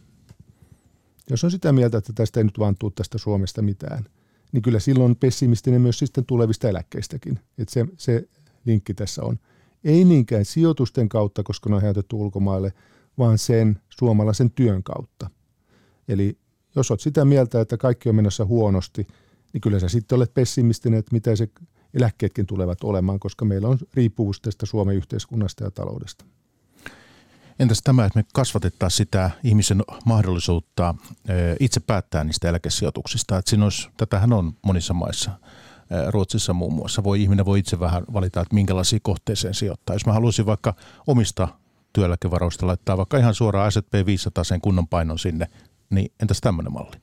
jos 1.30 1.44
on 1.44 1.52
sitä 1.52 1.72
mieltä, 1.72 1.98
että 1.98 2.14
tästä 2.14 2.40
ei 2.40 2.44
nyt 2.44 2.60
vaan 2.60 2.76
tule 2.80 2.92
tästä 2.96 3.18
Suomesta 3.18 3.62
mitään, 3.62 4.06
niin 4.52 4.62
kyllä 4.62 4.80
silloin 4.80 5.16
pessimistinen 5.16 5.82
myös 5.82 6.00
sitten 6.00 6.26
tulevista 6.26 6.70
eläkkeistäkin. 6.70 7.40
Että 7.58 7.74
se, 7.74 7.86
se 7.98 8.28
linkki 8.66 8.94
tässä 8.94 9.24
on. 9.24 9.40
Ei 9.84 10.06
niinkään 10.06 10.46
sijoitusten 10.46 11.10
kautta, 11.10 11.44
koska 11.44 11.70
ne 11.70 11.76
on 11.76 11.82
häjotettu 11.82 12.22
ulkomaille, 12.22 12.74
vaan 13.18 13.38
sen 13.38 13.80
suomalaisen 13.90 14.52
työn 14.52 14.84
kautta. 14.84 15.30
Eli 16.08 16.38
jos 16.76 16.92
olet 16.92 17.02
sitä 17.02 17.26
mieltä, 17.26 17.62
että 17.62 17.78
kaikki 17.78 18.10
on 18.10 18.16
menossa 18.16 18.46
huonosti, 18.46 19.08
niin 19.54 19.62
kyllä 19.62 19.80
sä 19.80 19.90
sitten 19.90 20.16
olet 20.16 20.34
pessimistinen, 20.34 21.00
että 21.00 21.14
mitä 21.14 21.36
se 21.36 21.50
eläkkeetkin 21.94 22.46
tulevat 22.46 22.84
olemaan, 22.84 23.20
koska 23.20 23.46
meillä 23.46 23.68
on 23.68 23.78
riippuvuus 23.94 24.42
tästä 24.42 24.66
Suomen 24.66 24.96
yhteiskunnasta 24.96 25.64
ja 25.64 25.72
taloudesta. 25.72 26.26
Entäs 27.60 27.82
tämä, 27.84 28.06
että 28.06 28.20
me 28.20 28.26
kasvatettaisiin 28.34 28.98
sitä 28.98 29.32
ihmisen 29.44 29.84
mahdollisuutta 30.06 30.96
itse 31.60 31.80
päättää 31.80 32.24
niistä 32.24 32.50
eläkesijoituksista? 32.50 33.38
Että 33.38 33.50
siinä 33.50 33.64
olisi, 33.64 33.90
tätähän 33.98 34.34
on 34.34 34.54
monissa 34.62 34.94
maissa. 34.94 35.32
Ruotsissa 36.10 36.54
muun 36.54 36.74
muassa. 36.74 37.04
Voi, 37.04 37.22
ihminen 37.22 37.46
voi 37.46 37.60
itse 37.60 37.80
vähän 37.80 38.04
valita, 38.14 38.42
että 38.42 38.56
minkälaisiin 38.56 39.02
kohteeseen 39.02 39.54
sijoittaa. 39.54 39.96
Jos 39.96 40.06
mä 40.06 40.14
haluaisin 40.14 40.46
vaikka 40.46 40.74
omista 41.08 41.48
työeläkevaroista 41.94 42.68
laittaa 42.68 42.98
vaikka 42.98 43.18
ihan 43.18 43.34
suoraan 43.34 43.72
S&P 43.72 44.06
500 44.06 44.44
sen 44.44 44.62
kunnon 44.62 44.88
painon 44.88 45.20
sinne, 45.20 45.48
niin 45.90 46.12
entäs 46.22 46.42
tämmöinen 46.42 46.74
malli? 46.74 46.98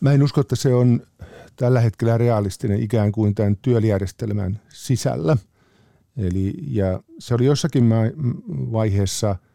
Mä 0.00 0.12
en 0.12 0.22
usko, 0.22 0.40
että 0.40 0.56
se 0.56 0.74
on 0.74 1.02
tällä 1.56 1.80
hetkellä 1.80 2.18
realistinen 2.18 2.82
ikään 2.82 3.12
kuin 3.12 3.34
tämän 3.34 3.56
työjärjestelmän 3.56 4.60
sisällä. 4.68 5.36
Eli, 6.16 6.54
ja 6.66 7.00
se 7.18 7.34
oli 7.34 7.44
jossakin 7.44 7.90
vaiheessa– 8.72 9.36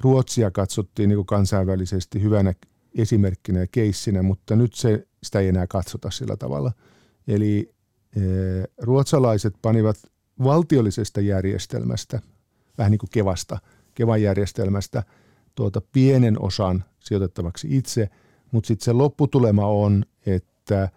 Ruotsia 0.00 0.50
katsottiin 0.50 1.08
niin 1.08 1.16
kuin 1.16 1.26
kansainvälisesti 1.26 2.22
hyvänä 2.22 2.54
esimerkkinä 2.98 3.60
ja 3.60 3.66
keissinä, 3.66 4.22
mutta 4.22 4.56
nyt 4.56 4.74
se, 4.74 5.06
sitä 5.22 5.40
ei 5.40 5.48
enää 5.48 5.66
katsota 5.66 6.10
sillä 6.10 6.36
tavalla. 6.36 6.72
Eli 7.28 7.74
e, 8.16 8.20
ruotsalaiset 8.78 9.54
panivat 9.62 9.96
valtiollisesta 10.44 11.20
järjestelmästä, 11.20 12.20
vähän 12.78 12.90
niin 12.90 12.98
kuin 12.98 13.10
Kevasta, 13.10 13.58
Kevan 13.94 14.22
järjestelmästä, 14.22 15.02
tuota 15.54 15.82
pienen 15.92 16.42
osan 16.42 16.84
sijoitettavaksi 17.00 17.76
itse, 17.76 18.10
mutta 18.52 18.68
sitten 18.68 18.84
se 18.84 18.92
lopputulema 18.92 19.66
on, 19.66 20.04
että 20.26 20.88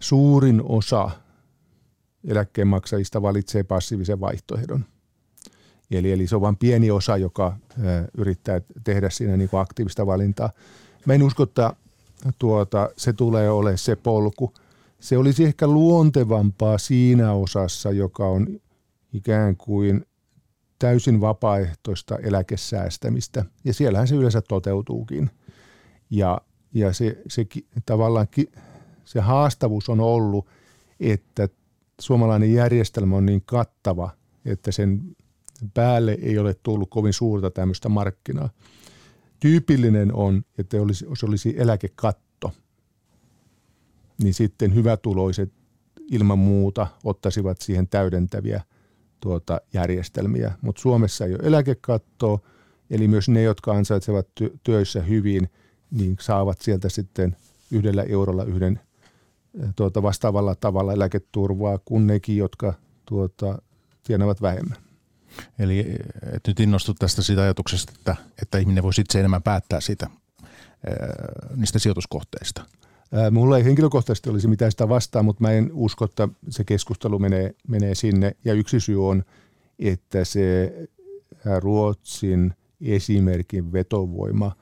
suurin 0.00 0.62
osa 0.64 1.10
eläkkeenmaksajista 2.28 3.22
valitsee 3.22 3.62
passiivisen 3.62 4.20
vaihtoehdon– 4.20 4.84
Eli, 5.90 6.12
eli 6.12 6.26
se 6.26 6.36
on 6.36 6.40
vain 6.40 6.56
pieni 6.56 6.90
osa, 6.90 7.16
joka 7.16 7.56
yrittää 8.18 8.60
tehdä 8.84 9.10
siinä 9.10 9.36
niin 9.36 9.48
kuin 9.48 9.60
aktiivista 9.60 10.06
valintaa. 10.06 10.50
Mä 11.06 11.14
en 11.14 11.22
usko, 11.22 11.42
että 11.42 11.72
tuota, 12.38 12.90
se 12.96 13.12
tulee 13.12 13.50
ole 13.50 13.76
se 13.76 13.96
polku. 13.96 14.52
Se 15.00 15.18
olisi 15.18 15.44
ehkä 15.44 15.66
luontevampaa 15.66 16.78
siinä 16.78 17.32
osassa, 17.32 17.90
joka 17.90 18.28
on 18.28 18.60
ikään 19.12 19.56
kuin 19.56 20.06
täysin 20.78 21.20
vapaaehtoista 21.20 22.16
eläkesäästämistä. 22.16 23.44
Ja 23.64 23.74
siellähän 23.74 24.08
se 24.08 24.14
yleensä 24.14 24.42
toteutuukin. 24.42 25.30
Ja, 26.10 26.40
ja 26.74 26.92
se, 26.92 27.22
se 27.28 27.46
tavallaan 27.86 28.26
se 29.04 29.20
haastavuus 29.20 29.88
on 29.88 30.00
ollut, 30.00 30.46
että 31.00 31.48
suomalainen 32.00 32.52
järjestelmä 32.52 33.16
on 33.16 33.26
niin 33.26 33.42
kattava, 33.46 34.10
että 34.44 34.72
sen 34.72 35.16
päälle 35.74 36.18
ei 36.22 36.38
ole 36.38 36.54
tullut 36.62 36.90
kovin 36.90 37.12
suurta 37.12 37.50
tämmöistä 37.50 37.88
markkinaa. 37.88 38.50
Tyypillinen 39.40 40.14
on, 40.14 40.42
että 40.58 40.82
olisi, 40.82 41.04
jos 41.04 41.24
olisi 41.24 41.54
eläkekatto, 41.56 42.52
niin 44.22 44.34
sitten 44.34 44.74
hyvätuloiset 44.74 45.52
ilman 46.10 46.38
muuta 46.38 46.86
ottaisivat 47.04 47.60
siihen 47.60 47.88
täydentäviä 47.88 48.62
tuota, 49.20 49.60
järjestelmiä. 49.72 50.52
Mutta 50.60 50.80
Suomessa 50.80 51.24
ei 51.24 51.34
ole 51.34 51.42
eläkekattoa, 51.42 52.38
eli 52.90 53.08
myös 53.08 53.28
ne, 53.28 53.42
jotka 53.42 53.72
ansaitsevat 53.72 54.28
työissä 54.62 55.02
hyvin, 55.02 55.48
niin 55.90 56.16
saavat 56.20 56.60
sieltä 56.60 56.88
sitten 56.88 57.36
yhdellä 57.70 58.02
eurolla 58.02 58.44
yhden 58.44 58.80
tuota, 59.76 60.02
vastaavalla 60.02 60.54
tavalla 60.54 60.92
eläketurvaa 60.92 61.78
kuin 61.84 62.06
nekin, 62.06 62.36
jotka 62.36 62.74
tuota, 63.06 63.62
tienavat 64.02 64.42
vähemmän. 64.42 64.85
Eli 65.58 65.96
et 66.32 66.42
nyt 66.46 66.60
innostut 66.60 66.96
tästä 66.98 67.22
siitä 67.22 67.42
ajatuksesta, 67.42 67.92
että, 67.98 68.16
että 68.42 68.58
ihminen 68.58 68.82
voisi 68.82 69.00
itse 69.00 69.18
enemmän 69.18 69.42
päättää 69.42 69.80
siitä, 69.80 70.06
niistä 71.56 71.78
sijoituskohteista. 71.78 72.64
Mulla 73.30 73.58
ei 73.58 73.64
henkilökohtaisesti 73.64 74.30
olisi 74.30 74.48
mitään 74.48 74.70
sitä 74.70 74.88
vastaan, 74.88 75.24
mutta 75.24 75.42
mä 75.42 75.50
en 75.50 75.70
usko, 75.72 76.04
että 76.04 76.28
se 76.48 76.64
keskustelu 76.64 77.18
menee, 77.18 77.54
menee 77.68 77.94
sinne. 77.94 78.36
Ja 78.44 78.54
yksi 78.54 78.80
syy 78.80 79.08
on, 79.08 79.24
että 79.78 80.24
se 80.24 80.74
Ruotsin 81.60 82.54
esimerkin 82.80 83.72
vetovoima 83.72 84.56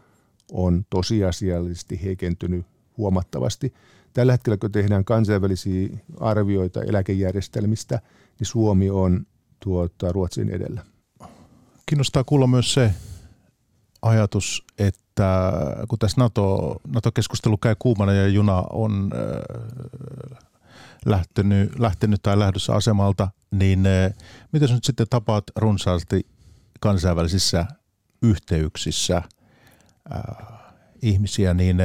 on 0.52 0.86
tosiasiallisesti 0.90 2.00
heikentynyt 2.04 2.66
huomattavasti. 2.98 3.74
Tällä 4.12 4.32
hetkellä, 4.32 4.56
kun 4.56 4.72
tehdään 4.72 5.04
kansainvälisiä 5.04 5.88
arvioita 6.20 6.82
eläkejärjestelmistä, 6.82 8.00
niin 8.38 8.46
Suomi 8.46 8.90
on 8.90 9.26
tuota, 9.64 10.12
Ruotsin 10.12 10.50
edellä. 10.50 10.84
Kiinnostaa 11.86 12.24
kuulla 12.24 12.46
myös 12.46 12.74
se 12.74 12.94
ajatus, 14.02 14.64
että 14.78 15.52
kun 15.88 15.98
tässä 15.98 16.20
NATO, 16.20 16.76
NATO-keskustelu 16.88 17.56
käy 17.56 17.76
kuumana 17.78 18.12
ja 18.12 18.28
juna 18.28 18.64
on 18.70 19.10
äh, 19.14 20.38
lähtenyt, 21.06 21.78
lähtenyt 21.78 22.22
tai 22.22 22.38
lähdössä 22.38 22.74
asemalta, 22.74 23.28
niin 23.50 23.84
miten 24.52 24.70
nyt 24.70 24.84
sitten 24.84 25.06
tapaat 25.10 25.44
runsaasti 25.56 26.26
kansainvälisissä 26.80 27.66
yhteyksissä 28.22 29.16
äh, 29.16 30.46
ihmisiä, 31.02 31.54
niin 31.54 31.76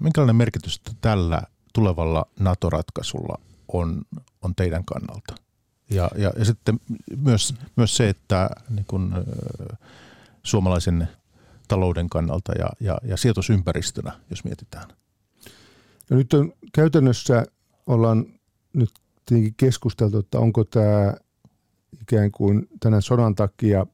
minkälainen 0.00 0.36
merkitys 0.36 0.80
tällä 1.00 1.42
tulevalla 1.74 2.26
NATO-ratkaisulla 2.40 3.40
on, 3.72 4.02
on 4.42 4.54
teidän 4.54 4.84
kannalta? 4.84 5.49
Ja, 5.90 6.10
ja, 6.16 6.32
ja 6.38 6.44
sitten 6.44 6.80
myös, 7.16 7.54
myös 7.76 7.96
se, 7.96 8.08
että 8.08 8.50
niin 8.70 8.84
kun, 8.88 9.14
suomalaisen 10.42 11.08
talouden 11.68 12.08
kannalta 12.08 12.52
ja, 12.52 12.68
ja, 12.80 12.98
ja 13.04 13.16
sijoitusympäristönä, 13.16 14.12
jos 14.30 14.44
mietitään. 14.44 14.88
No 16.10 16.16
nyt 16.16 16.32
on 16.32 16.52
käytännössä 16.72 17.46
ollaan 17.86 18.26
nyt 18.72 18.90
tietenkin 19.26 19.54
keskusteltu, 19.56 20.18
että 20.18 20.38
onko 20.38 20.64
tämä 20.64 21.14
ikään 22.02 22.30
kuin 22.30 22.68
tänä 22.80 23.00
sodan 23.00 23.34
takia 23.34 23.86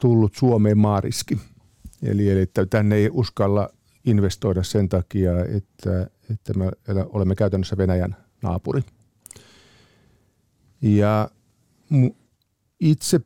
tullut 0.00 0.34
Suomeen 0.34 0.78
maariski. 0.78 1.40
Eli, 2.02 2.30
eli 2.30 2.40
että 2.40 2.66
tänne 2.66 2.96
ei 2.96 3.10
uskalla 3.12 3.68
investoida 4.04 4.62
sen 4.62 4.88
takia, 4.88 5.44
että, 5.44 6.10
että 6.30 6.54
me 6.54 6.70
olemme 6.88 7.34
käytännössä 7.34 7.76
Venäjän 7.76 8.16
naapuri. 8.42 8.82
Ja 10.82 11.30
itse 12.80 13.20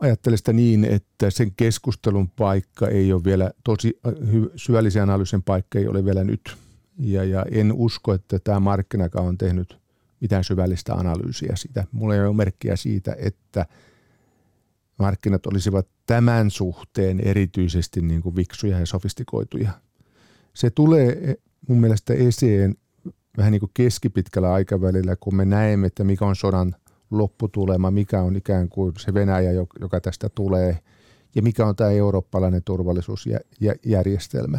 ajattelen 0.00 0.38
sitä 0.38 0.52
niin, 0.52 0.84
että 0.84 1.30
sen 1.30 1.52
keskustelun 1.56 2.30
paikka 2.30 2.88
ei 2.88 3.12
ole 3.12 3.24
vielä, 3.24 3.50
tosi 3.64 4.00
syvällisen 4.56 5.02
analyysin 5.02 5.42
paikka 5.42 5.78
ei 5.78 5.88
ole 5.88 6.04
vielä 6.04 6.24
nyt. 6.24 6.56
Ja, 6.98 7.24
ja 7.24 7.46
en 7.50 7.72
usko, 7.72 8.14
että 8.14 8.38
tämä 8.38 8.60
markkinakaan 8.60 9.26
on 9.26 9.38
tehnyt 9.38 9.78
mitään 10.20 10.44
syvällistä 10.44 10.94
analyysiä 10.94 11.52
siitä. 11.56 11.84
Mulla 11.92 12.14
ei 12.14 12.20
ole 12.20 12.36
merkkiä 12.36 12.76
siitä, 12.76 13.16
että 13.18 13.66
markkinat 14.98 15.46
olisivat 15.46 15.86
tämän 16.06 16.50
suhteen 16.50 17.20
erityisesti 17.20 18.02
niin 18.02 18.22
kuin 18.22 18.36
viksuja 18.36 18.80
ja 18.80 18.86
sofistikoituja. 18.86 19.70
Se 20.54 20.70
tulee 20.70 21.36
mun 21.68 21.80
mielestä 21.80 22.14
esiin 22.14 22.78
vähän 23.36 23.52
niin 23.52 23.60
kuin 23.60 23.70
keskipitkällä 23.74 24.52
aikavälillä, 24.52 25.16
kun 25.16 25.36
me 25.36 25.44
näemme, 25.44 25.86
että 25.86 26.04
mikä 26.04 26.24
on 26.26 26.36
sodan 26.36 26.74
lopputulema, 27.10 27.90
mikä 27.90 28.22
on 28.22 28.36
ikään 28.36 28.68
kuin 28.68 28.92
se 28.98 29.14
Venäjä, 29.14 29.52
joka 29.80 30.00
tästä 30.00 30.28
tulee, 30.28 30.78
ja 31.34 31.42
mikä 31.42 31.66
on 31.66 31.76
tämä 31.76 31.90
eurooppalainen 31.90 32.62
turvallisuusjärjestelmä. 32.64 34.58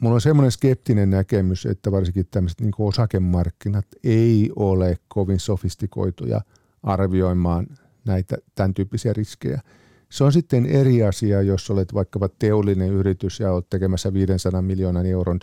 Mulla 0.00 0.14
on 0.14 0.20
semmoinen 0.20 0.50
skeptinen 0.52 1.10
näkemys, 1.10 1.66
että 1.66 1.92
varsinkin 1.92 2.26
tämmöiset 2.30 2.60
niin 2.60 2.72
osakemarkkinat 2.78 3.86
ei 4.04 4.50
ole 4.56 4.98
kovin 5.08 5.40
sofistikoituja 5.40 6.40
arvioimaan 6.82 7.66
näitä 8.04 8.36
tämän 8.54 8.74
tyyppisiä 8.74 9.12
riskejä. 9.12 9.60
Se 10.08 10.24
on 10.24 10.32
sitten 10.32 10.66
eri 10.66 11.02
asia, 11.02 11.42
jos 11.42 11.70
olet 11.70 11.94
vaikkapa 11.94 12.28
teollinen 12.38 12.88
yritys 12.88 13.40
ja 13.40 13.52
olet 13.52 13.66
tekemässä 13.70 14.12
500 14.12 14.62
miljoonan 14.62 15.06
euron 15.06 15.38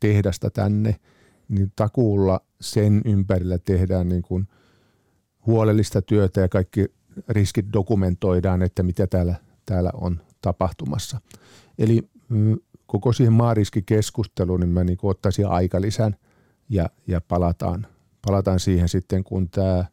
tehdasta 0.00 0.50
tänne, 0.50 0.96
niin 1.48 1.72
takuulla 1.76 2.40
sen 2.60 3.02
ympärillä 3.04 3.58
tehdään 3.58 4.08
niin 4.08 4.22
kuin 4.22 4.48
huolellista 5.46 6.02
työtä 6.02 6.40
ja 6.40 6.48
kaikki 6.48 6.86
riskit 7.28 7.66
dokumentoidaan, 7.72 8.62
että 8.62 8.82
mitä 8.82 9.06
täällä, 9.06 9.34
täällä 9.66 9.90
on 9.94 10.20
tapahtumassa. 10.40 11.20
Eli 11.78 12.08
mm, 12.28 12.56
koko 12.86 13.12
siihen 13.12 13.32
maariskikeskusteluun 13.32 14.60
niin 14.60 14.70
mä 14.70 14.84
niin 14.84 14.98
ottaisin 15.02 15.46
aikalisän 15.46 16.16
ja, 16.68 16.90
ja 17.06 17.20
palataan, 17.20 17.86
palataan 18.26 18.60
siihen 18.60 18.88
sitten, 18.88 19.24
kun 19.24 19.48
tämä 19.48 19.84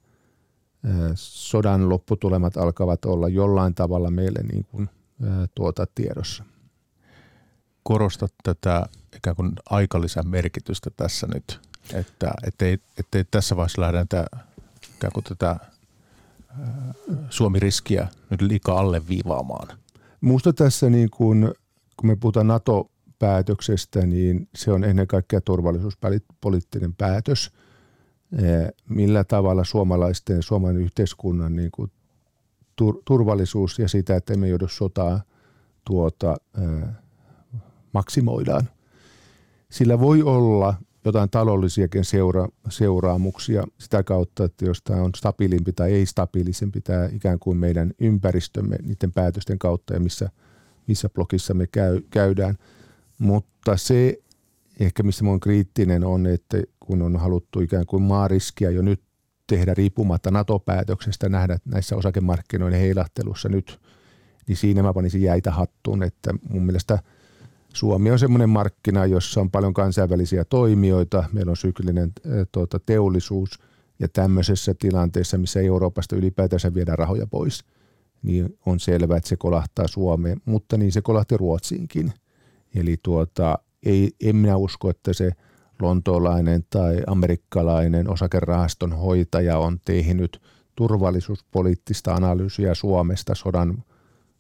sodan 1.16 1.90
lopputulemat 1.90 2.58
alkavat 2.58 3.06
olla 3.06 3.30
jollain 3.30 3.76
tavalla 3.76 4.12
meille 4.12 4.40
niin 4.52 4.66
kuin, 4.72 4.90
tuota 5.56 5.88
tiedossa. 5.96 6.44
Korostat 7.84 8.34
tätä 8.44 8.86
ikään 9.18 9.36
kuin 9.36 9.52
aikalisän 9.70 10.28
merkitystä 10.28 10.90
tässä 10.98 11.28
nyt, 11.34 11.60
että 11.94 12.34
ettei, 12.48 12.80
ettei 13.00 13.24
tässä 13.32 13.56
vaiheessa 13.56 13.82
lähdetä 13.82 14.26
ikään 14.96 15.14
kuin 15.14 15.24
tätä 15.24 15.56
Suomi-riskiä 17.30 18.08
nyt 18.30 18.42
liikaa 18.42 18.80
alleviivaamaan. 18.80 19.78
Minusta 20.22 20.54
tässä 20.54 20.90
niin 20.90 21.10
kuin, 21.10 21.54
kun 21.98 22.10
me 22.10 22.16
puhutaan 22.16 22.48
NATO-päätöksestä, 22.48 24.06
niin 24.06 24.48
se 24.56 24.72
on 24.72 24.84
ennen 24.84 25.08
kaikkea 25.08 25.42
turvallisuuspoliittinen 25.42 26.94
päätös– 26.94 27.52
millä 28.90 29.24
tavalla 29.24 29.64
suomalaisten, 29.64 30.44
suomalainen 30.44 30.84
yhteiskunnan 30.84 31.56
niin 31.56 31.72
kuin 31.72 31.92
turvallisuus 33.06 33.80
ja 33.80 33.88
sitä, 33.88 34.16
että 34.16 34.34
emme 34.34 34.48
joudu 34.48 34.68
sotaa 34.68 35.22
tuota, 35.86 36.38
eh, 36.58 36.90
maksimoidaan. 37.94 38.70
Sillä 39.72 40.00
voi 40.00 40.24
olla 40.24 40.74
jotain 41.06 41.30
taloudellisiakin 41.30 42.06
seura- 42.06 42.50
seuraamuksia 42.70 43.64
sitä 43.78 44.04
kautta, 44.04 44.44
että 44.44 44.66
jos 44.66 44.82
tämä 44.84 45.02
on 45.02 45.12
stabiilimpi 45.16 45.74
tai 45.74 45.94
ei 45.94 46.06
stabiilisempi 46.06 46.82
tämä 46.82 47.10
ikään 47.12 47.40
kuin 47.40 47.58
meidän 47.58 47.94
ympäristömme 48.00 48.76
niiden 48.82 49.12
päätösten 49.12 49.60
kautta 49.60 49.94
ja 49.94 50.00
missä, 50.00 50.30
missä 50.88 51.10
blogissa 51.10 51.54
me 51.54 51.68
käy, 51.68 52.02
käydään. 52.10 52.58
Mutta 53.18 53.78
se 53.78 54.20
ehkä 54.80 55.04
missä 55.04 55.26
on 55.26 55.40
kriittinen 55.40 56.04
on, 56.04 56.28
että 56.28 56.58
kun 56.80 57.02
on 57.02 57.18
haluttu 57.18 57.60
ikään 57.60 57.86
kuin 57.86 58.04
maariskiä 58.04 58.70
jo 58.70 58.82
nyt 58.82 59.02
tehdä 59.48 59.74
riippumatta 59.74 60.32
NATO-päätöksestä, 60.32 61.30
nähdä 61.30 61.58
näissä 61.66 61.96
osakemarkkinoiden 61.96 62.80
heilahtelussa 62.80 63.50
nyt, 63.50 63.80
niin 64.48 64.58
siinä 64.58 64.84
mä 64.84 64.94
panisin 64.94 65.22
jäitä 65.22 65.52
hattuun, 65.52 66.04
että 66.04 66.34
mun 66.50 66.66
mielestä 66.66 67.00
Suomi 67.74 68.12
on 68.12 68.20
semmoinen 68.20 68.50
markkina, 68.50 69.06
jossa 69.06 69.42
on 69.42 69.52
paljon 69.52 69.74
kansainvälisiä 69.74 70.46
toimijoita, 70.46 71.24
meillä 71.32 71.50
on 71.50 71.58
syklinen 71.58 72.12
tuota, 72.52 72.80
teollisuus 72.80 73.60
ja 74.00 74.08
tämmöisessä 74.08 74.74
tilanteessa, 74.80 75.38
missä 75.38 75.60
Euroopasta 75.60 76.16
ylipäätänsä 76.16 76.74
viedään 76.74 76.98
rahoja 76.98 77.28
pois, 77.28 77.64
niin 78.24 78.58
on 78.66 78.80
selvää, 78.80 79.18
että 79.18 79.30
se 79.30 79.36
kolahtaa 79.36 79.88
Suomeen, 79.88 80.42
mutta 80.46 80.78
niin 80.78 80.92
se 80.92 81.02
kolahti 81.02 81.38
Ruotsiinkin. 81.38 82.14
Eli 82.76 82.98
tuota, 83.04 83.60
ei, 83.86 84.12
en 84.24 84.36
minä 84.36 84.58
usko, 84.58 84.90
että 84.90 85.14
se 85.14 85.32
lontoolainen 85.82 86.66
tai 86.70 87.04
amerikkalainen 87.08 88.10
osakerahaston 88.10 88.94
hoitaja 88.94 89.58
on 89.58 89.80
tehnyt 89.86 90.42
turvallisuuspoliittista 90.76 92.14
analyysiä 92.14 92.74
Suomesta 92.74 93.36
sodan, 93.36 93.84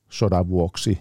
sodan 0.09 0.47
vuoksi 0.47 0.99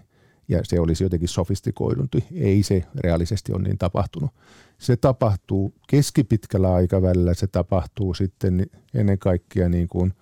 ja 0.48 0.60
se 0.62 0.80
olisi 0.80 1.04
jotenkin 1.04 1.28
sofistikoidunti. 1.28 2.24
Ei 2.34 2.62
se 2.62 2.84
reaalisesti 3.04 3.52
ole 3.52 3.62
niin 3.62 3.78
tapahtunut. 3.78 4.30
Se 4.78 4.96
tapahtuu 4.96 5.74
keskipitkällä 5.88 6.74
aikavälillä, 6.74 7.34
se 7.34 7.46
tapahtuu 7.46 8.14
sitten 8.14 8.66
ennen 8.94 9.18
kaikkea 9.18 9.68
niin 9.68 9.88
kuin, 9.88 10.12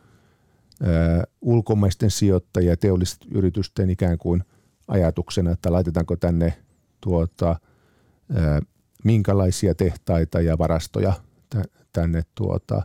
ä, 0.83 1.25
ulkomaisten 1.41 2.11
sijoittajien 2.11 2.71
ja 2.71 2.77
teollisten 2.77 3.33
yritysten 3.33 3.91
ikään 3.91 4.19
kuin 4.19 4.45
ajatuksena, 4.89 5.51
että 5.51 5.73
laitetaanko 5.73 6.17
tänne 6.17 6.55
tuota– 7.01 7.57
minkälaisia 9.05 9.75
tehtaita 9.75 10.41
ja 10.41 10.59
varastoja 10.59 11.13
tänne 11.93 12.23
tuota, 12.35 12.83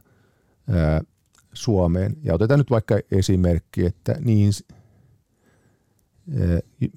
Suomeen. 1.53 2.17
Ja 2.23 2.33
otetaan 2.33 2.59
nyt 2.59 2.69
vaikka 2.69 2.99
esimerkki, 3.11 3.85
että 3.85 4.15
niin, 4.19 4.51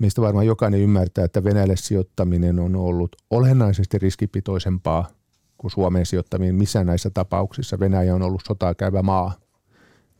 meistä 0.00 0.22
varmaan 0.22 0.46
jokainen 0.46 0.80
ymmärtää, 0.80 1.24
että 1.24 1.44
Venäjälle 1.44 1.76
sijoittaminen 1.76 2.58
on 2.58 2.76
ollut 2.76 3.16
olennaisesti 3.30 3.98
riskipitoisempaa 3.98 5.08
kuin 5.58 5.70
Suomeen 5.70 6.06
sijoittaminen. 6.06 6.54
Missä 6.54 6.84
näissä 6.84 7.10
tapauksissa 7.10 7.80
Venäjä 7.80 8.14
on 8.14 8.22
ollut 8.22 8.42
sotaa 8.48 8.74
käyvä 8.74 9.02
maa. 9.02 9.34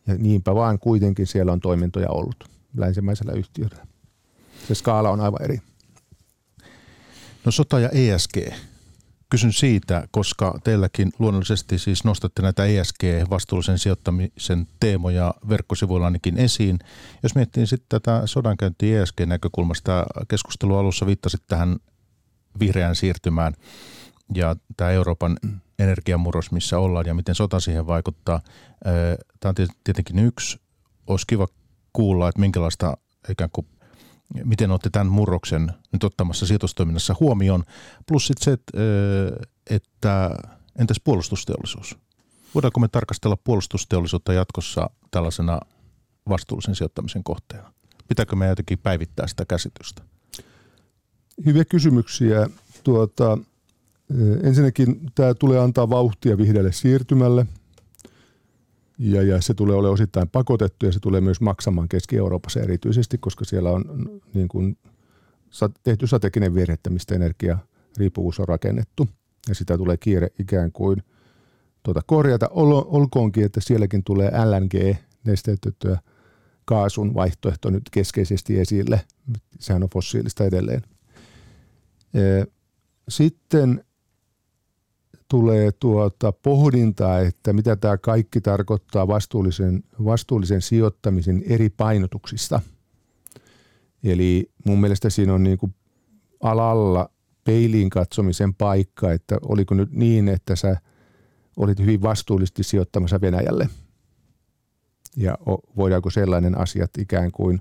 Ja 0.07 0.15
niinpä 0.17 0.55
vaan 0.55 0.79
kuitenkin 0.79 1.27
siellä 1.27 1.51
on 1.51 1.59
toimintoja 1.59 2.09
ollut 2.09 2.43
länsimaisella 2.77 3.33
yhtiöllä. 3.33 3.87
Se 4.67 4.75
skaala 4.75 5.09
on 5.09 5.21
aivan 5.21 5.41
eri. 5.41 5.61
No 7.49 7.53
sota 7.53 7.79
ja 7.79 7.89
ESG. 7.89 8.37
Kysyn 9.29 9.53
siitä, 9.53 10.07
koska 10.11 10.59
teilläkin 10.63 11.11
luonnollisesti 11.19 11.79
siis 11.79 12.03
nostatte 12.03 12.41
näitä 12.41 12.65
ESG-vastuullisen 12.65 13.79
sijoittamisen 13.79 14.67
teemoja 14.79 15.33
verkkosivuilla 15.49 16.05
ainakin 16.05 16.37
esiin. 16.37 16.79
Jos 17.23 17.35
miettii 17.35 17.67
sitten 17.67 18.01
tätä 18.01 18.21
sodankäyntiä 18.25 19.01
ESG-näkökulmasta, 19.01 20.05
keskustelu 20.27 20.77
alussa 20.77 21.05
viittasit 21.05 21.41
tähän 21.47 21.77
vihreään 22.59 22.95
siirtymään 22.95 23.53
ja 24.35 24.55
tämä 24.77 24.89
Euroopan 24.89 25.37
energiamurros, 25.79 26.51
missä 26.51 26.79
ollaan 26.79 27.05
ja 27.05 27.13
miten 27.13 27.35
sota 27.35 27.59
siihen 27.59 27.87
vaikuttaa. 27.87 28.41
Tämä 29.39 29.49
on 29.49 29.67
tietenkin 29.83 30.19
yksi. 30.19 30.59
Olisi 31.07 31.27
kiva 31.27 31.47
kuulla, 31.93 32.29
että 32.29 32.41
minkälaista 32.41 32.97
ikään 33.29 33.49
kuin 33.53 33.67
miten 34.43 34.71
olette 34.71 34.89
tämän 34.89 35.07
murroksen 35.07 35.71
nyt 35.91 36.03
ottamassa 36.03 36.45
sijoitustoiminnassa 36.45 37.15
huomioon. 37.19 37.63
Plus 38.07 38.27
sitten 38.27 38.45
se, 38.45 38.51
että, 38.51 38.71
että, 39.69 40.35
entäs 40.79 40.97
puolustusteollisuus? 41.03 41.97
Voidaanko 42.55 42.79
me 42.79 42.87
tarkastella 42.87 43.37
puolustusteollisuutta 43.43 44.33
jatkossa 44.33 44.89
tällaisena 45.11 45.59
vastuullisen 46.29 46.75
sijoittamisen 46.75 47.23
kohteena? 47.23 47.73
Pitääkö 48.07 48.35
me 48.35 48.47
jotenkin 48.47 48.79
päivittää 48.79 49.27
sitä 49.27 49.45
käsitystä? 49.45 50.01
Hyviä 51.45 51.65
kysymyksiä. 51.65 52.49
Tuota, 52.83 53.37
ensinnäkin 54.43 55.11
tämä 55.15 55.33
tulee 55.33 55.59
antaa 55.59 55.89
vauhtia 55.89 56.37
vihreälle 56.37 56.71
siirtymälle 56.71 57.45
ja, 58.99 59.23
ja 59.23 59.41
se 59.41 59.53
tulee 59.53 59.75
olemaan 59.75 59.93
osittain 59.93 60.29
pakotettu 60.29 60.85
ja 60.85 60.91
se 60.91 60.99
tulee 60.99 61.21
myös 61.21 61.41
maksamaan 61.41 61.89
Keski-Euroopassa 61.89 62.59
erityisesti, 62.59 63.17
koska 63.17 63.45
siellä 63.45 63.71
on 63.71 63.85
niin 64.33 64.47
kuin, 64.47 64.77
tehty 65.83 66.07
strateginen 66.07 66.55
virhe, 66.55 66.77
mistä 66.89 67.15
energia 67.15 67.57
riippuvuus 67.97 68.39
on 68.39 68.47
rakennettu 68.47 69.07
ja 69.47 69.55
sitä 69.55 69.77
tulee 69.77 69.97
kiire 69.97 70.27
ikään 70.39 70.71
kuin 70.71 71.03
tuota 71.83 72.01
korjata. 72.05 72.47
Ol, 72.47 72.81
olkoonkin, 72.85 73.45
että 73.45 73.61
sielläkin 73.61 74.03
tulee 74.03 74.31
LNG, 74.45 74.97
nesteytettyä 75.25 75.99
kaasun 76.65 77.13
vaihtoehto 77.13 77.69
nyt 77.69 77.83
keskeisesti 77.91 78.59
esille. 78.59 79.01
Sehän 79.59 79.83
on 79.83 79.89
fossiilista 79.89 80.43
edelleen. 80.43 80.81
Sitten 83.09 83.83
tulee 85.29 85.71
tuota 85.71 86.31
pohdintaa, 86.31 87.19
että 87.19 87.53
mitä 87.53 87.75
tämä 87.75 87.97
kaikki 87.97 88.41
tarkoittaa 88.41 89.07
vastuullisen, 89.07 89.83
vastuullisen 90.05 90.61
sijoittamisen 90.61 91.43
eri 91.45 91.69
painotuksista. 91.69 92.61
Eli 94.03 94.51
mun 94.65 94.81
mielestä 94.81 95.09
siinä 95.09 95.33
on 95.33 95.43
niin 95.43 95.57
kuin 95.57 95.75
alalla 96.43 97.09
peiliin 97.43 97.89
katsomisen 97.89 98.53
paikka, 98.53 99.11
että 99.11 99.37
oliko 99.41 99.75
nyt 99.75 99.91
niin, 99.91 100.27
että 100.27 100.55
sä 100.55 100.77
olit 101.57 101.79
hyvin 101.79 102.01
vastuullisesti 102.01 102.63
sijoittamassa 102.63 103.21
Venäjälle. 103.21 103.69
Ja 105.15 105.37
voidaanko 105.77 106.09
sellainen 106.09 106.57
asiat 106.57 106.89
ikään 106.97 107.31
kuin 107.31 107.59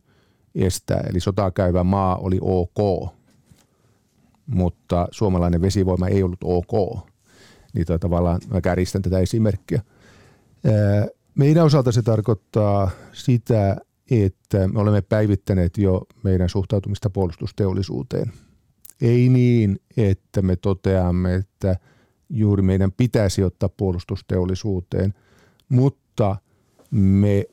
estää. 0.54 1.00
Eli 1.10 1.20
sotaa 1.20 1.50
käyvä 1.50 1.84
maa 1.84 2.16
oli 2.16 2.38
ok, 2.40 3.08
mutta 4.46 5.08
suomalainen 5.10 5.60
vesivoima 5.60 6.08
ei 6.08 6.22
ollut 6.22 6.44
ok 6.44 7.07
niin 7.78 7.86
toi 7.86 7.98
tavallaan 7.98 8.40
mä 8.50 8.60
kärjistän 8.60 9.02
tätä 9.02 9.18
esimerkkiä. 9.18 9.82
Meidän 11.34 11.64
osalta 11.64 11.92
se 11.92 12.02
tarkoittaa 12.02 12.90
sitä, 13.12 13.76
että 14.10 14.68
me 14.68 14.80
olemme 14.80 15.00
päivittäneet 15.02 15.78
jo 15.78 16.06
meidän 16.22 16.48
suhtautumista 16.48 17.10
puolustusteollisuuteen. 17.10 18.32
Ei 19.00 19.28
niin, 19.28 19.80
että 19.96 20.42
me 20.42 20.56
toteamme, 20.56 21.34
että 21.34 21.76
juuri 22.30 22.62
meidän 22.62 22.92
pitäisi 22.92 23.42
ottaa 23.42 23.68
puolustusteollisuuteen, 23.68 25.14
mutta 25.68 26.36
me 26.90 27.44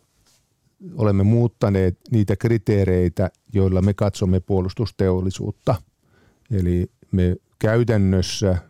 olemme 0.96 1.24
muuttaneet 1.24 2.00
niitä 2.12 2.36
kriteereitä, 2.36 3.32
joilla 3.54 3.82
me 3.82 3.94
katsomme 3.94 4.40
puolustusteollisuutta. 4.40 5.76
Eli 6.52 6.92
me 7.12 7.36
käytännössä– 7.60 8.58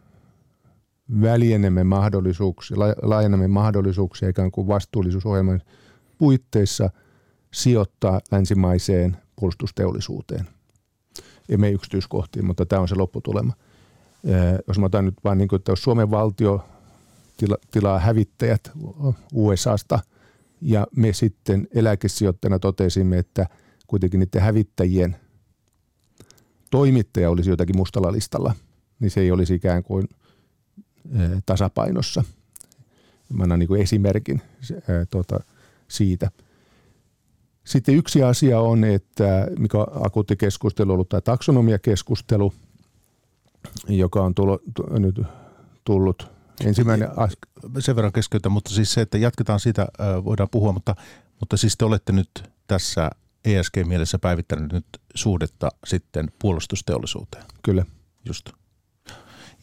väljennämme 1.21 1.83
mahdollisuuksia, 1.83 2.77
laajennamme 3.01 3.47
mahdollisuuksia 3.47 4.29
ikään 4.29 4.51
kuin 4.51 4.67
vastuullisuusohjelman 4.67 5.61
puitteissa 6.17 6.89
sijoittaa 7.53 8.21
länsimaiseen 8.31 9.17
puolustusteollisuuteen. 9.35 10.47
Emme 11.49 11.71
yksityiskohtiin, 11.71 12.45
mutta 12.45 12.65
tämä 12.65 12.81
on 12.81 12.87
se 12.87 12.95
lopputulema. 12.95 13.53
Jos 14.67 14.79
mä 14.79 14.85
otan 14.85 15.05
nyt 15.05 15.15
vaan 15.23 15.37
niin 15.37 15.47
kuin, 15.47 15.57
että 15.57 15.71
jos 15.71 15.83
Suomen 15.83 16.11
valtio 16.11 16.65
tila, 17.37 17.57
tilaa 17.71 17.99
hävittäjät 17.99 18.71
USAsta 19.33 19.99
ja 20.61 20.87
me 20.95 21.13
sitten 21.13 21.67
eläkesijoittajana 21.75 22.59
totesimme, 22.59 23.17
että 23.17 23.47
kuitenkin 23.87 24.19
niiden 24.19 24.41
hävittäjien 24.41 25.15
toimittaja 26.71 27.29
olisi 27.29 27.49
jotakin 27.49 27.77
mustalla 27.77 28.11
listalla, 28.11 28.53
niin 28.99 29.11
se 29.11 29.21
ei 29.21 29.31
olisi 29.31 29.55
ikään 29.55 29.83
kuin– 29.83 30.07
tasapainossa. 31.45 32.23
Mä 33.33 33.43
annan 33.43 33.59
niin 33.59 33.67
kuin 33.67 33.81
esimerkin 33.81 34.41
tuota, 35.09 35.39
siitä. 35.87 36.31
Sitten 37.63 37.95
yksi 37.95 38.23
asia 38.23 38.59
on, 38.59 38.83
että 38.83 39.47
mikä 39.59 39.77
on 39.77 40.05
akuutti 40.05 40.35
keskustelu 40.35 40.93
ollut 40.93 41.09
tämä 41.09 41.21
taksonomiakeskustelu, 41.21 42.53
joka 43.87 44.23
on 44.23 44.35
tullut, 44.35 44.61
nyt 44.99 45.21
tullut 45.83 46.27
ensimmäinen 46.65 47.09
as- 47.15 47.37
Sen 47.79 47.95
verran 47.95 48.11
keskeytä, 48.11 48.49
mutta 48.49 48.69
siis 48.69 48.93
se, 48.93 49.01
että 49.01 49.17
jatketaan 49.17 49.59
siitä, 49.59 49.87
voidaan 50.23 50.49
puhua, 50.51 50.71
mutta, 50.71 50.95
mutta 51.39 51.57
siis 51.57 51.77
te 51.77 51.85
olette 51.85 52.13
nyt 52.13 52.29
tässä 52.67 53.09
ESG-mielessä 53.45 54.19
päivittänyt 54.19 54.73
nyt 54.73 54.85
suhdetta 55.15 55.69
sitten 55.85 56.31
puolustusteollisuuteen. 56.39 57.43
Kyllä. 57.63 57.85
Just. 58.25 58.49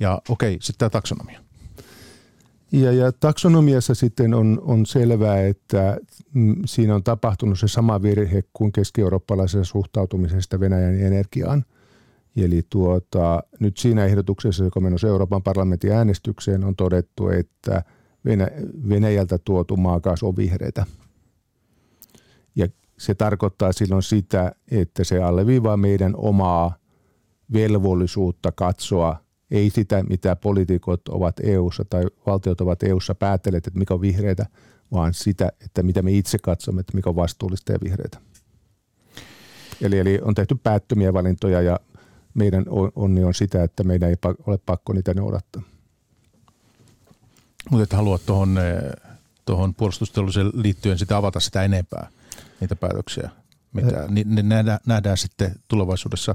Ja 0.02 0.22
okei, 0.28 0.52
sitten 0.60 0.78
tämä 0.78 0.90
taksonomia. 0.90 1.40
Ja, 2.72 2.92
ja 2.92 3.12
taksonomiassa 3.12 3.94
sitten 3.94 4.34
on, 4.34 4.60
on 4.64 4.86
selvää, 4.86 5.40
että 5.40 5.98
mm, 6.34 6.56
siinä 6.66 6.94
on 6.94 7.02
tapahtunut 7.02 7.58
se 7.58 7.68
sama 7.68 8.02
virhe 8.02 8.42
kuin 8.52 8.72
keski-eurooppalaisessa 8.72 9.64
suhtautumisesta 9.64 10.60
Venäjän 10.60 11.00
energiaan. 11.00 11.64
Eli 12.36 12.62
tuota, 12.70 13.42
nyt 13.60 13.76
siinä 13.76 14.04
ehdotuksessa, 14.04 14.64
joka 14.64 14.80
menossa 14.80 15.08
Euroopan 15.08 15.42
parlamentin 15.42 15.92
äänestykseen, 15.92 16.64
on 16.64 16.76
todettu, 16.76 17.28
että 17.28 17.82
Venä, 18.24 18.48
Venäjältä 18.88 19.38
tuotu 19.38 19.76
maakaasu 19.76 20.28
on 20.28 20.36
vihreitä. 20.36 20.86
Ja 22.56 22.68
se 22.98 23.14
tarkoittaa 23.14 23.72
silloin 23.72 24.02
sitä, 24.02 24.52
että 24.70 25.04
se 25.04 25.22
alleviivaa 25.22 25.76
meidän 25.76 26.14
omaa 26.16 26.74
velvollisuutta 27.52 28.52
katsoa 28.52 29.16
ei 29.52 29.70
sitä, 29.70 30.02
mitä 30.02 30.36
poliitikot 30.36 31.08
ovat 31.08 31.36
EU-ssa 31.42 31.84
tai 31.84 32.04
valtiot 32.26 32.60
ovat 32.60 32.82
EU-ssa 32.82 33.14
päätelleet, 33.14 33.66
että 33.66 33.78
mikä 33.78 33.94
on 33.94 34.00
vihreitä, 34.00 34.46
vaan 34.92 35.14
sitä, 35.14 35.52
että 35.64 35.82
mitä 35.82 36.02
me 36.02 36.12
itse 36.12 36.38
katsomme, 36.38 36.80
että 36.80 36.96
mikä 36.96 37.10
on 37.10 37.16
vastuullista 37.16 37.72
ja 37.72 37.78
vihreitä. 37.84 38.18
Eli, 39.80 39.98
eli 39.98 40.18
on 40.22 40.34
tehty 40.34 40.54
päättömiä 40.54 41.12
valintoja 41.12 41.62
ja 41.62 41.80
meidän 42.34 42.64
onni 42.94 43.24
on 43.24 43.34
sitä, 43.34 43.62
että 43.62 43.84
meidän 43.84 44.08
ei 44.08 44.16
ole 44.46 44.58
pakko 44.66 44.92
niitä 44.92 45.14
noudattaa. 45.14 45.62
Mutta 47.70 47.84
et 47.84 47.92
halua 47.92 48.18
tuohon 48.18 48.58
tuohon 49.44 49.74
puolustusteolliseen 49.74 50.50
liittyen 50.54 50.98
sitä 50.98 51.16
avata 51.16 51.40
sitä 51.40 51.62
enempää, 51.62 52.08
niitä 52.60 52.76
päätöksiä, 52.76 53.30
mitä 53.72 54.08
ne 54.24 54.42
nähdään, 54.42 54.78
nähdään 54.86 55.16
sitten 55.16 55.54
tulevaisuudessa, 55.68 56.34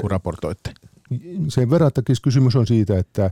kun 0.00 0.10
raportoitte 0.10 0.74
sen 1.48 1.70
verran, 1.70 1.88
että 1.88 2.02
kysymys 2.22 2.56
on 2.56 2.66
siitä, 2.66 2.98
että 2.98 3.30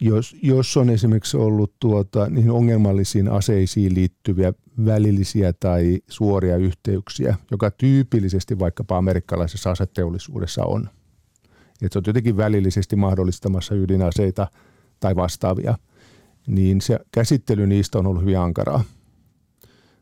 jos, 0.00 0.36
jos 0.42 0.76
on 0.76 0.90
esimerkiksi 0.90 1.36
ollut 1.36 1.72
tuota, 1.80 2.30
niihin 2.30 2.50
ongelmallisiin 2.50 3.28
aseisiin 3.28 3.94
liittyviä 3.94 4.52
välillisiä 4.84 5.52
tai 5.52 6.00
suoria 6.08 6.56
yhteyksiä, 6.56 7.36
joka 7.50 7.70
tyypillisesti 7.70 8.58
vaikkapa 8.58 8.96
amerikkalaisessa 8.96 9.70
aseteollisuudessa 9.70 10.64
on, 10.64 10.88
että 11.82 11.92
se 11.92 11.98
on 11.98 12.04
jotenkin 12.06 12.36
välillisesti 12.36 12.96
mahdollistamassa 12.96 13.74
ydinaseita 13.74 14.46
tai 15.00 15.16
vastaavia, 15.16 15.78
niin 16.46 16.80
se 16.80 16.98
käsittely 17.12 17.66
niistä 17.66 17.98
on 17.98 18.06
ollut 18.06 18.22
hyvin 18.22 18.38
ankaraa. 18.38 18.84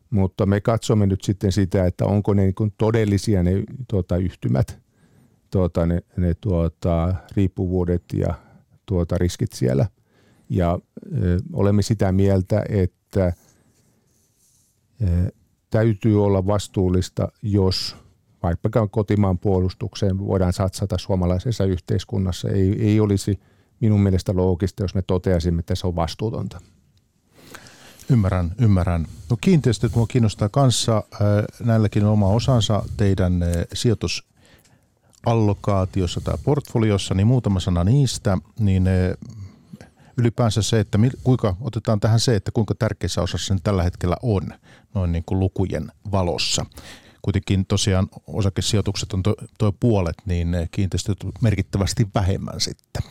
Mutta 0.09 0.45
me 0.45 0.61
katsomme 0.61 1.05
nyt 1.05 1.23
sitten 1.23 1.51
sitä, 1.51 1.85
että 1.85 2.05
onko 2.05 2.33
ne 2.33 2.43
niin 2.43 2.73
todellisia 2.77 3.43
ne 3.43 3.63
tuota, 3.87 4.17
yhtymät– 4.17 4.79
tuota, 5.51 5.85
ne, 5.85 6.01
ne 6.17 6.33
tuota, 6.33 7.15
riippuvuudet 7.35 8.03
ja 8.13 8.33
tuota, 8.85 9.17
riskit 9.17 9.53
siellä. 9.53 9.87
Ja 10.49 10.79
ö, 11.23 11.39
olemme 11.53 11.81
sitä 11.81 12.11
mieltä, 12.11 12.63
että 12.69 13.33
ö, 15.01 15.31
täytyy 15.69 16.23
olla 16.23 16.47
vastuullista, 16.47 17.27
jos 17.41 17.95
vaikka 18.43 18.87
kotimaan 18.87 19.39
puolustukseen 19.39 20.19
voidaan 20.19 20.53
satsata 20.53 20.97
suomalaisessa 20.97 21.65
yhteiskunnassa. 21.65 22.49
Ei, 22.49 22.87
ei 22.87 22.99
olisi 22.99 23.39
minun 23.79 23.99
mielestä 23.99 24.35
loogista, 24.35 24.83
jos 24.83 24.95
me 24.95 25.01
toteaisimme, 25.01 25.59
että 25.59 25.75
se 25.75 25.87
on 25.87 25.95
vastuutonta. 25.95 26.61
Ymmärrän, 28.09 28.51
ymmärrän. 28.61 29.07
No 29.29 29.37
kiinteistöt 29.41 29.91
minua 29.91 30.07
kiinnostaa 30.07 30.49
kanssa. 30.49 31.03
Näilläkin 31.63 32.05
on 32.05 32.11
oma 32.11 32.27
osansa 32.27 32.83
teidän 32.97 33.33
sijoitus 33.73 34.27
allokaatiossa 35.25 36.21
tai 36.21 36.37
portfoliossa, 36.43 37.13
niin 37.13 37.27
muutama 37.27 37.59
sana 37.59 37.83
niistä, 37.83 38.37
niin 38.59 38.83
ylipäänsä 40.17 40.61
se, 40.61 40.79
että 40.79 40.99
kuinka, 41.23 41.55
otetaan 41.61 41.99
tähän 41.99 42.19
se, 42.19 42.35
että 42.35 42.51
kuinka 42.51 42.75
tärkeässä 42.75 43.21
osassa 43.21 43.47
sen 43.47 43.61
tällä 43.63 43.83
hetkellä 43.83 44.17
on 44.21 44.41
noin 44.93 45.11
niin 45.11 45.23
kuin 45.25 45.39
lukujen 45.39 45.91
valossa. 46.11 46.65
Kuitenkin 47.21 47.65
tosiaan 47.65 48.07
osakesijoitukset 48.27 49.13
on 49.13 49.23
tuo 49.57 49.71
puolet, 49.79 50.15
niin 50.25 50.55
kiinteistöt 50.71 51.17
merkittävästi 51.41 52.07
vähemmän 52.15 52.61
sitten. 52.61 53.03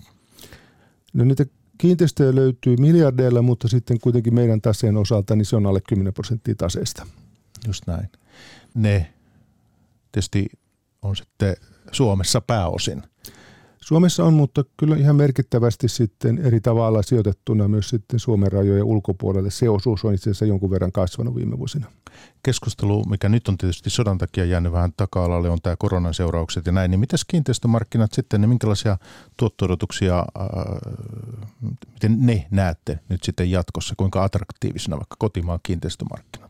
No 1.12 1.24
niitä 1.24 1.44
kiinteistöjä 1.78 2.34
löytyy 2.34 2.76
miljardeilla, 2.76 3.42
mutta 3.42 3.68
sitten 3.68 4.00
kuitenkin 4.00 4.34
meidän 4.34 4.60
taseen 4.60 4.96
osalta 4.96 5.36
niin 5.36 5.46
se 5.46 5.56
on 5.56 5.66
alle 5.66 5.80
10 5.80 6.14
prosenttia 6.14 6.54
taseesta. 6.54 7.06
Just 7.66 7.86
näin. 7.86 8.08
Ne 8.74 9.14
tietysti 10.12 10.46
on 11.02 11.16
sitten 11.16 11.56
Suomessa 11.94 12.40
pääosin. 12.40 13.02
Suomessa 13.80 14.24
on, 14.24 14.34
mutta 14.34 14.64
kyllä 14.76 14.96
ihan 14.96 15.16
merkittävästi 15.16 15.88
sitten 15.88 16.38
eri 16.38 16.60
tavalla 16.60 17.02
sijoitettuna 17.02 17.68
myös 17.68 17.88
sitten 17.88 18.20
Suomen 18.20 18.52
rajojen 18.52 18.84
ulkopuolelle. 18.84 19.50
Se 19.50 19.68
osuus 19.68 20.04
on 20.04 20.14
itse 20.14 20.30
asiassa 20.30 20.44
jonkun 20.44 20.70
verran 20.70 20.92
kasvanut 20.92 21.34
viime 21.34 21.58
vuosina. 21.58 21.86
Keskustelu, 22.42 23.04
mikä 23.04 23.28
nyt 23.28 23.48
on 23.48 23.58
tietysti 23.58 23.90
sodan 23.90 24.18
takia 24.18 24.44
jäänyt 24.44 24.72
vähän 24.72 24.92
taka-alalle, 24.96 25.50
on 25.50 25.58
tämä 25.62 25.76
koronan 25.78 26.14
seuraukset 26.14 26.66
ja 26.66 26.72
näin. 26.72 26.90
Niin 26.90 27.00
mitäs 27.00 27.24
kiinteistömarkkinat 27.24 28.12
sitten, 28.12 28.40
niin 28.40 28.48
minkälaisia 28.48 28.96
tuotto-odotuksia, 29.36 30.18
äh, 30.18 30.46
miten 31.92 32.16
ne 32.26 32.46
näette 32.50 32.98
nyt 33.08 33.22
sitten 33.22 33.50
jatkossa, 33.50 33.94
kuinka 33.96 34.24
attraktiivisena 34.24 34.96
vaikka 34.96 35.16
kotimaan 35.18 35.60
kiinteistömarkkinat? 35.62 36.43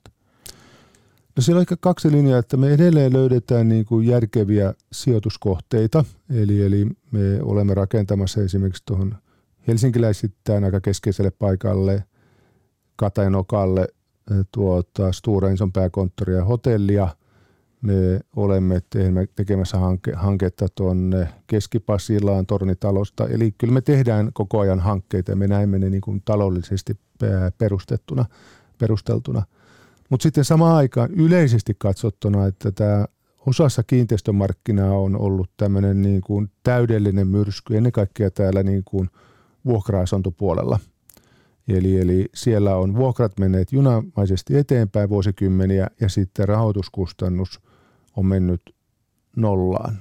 No 1.36 1.42
siellä 1.42 1.58
on 1.58 1.62
ehkä 1.62 1.76
kaksi 1.80 2.12
linjaa, 2.12 2.38
että 2.38 2.56
me 2.56 2.74
edelleen 2.74 3.12
löydetään 3.12 3.68
niin 3.68 3.84
kuin 3.84 4.06
järkeviä 4.06 4.74
sijoituskohteita. 4.92 6.04
Eli, 6.30 6.62
eli 6.62 6.86
me 7.10 7.42
olemme 7.42 7.74
rakentamassa 7.74 8.40
esimerkiksi 8.40 8.82
tuohon 8.86 9.14
helsinkiläisittäin 9.68 10.64
aika 10.64 10.80
keskeiselle 10.80 11.30
paikalle 11.30 12.04
Katajanokalle 12.96 13.80
eh, 13.80 14.46
tuota, 14.52 15.12
Stora 15.12 15.50
Enson 15.50 15.72
pääkonttoria 15.72 16.36
ja 16.36 16.44
hotellia. 16.44 17.08
Me 17.82 18.20
olemme 18.36 18.80
tekemässä 19.36 19.78
hanke, 19.78 20.12
hanketta 20.12 20.66
tuonne 20.74 21.28
Keskipasilaan 21.46 22.46
Tornitalosta. 22.46 23.28
Eli 23.28 23.54
kyllä 23.58 23.74
me 23.74 23.80
tehdään 23.80 24.30
koko 24.32 24.60
ajan 24.60 24.80
hankkeita 24.80 25.32
ja 25.32 25.36
me 25.36 25.48
näemme 25.48 25.78
ne 25.78 25.90
niin 25.90 26.00
kuin 26.00 26.22
taloudellisesti 26.24 26.98
perustettuna, 27.58 28.24
perusteltuna– 28.78 29.42
mutta 30.14 30.22
sitten 30.22 30.44
samaan 30.44 30.76
aikaan 30.76 31.10
yleisesti 31.10 31.76
katsottuna, 31.78 32.46
että 32.46 32.72
tämä 32.72 33.04
osassa 33.46 33.82
kiinteistömarkkinaa 33.82 34.98
on 34.98 35.16
ollut 35.16 35.50
tämmöinen 35.56 36.02
niin 36.02 36.20
kuin 36.20 36.50
täydellinen 36.62 37.28
myrsky, 37.28 37.76
ennen 37.76 37.92
kaikkea 37.92 38.30
täällä 38.30 38.62
niin 38.62 38.82
kuin 38.84 39.10
vuokra-asuntopuolella. 39.64 40.78
Eli, 41.68 42.00
eli 42.00 42.28
siellä 42.34 42.76
on 42.76 42.96
vuokrat 42.96 43.38
menneet 43.38 43.72
junamaisesti 43.72 44.56
eteenpäin 44.56 45.08
vuosikymmeniä 45.08 45.86
ja 46.00 46.08
sitten 46.08 46.48
rahoituskustannus 46.48 47.60
on 48.16 48.26
mennyt 48.26 48.74
nollaan. 49.36 49.98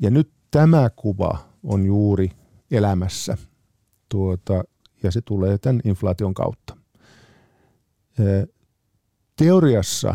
Ja 0.00 0.10
nyt 0.10 0.30
tämä 0.50 0.90
kuva 0.96 1.38
on 1.62 1.86
juuri 1.86 2.30
elämässä 2.70 3.38
tuota, 4.08 4.64
ja 5.02 5.10
se 5.10 5.20
tulee 5.20 5.58
tämän 5.58 5.80
inflaation 5.84 6.34
kautta 6.34 6.76
teoriassa 9.36 10.14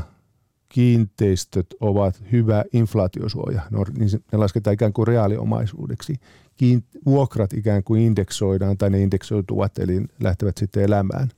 kiinteistöt 0.69 1.67
ovat 1.79 2.23
hyvä 2.31 2.63
inflaatiosuoja. 2.73 3.61
niin 3.97 4.09
ne 4.31 4.37
lasketaan 4.37 4.73
ikään 4.73 4.93
kuin 4.93 5.07
reaaliomaisuudeksi. 5.07 6.15
Kiint- 6.63 7.01
vuokrat 7.05 7.53
ikään 7.53 7.83
kuin 7.83 8.01
indeksoidaan 8.01 8.77
tai 8.77 8.89
ne 8.89 8.99
indeksoituvat, 8.99 9.79
eli 9.79 10.01
lähtevät 10.19 10.57
sitten 10.57 10.83
elämään 10.83 11.29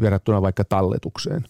verrattuna 0.00 0.42
vaikka 0.42 0.64
talletukseen. 0.64 1.44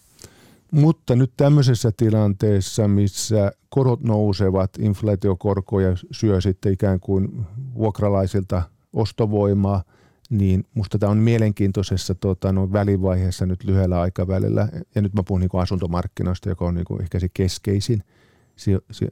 Mutta 0.71 1.15
nyt 1.15 1.31
tämmöisessä 1.37 1.91
tilanteessa, 1.97 2.87
missä 2.87 3.51
korot 3.69 4.03
nousevat, 4.03 4.71
inflaatiokorkoja 4.79 5.97
syö 6.11 6.41
sitten 6.41 6.73
ikään 6.73 6.99
kuin 6.99 7.45
vuokralaisilta 7.75 8.61
ostovoimaa– 8.93 9.83
niin 10.29 10.67
musta 10.73 10.99
tämä 10.99 11.11
on 11.11 11.17
mielenkiintoisessa 11.17 12.15
tota, 12.15 12.51
no, 12.51 12.71
välivaiheessa 12.71 13.45
nyt 13.45 13.63
lyhyellä 13.63 14.01
aikavälillä. 14.01 14.69
Ja 14.95 15.01
nyt 15.01 15.13
mä 15.13 15.23
puhun 15.23 15.41
niin 15.41 15.49
kuin 15.49 15.61
asuntomarkkinoista, 15.61 16.49
joka 16.49 16.65
on 16.65 16.75
niin 16.75 16.85
kuin 16.85 17.01
ehkä 17.01 17.19
se 17.19 17.29
keskeisin 17.33 18.03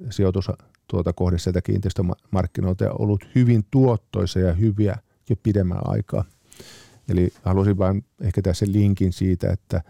sijoitus 0.10 0.52
tuota 0.88 1.14
kohde 1.14 1.38
sieltä 1.38 1.62
kiinteistömarkkinoilta 1.62 2.84
ja 2.84 2.92
ollut 2.92 3.28
hyvin 3.36 3.66
tuottoisa 3.72 4.40
ja 4.40 4.54
hyviä 4.54 4.96
jo 5.30 5.36
pidemmän 5.44 5.80
aikaa. 5.84 6.24
Eli 7.10 7.34
halusin 7.44 7.78
vain 7.78 8.06
ehkä 8.22 8.42
tässä 8.42 8.66
linkin 8.70 9.14
siitä, 9.14 9.52
että 9.52 9.82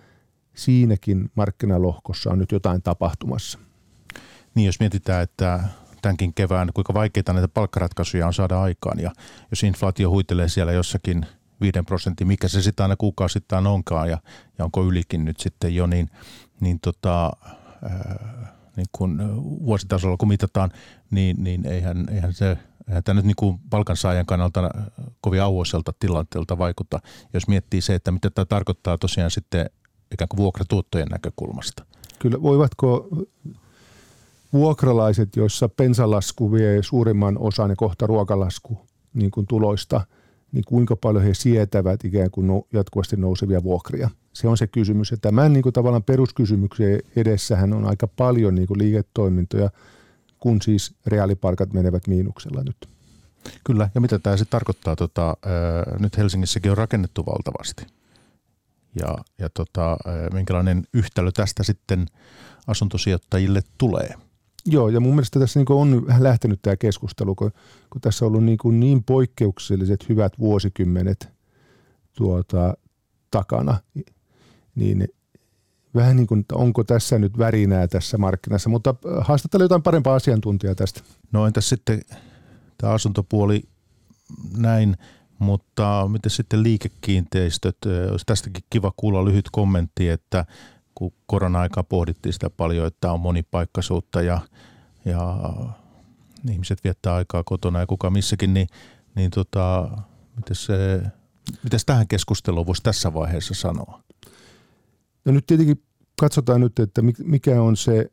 siinäkin 0.54 1.32
markkinalohkossa 1.36 2.30
on 2.30 2.40
nyt 2.40 2.52
jotain 2.52 2.82
tapahtumassa. 2.82 3.60
Niin, 4.56 4.66
jos 4.66 4.80
mietitään, 4.80 5.24
että 5.24 5.64
tämänkin 6.02 6.34
kevään, 6.34 6.70
kuinka 6.74 6.94
vaikeita 6.94 7.34
näitä 7.34 7.48
palkkaratkaisuja 7.48 8.28
on 8.28 8.34
saada 8.34 8.62
aikaan. 8.62 9.00
Ja 9.00 9.12
jos 9.52 9.64
inflaatio 9.64 10.10
huitelee 10.10 10.50
siellä 10.50 10.72
jossakin 10.72 11.26
5 11.62 11.80
prosentin, 11.86 12.28
mikä 12.28 12.48
se 12.48 12.62
sitten 12.62 12.84
aina 12.84 12.96
kuukausittain 12.96 13.68
onkaan 13.68 14.10
ja, 14.10 14.18
ja 14.58 14.66
onko 14.66 14.86
ylikin 14.86 15.26
nyt 15.26 15.40
sitten 15.40 15.76
jo, 15.76 15.88
niin, 15.88 16.10
niin, 16.60 16.80
tota, 16.80 17.32
ää, 17.84 18.58
niin 18.76 18.88
kun 18.92 19.20
vuositasolla 19.66 20.18
kun 20.18 20.28
mitataan, 20.28 20.72
niin, 21.12 21.44
niin 21.44 21.66
eihän, 21.66 22.06
eihän 22.12 22.34
se 22.34 22.58
eihän 22.88 23.04
tämä 23.04 23.16
nyt 23.16 23.26
niin 23.26 23.36
kuin 23.36 23.60
palkansaajan 23.70 24.26
kannalta 24.26 24.70
kovin 25.22 25.42
auoiselta 25.42 25.94
tilanteelta 26.00 26.58
vaikuta, 26.58 27.00
jos 27.34 27.48
miettii 27.48 27.82
se, 27.82 27.96
että 27.96 28.12
mitä 28.12 28.30
tämä 28.30 28.46
tarkoittaa 28.46 28.98
tosiaan 28.98 29.32
sitten 29.32 29.70
ikään 30.12 30.28
kuin 30.28 30.38
vuokratuottojen 30.38 31.08
näkökulmasta. 31.08 31.86
Kyllä, 32.20 32.42
voivatko 32.42 33.10
vuokralaiset, 34.54 35.36
joissa 35.36 35.70
pensalasku 35.70 36.52
vie 36.52 36.84
suurimman 36.84 37.38
osan 37.38 37.70
ja 37.70 37.76
kohta 37.76 38.08
ruokalasku 38.08 38.88
niin 39.14 39.32
kuin 39.32 39.48
tuloista, 39.48 40.02
niin 40.52 40.64
kuinka 40.68 40.96
paljon 40.96 41.24
he 41.24 41.34
sietävät 41.34 42.06
ikään 42.06 42.32
kuin 42.32 42.64
jatkuvasti 42.74 43.18
nousevia 43.18 43.64
vuokria. 43.64 44.10
Se 44.34 44.48
on 44.48 44.58
se 44.58 44.68
kysymys. 44.68 45.12
Ja 45.12 45.18
tämän 45.18 45.54
niin 45.54 45.64
kuin 45.64 45.74
tavallaan 45.74 46.04
peruskysymyksen 46.04 47.00
edessähän 47.16 47.74
on 47.74 47.86
aika 47.86 48.08
paljon 48.08 48.56
niin 48.56 48.68
kuin 48.68 48.78
liiketoimintoja, 48.78 49.70
kun 50.40 50.62
siis 50.62 50.96
reaalipalkat 51.08 51.74
menevät 51.74 52.08
miinuksella 52.08 52.64
nyt. 52.64 52.90
Kyllä, 53.64 53.90
ja 53.96 54.02
mitä 54.02 54.20
tämä 54.20 54.38
sitten 54.38 54.52
tarkoittaa? 54.52 54.96
Tota, 54.96 55.28
ää, 55.28 55.98
nyt 56.00 56.18
Helsingissäkin 56.18 56.72
on 56.72 56.78
rakennettu 56.78 57.26
valtavasti. 57.26 57.86
Ja, 59.00 59.18
ja 59.40 59.50
tota, 59.50 59.98
minkälainen 60.34 60.84
yhtälö 60.94 61.32
tästä 61.32 61.64
sitten 61.64 62.06
asuntosijoittajille 62.68 63.62
tulee– 63.78 64.14
Joo, 64.70 64.90
ja 64.90 65.00
mun 65.00 65.16
mielestä 65.16 65.40
tässä 65.40 65.60
niin 65.60 65.72
on 65.72 66.08
vähän 66.08 66.24
lähtenyt 66.24 66.62
tämä 66.62 66.76
keskustelu, 66.76 67.36
kun, 67.36 67.52
kun 67.90 68.02
tässä 68.02 68.26
on 68.26 68.28
ollut 68.28 68.44
niin, 68.44 68.58
niin 68.72 69.04
poikkeukselliset 69.04 70.10
hyvät 70.10 70.40
vuosikymmenet 70.40 71.30
tuota, 72.18 72.74
takana, 73.32 73.78
niin 74.76 75.08
vähän 75.96 76.16
niin 76.16 76.28
kuin, 76.28 76.46
onko 76.54 76.84
tässä 76.84 77.20
nyt 77.20 77.38
värinää 77.38 77.88
tässä 77.88 78.18
markkinassa, 78.18 78.70
mutta 78.70 78.96
haastattele 79.22 79.64
jotain 79.64 79.84
parempaa 79.84 80.16
asiantuntijaa 80.16 80.76
tästä. 80.76 81.02
No 81.32 81.48
entäs 81.48 81.70
sitten 81.70 82.02
tämä 82.78 82.94
asuntopuoli 82.94 83.64
näin, 84.58 84.98
mutta 85.40 86.08
miten 86.12 86.32
sitten 86.32 86.64
liikekiinteistöt, 86.64 87.78
olisi 88.12 88.26
tästäkin 88.26 88.64
kiva 88.70 88.94
kuulla 88.98 89.26
lyhyt 89.26 89.46
kommentti, 89.52 90.10
että 90.10 90.46
kun 90.98 91.14
korona-aikaa 91.26 91.84
pohdittiin 91.84 92.34
sitä 92.34 92.50
paljon, 92.50 92.88
että 92.88 93.12
on 93.12 93.20
monipaikkaisuutta 93.20 94.22
ja, 94.22 94.40
ja 95.06 95.40
ihmiset 96.52 96.84
viettää 96.84 97.16
aikaa 97.16 97.44
kotona 97.44 97.80
ja 97.80 97.88
kuka 97.88 98.10
missäkin, 98.10 98.54
niin, 98.54 98.68
niin 99.16 99.32
tota, 99.32 99.90
miten 100.36 100.56
se, 100.56 101.02
tähän 101.86 102.08
keskusteluun 102.08 102.66
voisi 102.66 102.84
tässä 102.84 103.14
vaiheessa 103.14 103.54
sanoa? 103.54 104.02
No 105.26 105.32
nyt 105.32 105.46
tietenkin 105.46 105.84
katsotaan 106.20 106.62
nyt, 106.62 106.80
että 106.80 107.02
mikä 107.24 107.62
on 107.62 107.78
se 107.78 108.12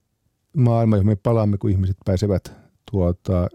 maailma, 0.56 0.96
johon 0.96 1.06
me 1.06 1.16
palaamme, 1.16 1.58
kun 1.58 1.70
ihmiset 1.70 1.96
pääsevät 2.04 2.52
tuota, 2.90 3.48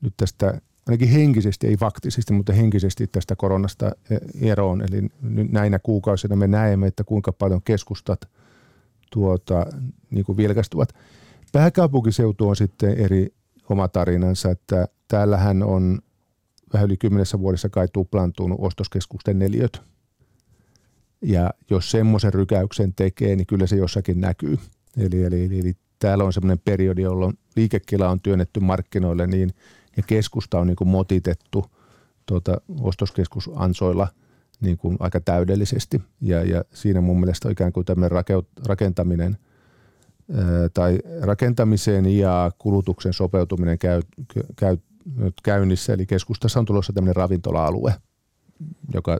nyt 0.00 0.14
tästä 0.16 0.60
ainakin 0.88 1.08
henkisesti, 1.08 1.66
ei 1.66 1.76
faktisesti, 1.76 2.32
mutta 2.32 2.52
henkisesti 2.52 3.06
tästä 3.06 3.36
koronasta 3.36 3.92
eroon. 4.40 4.82
Eli 4.82 5.08
näinä 5.50 5.78
kuukausina 5.78 6.36
me 6.36 6.46
näemme, 6.46 6.86
että 6.86 7.04
kuinka 7.04 7.32
paljon 7.32 7.62
keskustat– 7.62 8.20
tuota, 9.10 9.66
niin 10.10 10.24
kuin 10.24 10.36
vilkastuvat. 10.36 10.94
Pääkaupunkiseutu 11.52 12.48
on 12.48 12.56
sitten 12.56 12.98
eri 12.98 13.34
oma 13.68 13.88
tarinansa, 13.88 14.50
että 14.50 14.88
täällähän 15.08 15.62
on 15.62 15.98
vähän 16.72 16.86
yli 16.86 16.96
kymmenessä 16.96 17.40
vuodessa 17.40 17.68
kai 17.68 17.88
tuplantunut 17.92 18.58
ostoskeskusten 18.60 19.38
neliöt. 19.38 19.82
Ja 21.22 21.50
jos 21.70 21.90
semmoisen 21.90 22.34
rykäyksen 22.34 22.94
tekee, 22.94 23.36
niin 23.36 23.46
kyllä 23.46 23.66
se 23.66 23.76
jossakin 23.76 24.20
näkyy. 24.20 24.58
Eli, 24.96 25.24
eli, 25.24 25.60
eli, 25.60 25.74
täällä 25.98 26.24
on 26.24 26.32
semmoinen 26.32 26.58
periodi, 26.64 27.02
jolloin 27.02 27.38
liikekila 27.56 28.08
on 28.08 28.20
työnnetty 28.20 28.60
markkinoille 28.60 29.26
niin, 29.26 29.50
ja 29.96 30.02
keskusta 30.02 30.58
on 30.58 30.66
niin 30.66 30.76
kuin 30.76 30.88
motitettu 30.88 31.64
tuota, 32.26 32.60
ostoskeskusansoilla– 32.80 34.08
niin 34.60 34.76
kuin 34.76 34.96
aika 35.00 35.20
täydellisesti. 35.20 36.02
Ja, 36.20 36.44
ja 36.44 36.64
siinä 36.72 37.00
mun 37.00 37.20
mielestä 37.20 37.50
ikään 37.50 37.72
kuin 37.72 37.86
tämmöinen 37.86 38.18
rakentaminen 38.66 39.36
tai 40.74 40.98
rakentamiseen 41.20 42.06
ja 42.18 42.50
kulutuksen 42.58 43.12
sopeutuminen 43.12 43.78
käy, 43.78 44.02
käy 44.56 44.76
käynnissä, 45.42 45.92
eli 45.92 46.06
keskustassa 46.06 46.58
on 46.58 46.66
tulossa 46.66 46.92
tämmöinen 46.92 47.16
ravintola-alue, 47.16 47.94
joka, 48.94 49.18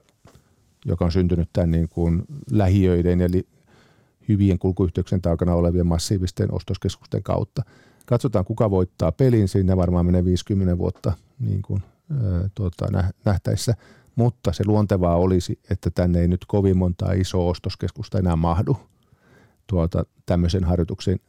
joka 0.87 1.05
on 1.05 1.13
syntynyt 1.13 1.49
tämän 1.53 1.71
niin 1.71 1.89
kuin 1.89 2.23
lähiöiden 2.51 3.21
eli 3.21 3.47
hyvien 4.29 4.59
kulkuyhteyksien 4.59 5.23
takana 5.23 5.55
olevien 5.55 5.87
massiivisten 5.87 6.55
ostoskeskusten 6.55 7.23
kautta. 7.23 7.63
Katsotaan, 8.07 8.45
kuka 8.45 8.71
voittaa 8.71 9.13
pelin. 9.13 9.49
Siinä 9.49 9.77
varmaan 9.77 10.07
menee 10.07 10.25
50 10.25 10.79
vuotta 10.79 11.13
niin 11.39 11.63
kuin, 11.63 11.83
ää, 12.11 12.49
tuota, 12.55 12.87
nähtäessä. 13.25 13.75
Mutta 14.21 14.53
se 14.53 14.65
luontevaa 14.67 15.17
olisi, 15.17 15.59
että 15.71 15.91
tänne 15.91 16.21
ei 16.21 16.29
nyt 16.29 16.45
kovin 16.45 16.79
montaa 16.79 17.13
isoa 17.13 17.51
ostoskeskusta 17.51 18.19
enää 18.19 18.37
mahdu 18.37 18.77
tuota, 19.67 20.05
tämmöisen 20.27 20.65
harjoituksen 20.65 21.21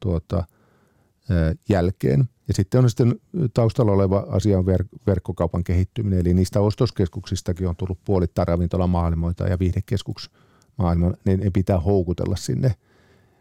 tuota, 0.00 0.44
jälkeen. 1.68 2.24
Ja 2.48 2.54
sitten 2.54 2.80
on 2.80 2.90
sitten 2.90 3.20
taustalla 3.54 3.92
oleva 3.92 4.26
asia 4.28 4.58
on 4.58 4.64
ver- 4.64 4.98
verkkokaupan 5.06 5.64
kehittyminen, 5.64 6.18
eli 6.18 6.34
niistä 6.34 6.60
ostoskeskuksistakin 6.60 7.68
on 7.68 7.76
tullut 7.76 7.98
puolittain 8.04 8.48
ravintolamaailmoita 8.48 9.44
ja 9.44 9.58
viihdekeskuksmaailmoita, 9.58 11.18
niin 11.24 11.40
ne 11.40 11.50
pitää 11.50 11.80
houkutella 11.80 12.36
sinne. 12.36 12.74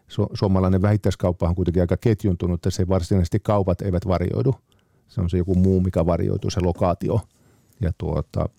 Su- 0.07 0.29
suomalainen 0.33 0.81
vähittäiskauppa 0.81 1.47
on 1.47 1.55
kuitenkin 1.55 1.83
aika 1.83 1.97
ketjuntunut, 1.97 2.55
että 2.55 2.69
se 2.69 2.87
varsinaisesti 2.87 3.39
kaupat 3.39 3.81
eivät 3.81 4.07
varjoidu. 4.07 4.55
Se 5.07 5.21
on 5.21 5.29
se 5.29 5.37
joku 5.37 5.55
muu, 5.55 5.81
mikä 5.81 6.05
varjoituu, 6.05 6.49
se 6.49 6.59
lokaatio 6.61 7.19
ja 7.81 7.91
tuota, 7.97 8.49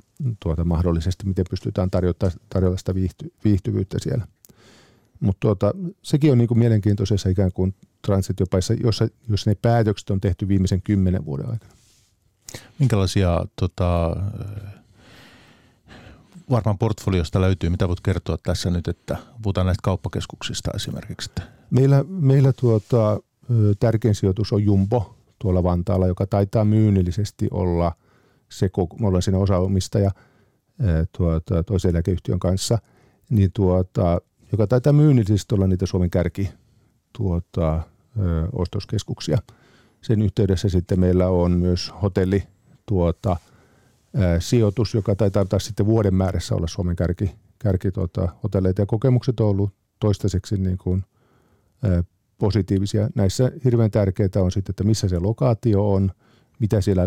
tuota 0.43 0.65
mahdollisesti, 0.65 1.27
miten 1.27 1.45
pystytään 1.51 1.91
tarjota, 1.91 2.31
tarjota 2.49 2.77
sitä 2.77 2.95
viihty, 2.95 3.33
viihtyvyyttä 3.45 3.99
siellä. 4.01 4.27
Mutta 5.21 5.41
tuota, 5.41 5.73
sekin 6.03 6.33
on 6.33 6.39
niinku 6.39 6.55
mielenkiintoisessa 6.55 7.29
ikään 7.29 7.53
kuin 7.53 7.75
transitiopaissa, 8.03 8.75
jossa, 8.75 9.09
jossa 9.29 9.51
ne 9.51 9.55
päätökset 9.62 10.11
on 10.11 10.21
tehty 10.21 10.49
viimeisen 10.49 10.83
kymmenen 10.83 11.25
vuoden 11.25 11.51
aikana. 11.51 11.73
Minkälaisia 12.79 13.47
tota, 13.57 14.17
varmaan 16.51 16.79
portfoliosta 16.79 17.41
löytyy, 17.41 17.71
mitä 17.71 17.89
voit 17.89 18.01
kertoa 18.01 18.39
tässä 18.43 18.71
nyt, 18.71 18.89
että 18.89 19.17
puhutaan 19.43 19.67
näistä 19.67 19.83
kauppakeskuksista 19.83 20.71
esimerkiksi? 20.75 21.31
Meillä, 21.71 22.05
meillä 22.09 22.53
tuota, 22.53 23.21
tärkein 23.81 24.15
sijoitus 24.15 24.53
on 24.53 24.65
Jumbo 24.65 25.17
tuolla 25.39 25.62
Vantaalla, 25.62 26.07
joka 26.07 26.27
taitaa 26.27 26.65
myynnillisesti 26.65 27.49
olla 27.51 27.93
se, 28.59 28.70
me 29.00 29.07
ollaan 29.07 29.22
siinä 29.22 29.38
osaomistaja 29.38 30.11
tuota, 31.18 31.62
toisen 31.62 31.90
eläkeyhtiön 31.90 32.38
kanssa, 32.38 32.78
niin 33.30 33.50
tuota, 33.52 34.20
joka 34.52 34.66
taitaa 34.66 34.92
myynnillisesti 34.92 35.55
olla 35.55 35.66
niitä 35.66 35.86
Suomen 35.86 36.11
kärki 36.11 36.50
tuota, 37.18 37.82
ostoskeskuksia. 38.52 39.38
Sen 40.02 40.22
yhteydessä 40.22 40.68
sitten 40.68 41.00
meillä 41.00 41.28
on 41.28 41.52
myös 41.52 41.92
hotelli 42.02 42.42
tuota, 42.86 43.36
sijoitus, 44.38 44.94
joka 44.94 45.14
taitaa 45.14 45.44
taas 45.44 45.64
sitten 45.64 45.86
vuoden 45.86 46.14
määrässä 46.14 46.55
olla 46.55 46.66
Suomen 46.66 46.96
kärki, 46.96 47.34
kärki 47.59 47.92
tuota, 47.92 48.28
hotelleita 48.42 48.82
ja 48.82 48.86
kokemukset 48.86 49.40
on 49.40 49.48
ollut 49.48 49.70
toistaiseksi 50.00 50.57
niin 50.57 50.78
kuin, 50.78 51.05
positiivisia. 52.38 53.09
Näissä 53.14 53.52
hirveän 53.64 53.90
tärkeää 53.90 54.28
on 54.36 54.52
sitten, 54.52 54.72
että 54.72 54.84
missä 54.84 55.09
se 55.09 55.18
lokaatio 55.18 55.92
on, 55.92 56.11
mitä 56.59 56.80
siellä 56.80 57.02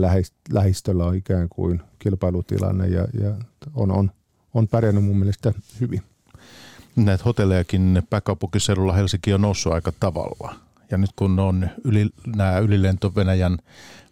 lähistöllä 0.49 1.05
on 1.05 1.15
ikään 1.15 1.49
kuin 1.49 1.81
kilpailutilanne 1.99 2.87
ja, 2.87 3.07
ja 3.21 3.35
on, 3.73 3.91
on, 3.91 4.11
on 4.53 4.67
pärjännyt 4.67 5.03
mun 5.03 5.17
mielestä 5.17 5.53
hyvin. 5.79 6.01
Näitä 6.95 7.23
hotellejakin 7.23 8.03
pääkaupunkiseudulla 8.09 8.93
Helsinki 8.93 9.33
on 9.33 9.41
noussut 9.41 9.73
aika 9.73 9.93
tavalla. 9.99 10.55
Ja 10.91 10.97
nyt 10.97 11.09
kun 11.15 11.39
on 11.39 11.69
yli, 11.83 12.09
nämä 12.35 12.59
ylilento 12.59 13.15
Venäjän, 13.15 13.57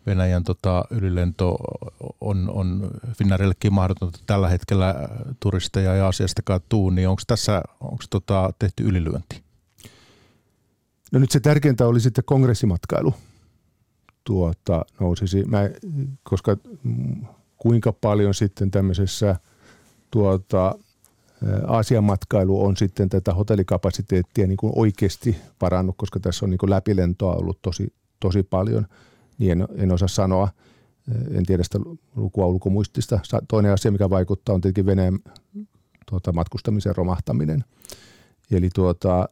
Venäjän 0.06 0.44
tota, 0.44 0.86
ylilento 0.90 1.58
on, 2.22 2.50
on 2.50 2.92
Finnairillekin 3.18 3.74
mahdotonta 3.74 4.20
tällä 4.26 4.50
hetkellä 4.50 4.96
turisteja 5.40 5.96
ja 5.96 6.08
asiastakaan 6.08 6.62
tuu, 6.70 6.90
niin 6.90 7.10
onko 7.10 7.22
tässä 7.28 7.62
onko 7.82 8.04
tota, 8.10 8.54
tehty 8.60 8.84
ylilyönti? 8.84 9.44
No 11.12 11.20
nyt 11.20 11.32
se 11.32 11.40
tärkeintä 11.40 11.88
oli 11.88 12.00
sitten 12.00 12.24
kongressimatkailu 12.24 13.14
tuota, 14.26 14.86
nousisi, 15.00 15.44
Mä, 15.44 15.70
koska 16.24 16.58
kuinka 17.58 17.94
paljon 17.94 18.34
sitten 18.34 18.72
tämmöisessä 18.72 19.36
tuota, 20.12 20.76
Aasian 21.68 22.04
matkailu 22.04 22.66
on 22.66 22.78
sitten 22.78 23.10
tätä 23.10 23.34
hotellikapasiteettia 23.34 24.48
niin 24.48 24.58
kuin 24.58 24.74
oikeasti 24.76 25.36
parannut, 25.60 25.96
koska 25.98 26.20
tässä 26.20 26.46
on 26.46 26.50
niin 26.50 26.58
kuin 26.58 26.70
läpilentoa 26.70 27.36
ollut 27.36 27.62
tosi, 27.62 27.94
tosi 28.20 28.44
paljon, 28.44 28.88
niin 29.38 29.52
en, 29.52 29.68
en 29.76 29.92
osaa 29.92 30.08
sanoa. 30.08 30.50
En 31.32 31.46
tiedä 31.46 31.64
sitä 31.64 31.80
lukua 32.16 32.46
ulkomuistista. 32.46 33.20
Toinen 33.48 33.74
asia, 33.74 33.92
mikä 33.92 34.10
vaikuttaa, 34.10 34.56
on 34.56 34.62
tietenkin 34.62 34.86
Venäjän 34.86 35.20
tuota, 36.10 36.34
matkustamisen 36.34 36.96
romahtaminen. 36.96 37.64
Eli 38.52 38.70
tuota, 38.76 39.30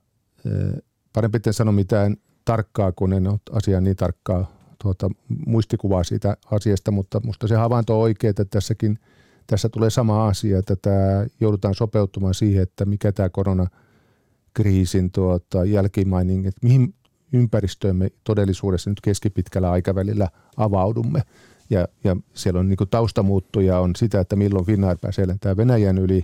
parempi 1.13 1.39
en 1.47 1.53
sano 1.53 1.71
mitään 1.71 2.17
tarkkaa, 2.45 2.91
kun 2.91 3.13
en 3.13 3.27
ole 3.27 3.39
asiaa 3.51 3.81
niin 3.81 3.95
tarkkaa 3.95 4.62
tuota, 4.83 5.09
muistikuvaa 5.45 6.03
siitä 6.03 6.37
asiasta, 6.51 6.91
mutta 6.91 7.19
minusta 7.19 7.47
se 7.47 7.55
havainto 7.55 7.95
on 7.95 8.01
oikea, 8.01 8.29
että 8.29 8.45
tässäkin– 8.45 8.99
tässä 9.47 9.69
tulee 9.69 9.89
sama 9.89 10.27
asia, 10.27 10.59
että 10.59 10.75
tämä 10.75 11.25
joudutaan 11.39 11.75
sopeutumaan 11.75 12.33
siihen, 12.33 12.63
että 12.63 12.85
mikä 12.85 13.11
tämä 13.11 13.29
koronakriisin 13.29 15.11
tuota, 15.11 15.65
jälkimaining, 15.65 16.45
että 16.45 16.59
mihin 16.63 16.93
ympäristöön 17.33 17.95
me 17.95 18.09
todellisuudessa 18.23 18.89
nyt 18.89 19.01
keskipitkällä 19.01 19.71
aikavälillä 19.71 20.27
avaudumme. 20.57 21.21
Ja, 21.69 21.87
ja 22.03 22.15
siellä 22.33 22.59
on 22.59 22.69
niin 22.69 22.77
taustamuuttuja 22.89 23.79
on 23.79 23.95
sitä, 23.95 24.19
että 24.19 24.35
milloin 24.35 24.65
Finnair 24.65 24.97
pääsee 25.01 25.27
lentämään 25.27 25.57
Venäjän 25.57 25.97
yli, 25.97 26.23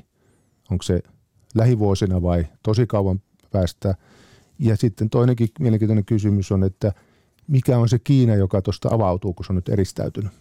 onko 0.71 0.83
se 0.83 0.99
lähivuosina 1.55 2.21
vai 2.21 2.47
tosi 2.63 2.87
kauan 2.87 3.21
päästä. 3.51 3.95
Ja 4.59 4.75
sitten 4.75 5.09
toinenkin 5.09 5.47
mielenkiintoinen 5.59 6.05
kysymys 6.05 6.51
on, 6.51 6.63
että 6.63 6.93
mikä 7.49 7.77
on 7.77 7.89
se 7.89 7.99
Kiina, 7.99 8.35
joka 8.35 8.61
tuosta 8.61 8.89
avautuu, 8.91 9.33
kun 9.33 9.45
se 9.45 9.51
on 9.51 9.55
nyt 9.55 9.69
eristäytynyt? 9.69 10.31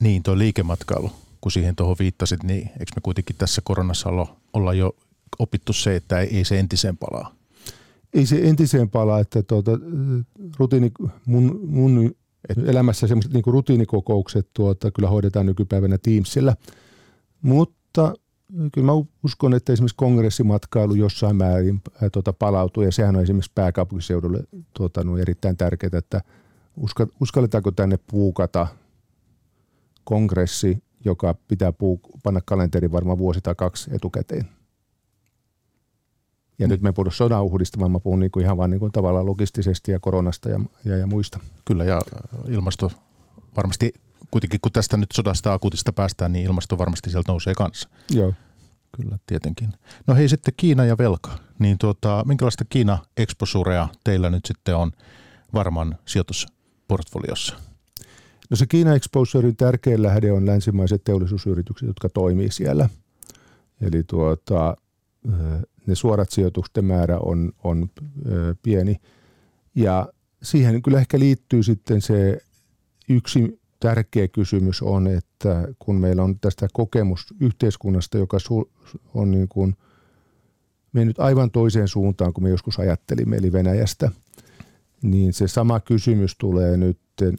Niin, 0.00 0.22
tuo 0.22 0.38
liikematkailu, 0.38 1.10
kun 1.40 1.52
siihen 1.52 1.76
tuohon 1.76 1.96
viittasit, 1.98 2.42
niin 2.42 2.62
eikö 2.62 2.92
me 2.96 3.00
kuitenkin 3.02 3.36
tässä 3.36 3.62
koronassa 3.64 4.08
olla, 4.08 4.36
olla 4.52 4.74
jo 4.74 4.96
opittu 5.38 5.72
se, 5.72 5.96
että 5.96 6.20
ei, 6.20 6.36
ei 6.36 6.44
se 6.44 6.58
entiseen 6.58 6.96
palaa? 6.96 7.34
Ei 8.14 8.26
se 8.26 8.40
entiseen 8.42 8.90
palaa, 8.90 9.20
että 9.20 9.42
tuota, 9.42 9.70
rutiini, 10.58 10.92
mun, 11.26 11.60
mun 11.66 12.14
et, 12.48 12.58
elämässä 12.58 13.06
semmoiset 13.06 13.32
niin 13.32 13.42
rutiinikokoukset 13.46 14.48
tuota, 14.54 14.90
kyllä 14.90 15.08
hoidetaan 15.08 15.46
nykypäivänä 15.46 15.98
Teamsillä, 15.98 16.56
mutta 17.42 18.14
kyllä 18.72 18.86
mä 18.86 18.92
uskon, 19.24 19.54
että 19.54 19.72
esimerkiksi 19.72 19.96
kongressimatkailu 19.96 20.94
jossain 20.94 21.36
määrin 21.36 21.82
tuota, 22.12 22.32
palautuu 22.32 22.82
ja 22.82 22.92
sehän 22.92 23.16
on 23.16 23.22
esimerkiksi 23.22 23.52
pääkaupunkiseudulle 23.54 24.44
tuota, 24.74 25.04
no, 25.04 25.18
erittäin 25.18 25.56
tärkeää, 25.56 25.98
että 25.98 26.20
uskalletaanko 27.20 27.70
tänne 27.70 27.98
puukata– 28.10 28.66
kongressi, 30.08 30.82
joka 31.04 31.34
pitää 31.48 31.72
puu, 31.72 32.00
panna 32.22 32.40
kalenteriin 32.44 32.92
varmaan 32.92 33.18
vuosi 33.18 33.40
tai 33.40 33.54
kaksi 33.54 33.90
etukäteen. 33.94 34.48
Ja 36.58 36.66
mm. 36.66 36.70
nyt 36.70 36.82
me 36.82 36.92
puhun 36.92 37.12
sodan 37.12 37.44
uhdista, 37.44 37.80
vaan 37.80 37.90
mä 37.90 38.00
puhun 38.00 38.20
niin 38.20 38.30
kuin 38.30 38.44
ihan 38.44 38.56
vaan 38.56 38.70
niin 38.70 38.80
kuin 38.80 38.92
tavallaan 38.92 39.26
logistisesti 39.26 39.92
ja 39.92 40.00
koronasta 40.00 40.48
ja, 40.48 40.60
ja, 40.84 40.96
ja 40.96 41.06
muista. 41.06 41.40
Kyllä, 41.64 41.84
ja 41.84 42.00
ilmasto 42.48 42.90
varmasti, 43.56 43.92
kuitenkin 44.30 44.60
kun 44.60 44.72
tästä 44.72 44.96
nyt 44.96 45.12
sodasta 45.12 45.52
akuutista 45.52 45.92
päästään, 45.92 46.32
niin 46.32 46.44
ilmasto 46.44 46.78
varmasti 46.78 47.10
sieltä 47.10 47.32
nousee 47.32 47.54
kanssa. 47.54 47.88
Joo. 48.10 48.34
Kyllä, 48.96 49.18
tietenkin. 49.26 49.72
No 50.06 50.14
hei 50.14 50.28
sitten 50.28 50.54
Kiina 50.56 50.84
ja 50.84 50.98
velka. 50.98 51.38
Niin 51.58 51.78
tuota, 51.78 52.22
minkälaista 52.26 52.64
Kiina-exposurea 52.64 53.88
teillä 54.04 54.30
nyt 54.30 54.44
sitten 54.46 54.76
on 54.76 54.92
varmaan 55.54 55.98
sijoitusportfoliossa? 56.06 57.56
No 58.50 58.56
se 58.56 58.66
Kiina 58.66 58.94
Exposurein 58.94 59.56
tärkein 59.56 60.02
lähde 60.02 60.32
on 60.32 60.46
länsimaiset 60.46 61.04
teollisuusyritykset, 61.04 61.86
jotka 61.86 62.08
toimii 62.08 62.50
siellä. 62.50 62.88
Eli 63.80 64.02
tuota, 64.02 64.76
ne 65.86 65.94
suorat 65.94 66.30
sijoitusten 66.30 66.84
määrä 66.84 67.18
on, 67.18 67.52
on 67.64 67.90
pieni. 68.62 68.96
Ja 69.74 70.08
siihen 70.42 70.82
kyllä 70.82 70.98
ehkä 70.98 71.18
liittyy 71.18 71.62
sitten 71.62 72.02
se 72.02 72.38
yksi 73.08 73.60
tärkeä 73.80 74.28
kysymys 74.28 74.82
on, 74.82 75.06
että 75.06 75.68
kun 75.78 75.96
meillä 75.96 76.22
on 76.22 76.38
tästä 76.40 76.68
kokemus 76.72 77.34
yhteiskunnasta, 77.40 78.18
joka 78.18 78.36
on 79.14 79.30
niin 79.30 79.48
kuin 79.48 79.76
mennyt 80.92 81.18
aivan 81.20 81.50
toiseen 81.50 81.88
suuntaan 81.88 82.32
kuin 82.32 82.44
me 82.44 82.50
joskus 82.50 82.78
ajattelimme, 82.78 83.36
eli 83.36 83.52
Venäjästä, 83.52 84.10
niin 85.02 85.32
se 85.32 85.48
sama 85.48 85.80
kysymys 85.80 86.36
tulee 86.38 86.76
nyt 86.76 86.98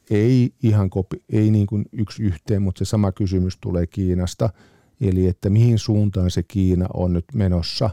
ei 0.10 0.54
ihan 0.64 0.90
kopi, 0.90 1.24
ei 1.30 1.52
niin 1.52 1.68
kuin 1.68 1.86
yksi 1.92 2.24
yhteen, 2.24 2.62
mutta 2.62 2.80
se 2.80 2.90
sama 2.90 3.12
kysymys 3.12 3.58
tulee 3.62 3.88
Kiinasta. 3.88 4.50
Eli 5.02 5.28
että 5.28 5.50
mihin 5.50 5.80
suuntaan 5.80 6.32
se 6.32 6.44
Kiina 6.44 6.86
on 6.94 7.14
nyt 7.14 7.26
menossa 7.34 7.90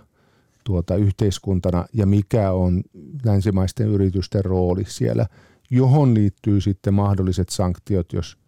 tuota 0.65 0.97
yhteiskuntana 0.97 1.87
ja 1.93 2.07
mikä 2.07 2.53
on 2.53 2.83
länsimaisten 3.25 3.89
yritysten 3.89 4.45
rooli 4.45 4.85
siellä. 4.89 5.27
Johon 5.71 6.15
liittyy 6.15 6.61
sitten 6.61 6.95
mahdolliset 6.95 7.49
sanktiot, 7.49 8.13
jos, 8.13 8.39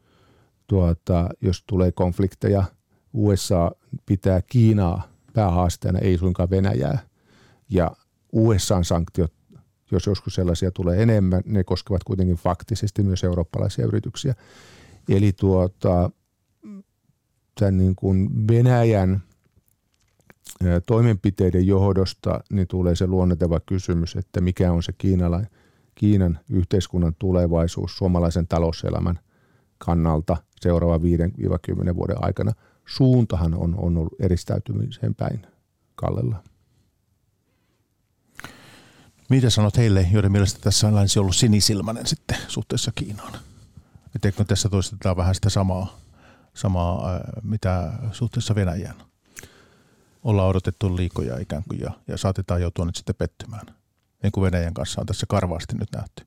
tuota, 0.67 1.29
jos 1.41 1.65
tulee 1.67 1.93
konflikteja. 1.93 2.65
USA 3.13 3.71
pitää 4.07 4.43
Kiinaa 4.43 5.09
päähaasteena, 5.33 5.99
ei 5.99 6.19
suinkaan 6.19 6.51
Venäjää. 6.51 6.99
Ja 7.71 7.91
USA-sanktiot, 8.33 9.33
jos 9.91 10.07
joskus 10.07 10.35
sellaisia 10.35 10.71
tulee 10.71 11.03
enemmän, 11.03 11.43
ne 11.45 11.65
koskevat 11.65 12.05
kuitenkin 12.05 12.37
faktisesti 12.37 13.03
myös 13.03 13.25
eurooppalaisia 13.25 13.87
yrityksiä. 13.87 14.35
Eli 15.09 15.33
tuota, 15.33 16.11
tämän 17.55 17.79
niin 17.79 17.95
kuin 17.97 18.49
Venäjän 18.49 19.23
toimenpiteiden 20.87 21.67
johdosta 21.67 22.41
niin 22.51 22.69
tulee 22.69 22.95
se 22.95 23.07
luonneteva 23.07 23.61
kysymys, 23.61 24.17
että 24.17 24.41
mikä 24.41 24.73
on 24.73 24.83
se 24.83 24.93
Kiinala, 24.99 25.43
Kiinan 25.99 26.39
yhteiskunnan 26.51 27.15
tulevaisuus 27.19 27.97
suomalaisen 27.97 28.49
talouselämän 28.49 29.19
kannalta 29.79 30.37
seuraava 30.61 30.99
5-10 31.93 31.97
vuoden 31.97 32.25
aikana. 32.25 32.53
Suuntahan 32.87 33.55
on, 33.55 33.75
on 33.79 33.97
ollut 33.97 34.21
eristäytymiseen 34.21 35.15
päin 35.15 35.47
kallella. 35.95 36.43
Mitä 39.29 39.51
sanot 39.51 39.77
heille, 39.77 40.09
joiden 40.13 40.33
mielestä 40.33 40.61
tässä 40.61 40.89
on 40.89 40.95
länsi 40.95 41.19
ollut 41.19 41.37
sinisilmäinen 41.37 42.07
sitten 42.07 42.37
suhteessa 42.49 42.93
Kiinaan? 42.95 43.33
Etteikö 44.17 44.45
tässä 44.45 44.69
toistetaan 44.69 45.17
vähän 45.17 45.35
sitä 45.35 45.51
samaa, 45.51 45.99
samaa 46.55 47.21
mitä 47.43 47.93
suhteessa 48.13 48.55
Venäjään? 48.55 48.97
Ollaan 50.25 50.49
odotettu 50.49 50.97
liikoja 50.97 51.39
ikään 51.39 51.63
kuin 51.69 51.81
ja, 51.81 51.91
ja 52.09 52.17
saatetaan 52.17 52.63
joutua 52.63 52.85
nyt 52.85 52.97
sitten 52.97 53.15
pettymään. 53.15 53.78
Niin 54.23 54.33
kuin 54.33 54.45
Venäjän 54.45 54.75
kanssa 54.75 55.01
on 55.01 55.07
tässä 55.07 55.27
karvaasti 55.29 55.77
nyt 55.77 55.89
nähty. 55.97 56.25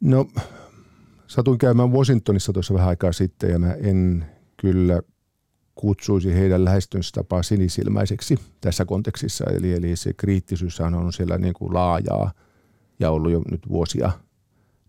No, 0.00 0.28
satuin 1.26 1.58
käymään 1.58 1.92
Washingtonissa 1.92 2.52
tuossa 2.52 2.74
vähän 2.74 2.88
aikaa 2.88 3.12
sitten 3.12 3.50
ja 3.50 3.58
mä 3.58 3.72
en 3.72 4.26
kyllä 4.56 5.02
kutsuisi 5.74 6.34
heidän 6.34 6.64
lähestymistapaa 6.64 7.42
sinisilmäiseksi 7.42 8.36
tässä 8.60 8.84
kontekstissa. 8.84 9.44
Eli, 9.50 9.72
eli 9.72 9.96
se 9.96 10.12
kriittisyys 10.12 10.80
on 10.80 11.12
siellä 11.12 11.38
niin 11.38 11.54
kuin 11.54 11.74
laajaa 11.74 12.32
ja 13.00 13.10
ollut 13.10 13.32
jo 13.32 13.42
nyt 13.50 13.68
vuosia 13.68 14.12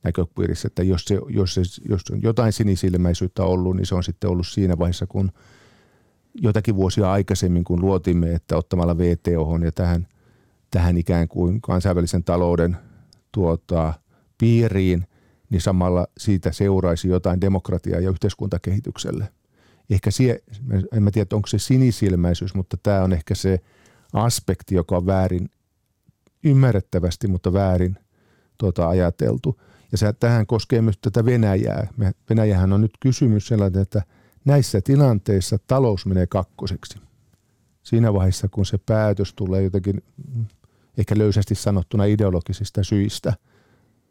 näköpiirissä, 0.03 0.67
että 0.67 0.83
jos, 0.83 1.05
se, 1.05 1.19
jos, 1.27 1.53
se, 1.53 1.61
jos 1.89 2.01
on 2.11 2.21
jotain 2.21 2.53
sinisilmäisyyttä 2.53 3.43
ollut, 3.43 3.75
niin 3.75 3.85
se 3.85 3.95
on 3.95 4.03
sitten 4.03 4.29
ollut 4.29 4.47
siinä 4.47 4.77
vaiheessa, 4.77 5.07
kun 5.07 5.31
jotakin 6.33 6.75
vuosia 6.75 7.11
aikaisemmin, 7.11 7.63
kun 7.63 7.81
luotimme, 7.81 8.33
että 8.33 8.57
ottamalla 8.57 8.97
VTO 8.97 9.57
ja 9.63 9.71
tähän, 9.71 10.07
tähän 10.71 10.97
ikään 10.97 11.27
kuin 11.27 11.61
kansainvälisen 11.61 12.23
talouden 12.23 12.77
tuota, 13.31 13.93
piiriin, 14.37 15.07
niin 15.49 15.61
samalla 15.61 16.07
siitä 16.17 16.51
seuraisi 16.51 17.07
jotain 17.07 17.41
demokratiaa 17.41 17.99
ja 17.99 18.09
yhteiskuntakehitykselle– 18.09 19.29
ehkä 19.89 20.11
sie, 20.11 20.39
en 20.93 21.03
mä 21.03 21.11
tiedä, 21.11 21.35
onko 21.35 21.47
se 21.47 21.59
sinisilmäisyys, 21.59 22.53
mutta 22.53 22.77
tämä 22.77 23.03
on 23.03 23.13
ehkä 23.13 23.35
se 23.35 23.59
aspekti, 24.13 24.75
joka 24.75 24.97
on 24.97 25.05
väärin 25.05 25.49
ymmärrettävästi, 26.43 27.27
mutta 27.27 27.53
väärin 27.53 27.97
tuota, 28.57 28.89
ajateltu. 28.89 29.61
Ja 29.91 29.97
se, 29.97 30.13
tähän 30.13 30.47
koskee 30.47 30.81
myös 30.81 30.97
tätä 30.97 31.25
Venäjää. 31.25 31.87
Venäjähän 32.29 32.73
on 32.73 32.81
nyt 32.81 32.97
kysymys 32.99 33.47
sellainen, 33.47 33.81
että 33.81 34.01
näissä 34.45 34.81
tilanteissa 34.81 35.57
talous 35.67 36.05
menee 36.05 36.27
kakkoseksi. 36.27 36.99
Siinä 37.83 38.13
vaiheessa, 38.13 38.47
kun 38.49 38.65
se 38.65 38.77
päätös 38.77 39.33
tulee 39.33 39.63
jotenkin 39.63 40.03
ehkä 40.99 41.17
löysästi 41.17 41.55
sanottuna 41.55 42.05
ideologisista 42.05 42.83
syistä, 42.83 43.33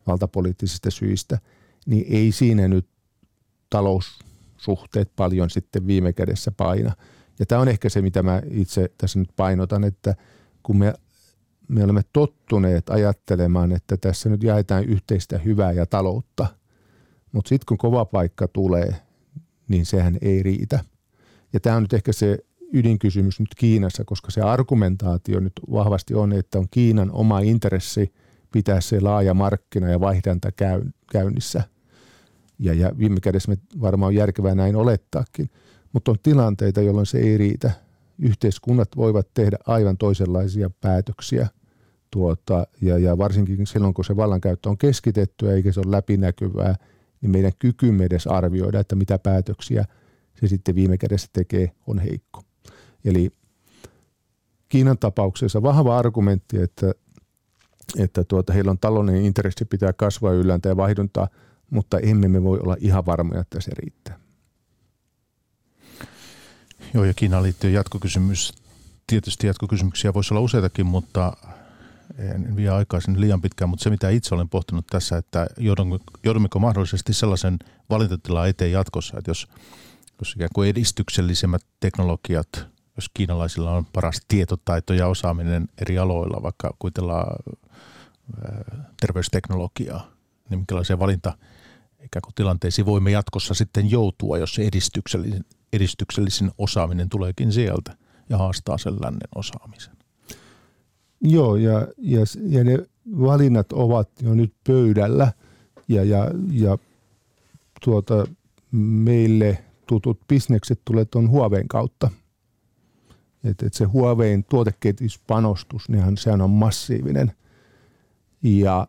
valtapoliittisista 0.07 0.91
syistä, 0.91 1.39
niin 1.87 2.07
ei 2.09 2.33
siinä 2.33 2.69
nyt 2.69 2.89
talous 3.71 4.19
suhteet 4.57 5.13
paljon 5.17 5.51
sitten 5.51 5.87
viime 5.87 6.13
kädessä 6.13 6.53
paina. 6.53 6.93
Ja 7.39 7.47
tämä 7.47 7.61
on 7.61 7.69
ehkä 7.69 7.89
se, 7.89 8.03
mitä 8.03 8.23
mä 8.23 8.43
itse 8.51 8.91
tässä 8.99 9.19
nyt 9.19 9.31
painotan, 9.37 9.85
että 9.85 10.15
kun 10.63 10.79
me, 10.79 10.95
me 11.69 11.85
olemme 11.85 12.03
tottuneet 12.13 12.91
ajattelemaan, 12.91 13.73
että 13.73 13.97
tässä 13.97 14.29
nyt 14.29 14.43
jaetaan 14.43 14.85
yhteistä 14.85 15.39
hyvää 15.39 15.73
ja 15.73 15.87
taloutta, 15.87 16.47
mutta 17.33 17.49
sitten 17.49 17.67
kun 17.67 17.79
kova 17.79 18.05
paikka 18.05 18.49
tulee, 18.49 18.97
niin 19.69 19.87
sehän 19.87 20.19
ei 20.21 20.43
riitä. 20.43 20.85
Ja 21.53 21.61
tämä 21.61 21.77
on 21.77 21.83
nyt 21.83 21.93
ehkä 21.93 22.13
se 22.13 22.39
ydinkysymys 22.73 23.41
nyt 23.41 23.55
Kiinassa, 23.57 24.05
koska 24.05 24.31
se 24.31 24.41
argumentaatio 24.41 25.41
nyt 25.41 25.53
vahvasti 25.73 26.15
on, 26.15 26.33
että 26.33 26.59
on 26.59 26.67
Kiinan 26.71 27.11
oma 27.11 27.41
intressi 27.41 28.13
pitää 28.53 28.81
se 28.81 29.01
laaja 29.01 29.35
markkina 29.35 29.89
ja 29.89 30.01
vaihdanta 30.01 30.49
käynnissä– 31.13 31.63
ja, 32.59 32.75
ja 32.75 32.93
viime 32.99 33.21
kädessä 33.21 33.51
me 33.51 33.59
varmaan 33.81 34.09
on 34.09 34.15
järkevää 34.15 34.55
näin 34.55 34.77
olettaakin. 34.77 35.51
Mutta 35.93 36.11
on 36.11 36.17
tilanteita, 36.23 36.81
jolloin 36.81 37.07
se 37.07 37.19
ei 37.19 37.39
riitä. 37.39 37.71
Yhteiskunnat 38.19 38.89
voivat 38.97 39.29
tehdä 39.35 39.57
aivan 39.67 39.97
toisenlaisia 39.97 40.71
päätöksiä 40.81 41.49
tuota, 42.11 42.67
ja, 42.83 42.99
ja 42.99 43.19
varsinkin 43.19 43.67
silloin, 43.67 43.95
kun 43.95 44.05
se 44.05 44.17
vallankäyttö 44.17 44.69
on 44.69 44.79
keskitettyä 44.79 45.53
eikä 45.53 45.73
se 45.73 45.81
ole 45.81 45.91
läpinäkyvää, 45.91 46.75
niin 47.21 47.31
meidän 47.31 47.53
kykymme 47.59 48.05
edes 48.05 48.27
arvioida, 48.27 48.81
että 48.81 48.97
mitä 48.97 49.19
päätöksiä 49.19 49.85
se 50.41 50.49
sitten 50.49 50.75
viime 50.75 50.99
kädessä 50.99 51.29
tekee, 51.33 51.71
on 51.87 51.99
heikko. 51.99 52.43
Eli 53.05 53.31
Kiinan 54.69 54.99
tapauksessa 54.99 55.63
vahva 55.63 55.99
argumentti, 55.99 56.63
että, 56.63 56.93
että 57.99 58.25
tuota, 58.25 58.53
heillä 58.53 58.71
on 58.71 58.79
taloudellinen 58.79 59.27
intressi 59.27 59.65
pitää 59.65 59.93
kasvaa 59.93 60.33
ylläntää 60.33 60.71
ja 60.71 60.77
vaihduntaa– 60.77 61.29
mutta 61.71 61.99
emme 61.99 62.29
me 62.29 62.43
voi 62.43 62.59
olla 62.59 62.77
ihan 62.81 63.07
varmoja, 63.07 63.41
että 63.41 63.61
se 63.61 63.71
riittää. 63.75 64.19
Joo, 66.95 67.05
ja 67.05 67.15
Kiinaan 67.15 67.43
liittyy 67.43 67.71
jatkokysymys. 67.71 68.53
Tietysti 69.07 69.47
jatkokysymyksiä 69.47 70.15
voisi 70.15 70.35
olla 70.35 70.41
useitakin, 70.41 70.87
mutta 70.87 71.33
en 72.19 72.57
vie 72.57 72.71
aikaa 72.71 73.01
sinne 73.01 73.21
liian 73.21 73.41
pitkään, 73.41 73.69
mutta 73.69 73.83
se 73.83 73.91
mitä 73.91 74.09
itse 74.09 74.35
olen 74.35 74.49
pohtinut 74.49 74.87
tässä, 74.87 75.17
että 75.17 75.47
joudummeko 76.25 76.59
mahdollisesti 76.59 77.13
sellaisen 77.13 77.59
valintatilaan 77.91 78.49
eteen 78.49 78.73
jatkossa, 78.73 79.19
että 79.19 79.31
jos, 79.31 79.49
jos 80.19 80.33
ikään 80.33 80.51
kuin 80.55 80.69
edistyksellisemmät 80.69 81.63
teknologiat, 81.81 82.67
jos 82.99 83.11
kiinalaisilla 83.15 83.71
on 83.71 83.87
paras 83.93 84.21
tietotaito 84.29 84.95
ja 84.95 85.07
osaaminen 85.07 85.69
eri 85.81 85.99
aloilla, 85.99 86.43
vaikka 86.43 86.75
kuitellaan 86.79 87.37
terveysteknologiaa, 89.01 90.11
niin 90.51 90.59
minkälaisia 90.59 90.99
valinta 90.99 91.39
ikään 92.05 92.23
kuin 92.23 92.35
tilanteisiin 92.35 92.87
voimme 92.87 93.11
jatkossa 93.11 93.55
sitten 93.55 93.91
joutua, 93.91 94.39
jos 94.39 94.55
se 94.55 94.63
edistyksellisen, 94.63 95.45
edistyksellisin 95.73 96.51
osaaminen 96.59 97.09
tuleekin 97.09 97.53
sieltä 97.53 97.97
ja 98.29 98.39
haastaa 98.39 98.79
sen 98.79 98.97
lännen 99.03 99.29
osaamisen. 99.35 99.97
Joo, 101.21 101.57
ja, 101.57 101.89
ja, 101.99 102.21
ja 102.49 102.65
ne 102.65 102.79
valinnat 103.21 103.73
ovat 103.73 104.09
jo 104.23 104.35
nyt 104.35 104.53
pöydällä 104.67 105.33
ja, 105.89 106.05
ja, 106.05 106.31
ja 106.53 106.79
tuota, 107.85 108.27
meille 108.73 109.65
tutut 109.87 110.21
bisnekset 110.29 110.81
tulee 110.85 111.05
tuon 111.05 111.31
Huaweiin 111.31 111.69
kautta. 111.69 112.11
Et, 113.45 113.63
et 113.63 113.75
se 113.75 113.85
Huaweiin 113.85 114.45
tuotekehityspanostus, 114.45 115.89
niin 115.89 116.17
sehän 116.17 116.41
on 116.41 116.51
massiivinen. 116.51 117.33
Ja 118.43 118.89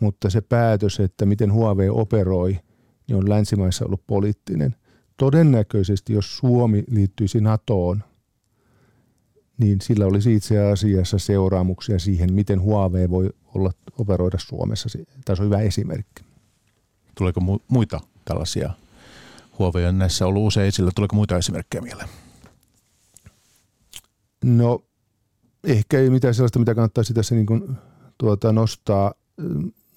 mutta 0.00 0.30
se 0.30 0.40
päätös, 0.40 1.00
että 1.00 1.26
miten 1.26 1.52
Huawei 1.52 1.88
operoi, 1.90 2.58
niin 3.08 3.16
on 3.16 3.28
länsimaissa 3.28 3.84
ollut 3.84 4.06
poliittinen. 4.06 4.76
Todennäköisesti, 5.16 6.12
jos 6.12 6.36
Suomi 6.36 6.84
liittyisi 6.90 7.40
NATOon, 7.40 8.04
niin 9.58 9.80
sillä 9.80 10.06
olisi 10.06 10.34
itse 10.34 10.70
asiassa 10.70 11.18
seuraamuksia 11.18 11.98
siihen, 11.98 12.32
miten 12.32 12.60
Huawei 12.60 13.10
voi 13.10 13.30
olla, 13.54 13.70
operoida 13.98 14.38
Suomessa. 14.38 14.88
Tässä 15.24 15.42
on 15.42 15.46
hyvä 15.46 15.58
esimerkki. 15.58 16.24
Tuleeko 17.14 17.40
muita 17.68 18.00
tällaisia? 18.24 18.70
Huawei 19.58 19.86
on 19.86 19.98
näissä 19.98 20.26
ollut 20.26 20.46
usein 20.46 20.68
esillä. 20.68 20.90
Tuleeko 20.94 21.16
muita 21.16 21.36
esimerkkejä 21.36 21.82
mieleen? 21.82 22.08
No, 24.44 24.84
ehkä 25.64 25.98
ei 25.98 26.10
mitään 26.10 26.34
sellaista, 26.34 26.58
mitä 26.58 26.74
kannattaisi 26.74 27.14
tässä 27.14 27.34
niin 27.34 27.46
kuin, 27.46 27.76
tuota, 28.18 28.52
nostaa. 28.52 29.14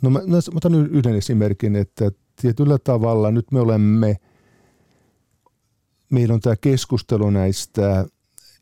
No 0.01 0.09
mä, 0.09 0.19
mä 0.19 0.37
otan 0.55 0.75
yhden 0.75 1.15
esimerkin, 1.15 1.75
että 1.75 2.11
tietyllä 2.41 2.77
tavalla 2.77 3.31
nyt 3.31 3.51
me 3.51 3.59
olemme, 3.59 4.15
meillä 6.09 6.33
on 6.33 6.39
tämä 6.39 6.55
keskustelu 6.55 7.29
näistä 7.29 8.05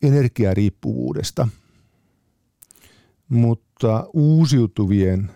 energiariippuvuudesta, 0.01 1.47
mutta 3.29 4.09
uusiutuvien 4.13 5.31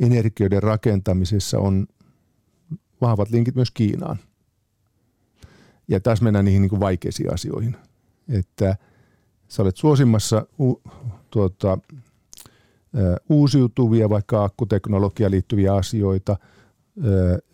energioiden 0.00 0.62
rakentamisessa 0.62 1.58
on 1.58 1.86
vahvat 3.00 3.30
linkit 3.30 3.54
myös 3.54 3.70
Kiinaan. 3.70 4.18
Ja 5.88 6.00
tässä 6.00 6.24
mennään 6.24 6.44
niihin 6.44 6.62
niin 6.62 6.70
kuin 6.70 6.80
vaikeisiin 6.80 7.34
asioihin, 7.34 7.76
että 8.28 8.76
sä 9.48 9.62
olet 9.62 9.76
suosimassa 9.76 10.46
tuota, 11.30 11.78
uusiutuvia, 13.28 14.10
vaikka 14.10 14.44
akkuteknologiaan 14.44 15.30
liittyviä 15.30 15.74
asioita, 15.74 16.36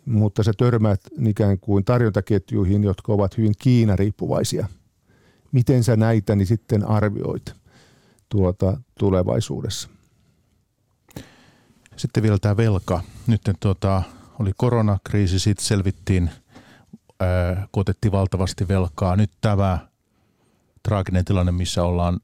mutta 0.05 0.43
sä 0.43 0.51
törmäät 0.57 1.01
ikään 1.27 1.59
kuin 1.59 1.85
tarjontaketjuihin, 1.85 2.83
jotka 2.83 3.13
ovat 3.13 3.37
hyvin 3.37 3.53
Kiina-riippuvaisia. 3.59 4.67
Miten 5.51 5.83
sä 5.83 5.95
näitä 5.95 6.35
niin 6.35 6.47
sitten 6.47 6.87
arvioit 6.87 7.53
tuota 8.29 8.81
tulevaisuudessa? 8.99 9.89
Sitten 11.95 12.23
vielä 12.23 12.37
tämä 12.41 12.57
velka. 12.57 13.01
Nyt 13.27 13.41
tuota, 13.59 14.03
oli 14.39 14.51
koronakriisi, 14.57 15.39
sitten 15.39 15.65
selvittiin, 15.65 16.29
kun 17.71 17.81
otettiin 17.81 18.11
valtavasti 18.11 18.67
velkaa. 18.67 19.15
Nyt 19.15 19.31
tämä 19.41 19.87
traaginen 20.83 21.25
tilanne, 21.25 21.51
missä 21.51 21.83
ollaan 21.83 22.19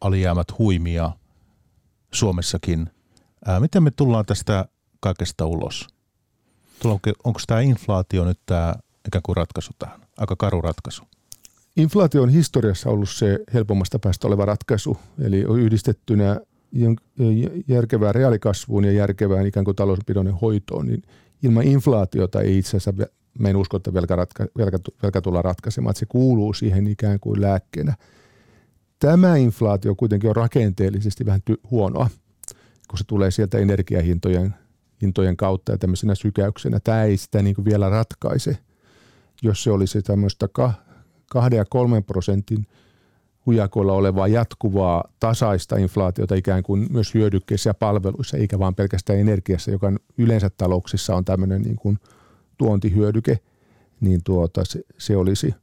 alijäämät 0.00 0.58
huimia 0.58 1.12
Suomessakin. 2.12 2.90
Ää, 3.46 3.60
miten 3.60 3.82
me 3.82 3.90
tullaan 3.90 4.26
tästä 4.26 4.68
kaikesta 5.00 5.46
ulos? 5.46 5.86
Onko, 6.84 7.10
onko 7.24 7.40
tämä 7.46 7.60
inflaatio 7.60 8.24
nyt 8.24 8.40
tämä 8.46 8.74
ikään 9.08 9.22
kuin 9.22 9.36
ratkaisu 9.36 9.72
tähän? 9.78 10.00
Aika 10.16 10.36
karu 10.36 10.60
ratkaisu. 10.60 11.02
Inflaatio 11.76 12.22
on 12.22 12.28
historiassa 12.28 12.90
ollut 12.90 13.10
se 13.10 13.38
helpommasta 13.54 13.98
päästä 13.98 14.26
oleva 14.26 14.44
ratkaisu, 14.44 14.96
eli 15.20 15.44
on 15.44 15.60
yhdistettynä 15.60 16.40
järkevään 17.68 18.14
reaalikasvuun 18.14 18.84
ja 18.84 18.92
järkevään 18.92 19.46
ikään 19.46 19.64
kuin 19.64 19.76
talouspidon 19.76 20.38
hoitoon, 20.40 20.86
niin 20.86 21.02
ilman 21.42 21.64
inflaatiota 21.64 22.40
ei 22.40 22.58
itse 22.58 22.76
asiassa, 22.76 23.06
mä 23.38 23.48
en 23.48 23.56
usko, 23.56 23.76
että 23.76 23.94
velka, 23.94 24.16
ratka, 24.16 24.46
velka, 24.58 24.78
velka 25.02 25.20
tullaan 25.20 25.44
ratkaisemaan, 25.44 25.90
että 25.90 25.98
se 25.98 26.06
kuuluu 26.06 26.52
siihen 26.52 26.86
ikään 26.86 27.20
kuin 27.20 27.40
lääkkeenä. 27.40 27.94
Tämä 28.98 29.36
inflaatio 29.36 29.94
kuitenkin 29.94 30.30
on 30.30 30.36
rakenteellisesti 30.36 31.26
vähän 31.26 31.40
ty- 31.50 31.60
huonoa, 31.70 32.08
kun 32.88 32.98
se 32.98 33.04
tulee 33.06 33.30
sieltä 33.30 33.58
energiahintojen 33.58 34.54
hintojen 35.02 35.36
kautta 35.36 35.72
ja 35.72 35.78
tämmöisenä 35.78 36.14
sykäyksenä. 36.14 36.80
Tämä 36.80 37.02
ei 37.02 37.16
sitä 37.16 37.42
niin 37.42 37.64
vielä 37.64 37.88
ratkaise, 37.88 38.58
jos 39.42 39.62
se 39.62 39.70
olisi 39.70 40.02
tämmöistä 40.02 40.48
kahden 41.30 41.56
ja 41.56 41.64
kolmen 41.64 42.04
prosentin– 42.04 42.66
hujakoilla 43.46 43.92
olevaa 43.92 44.28
jatkuvaa 44.28 45.04
tasaista 45.20 45.76
inflaatiota 45.76 46.34
ikään 46.34 46.62
kuin 46.62 46.86
myös 46.90 47.14
hyödykkeissä 47.14 47.70
ja 47.70 47.74
palveluissa, 47.74 48.36
eikä 48.36 48.58
vaan 48.58 48.74
pelkästään 48.74 49.18
energiassa, 49.18 49.70
joka 49.70 49.92
yleensä 50.18 50.50
talouksissa 50.56 51.16
on 51.16 51.24
tämmöinen 51.24 51.62
niin 51.62 51.76
kuin 51.76 51.98
tuontihyödyke, 52.60 53.38
niin 54.00 54.20
tuota, 54.24 54.64
se, 54.64 54.80
se 54.98 55.16
olisi. 55.16 55.54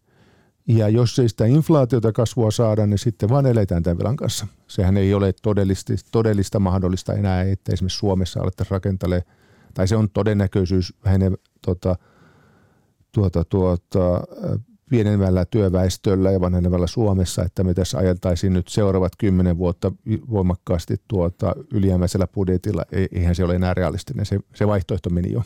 Ja 0.68 0.90
jos 0.90 1.20
ei 1.20 1.30
sitä 1.30 1.46
inflaatiota 1.46 2.12
kasvua 2.12 2.52
saada, 2.52 2.88
niin 2.88 2.98
sitten 2.98 3.30
vaan 3.30 3.46
eletään 3.46 3.84
tämän 3.84 3.98
velan 3.98 4.16
kanssa. 4.16 4.48
Sehän 4.68 4.98
ei 4.98 5.14
ole 5.14 5.34
todellista, 5.42 5.94
todellista 6.12 6.60
mahdollista 6.60 7.14
enää, 7.14 7.44
että 7.44 7.74
esimerkiksi 7.74 7.98
Suomessa 7.98 8.42
alettaisiin 8.42 8.72
rakentelemaan, 8.72 9.32
tai 9.74 9.88
se 9.88 9.96
on 9.96 10.10
todennäköisyys 10.10 10.94
vähenee 11.06 11.32
tota, 11.62 11.96
tuota, 13.12 13.44
tuota, 13.46 14.22
pienenevällä 14.90 15.46
työväestöllä 15.46 16.32
ja 16.32 16.42
vanhenevällä 16.42 16.88
Suomessa, 16.88 17.44
että 17.44 17.64
me 17.64 17.74
tässä 17.74 17.98
ajeltaisiin 17.98 18.54
nyt 18.54 18.68
seuraavat 18.68 19.12
kymmenen 19.18 19.58
vuotta 19.58 19.92
voimakkaasti 20.30 20.96
tuota 21.08 21.56
ylijäämäisellä 21.72 22.28
budjetilla. 22.28 22.84
Eihän 23.12 23.36
se 23.36 23.44
ole 23.44 23.56
enää 23.56 23.74
realistinen, 23.74 24.26
se, 24.26 24.40
se 24.56 24.68
vaihtoehto 24.68 25.10
meni 25.10 25.32
jo. 25.32 25.44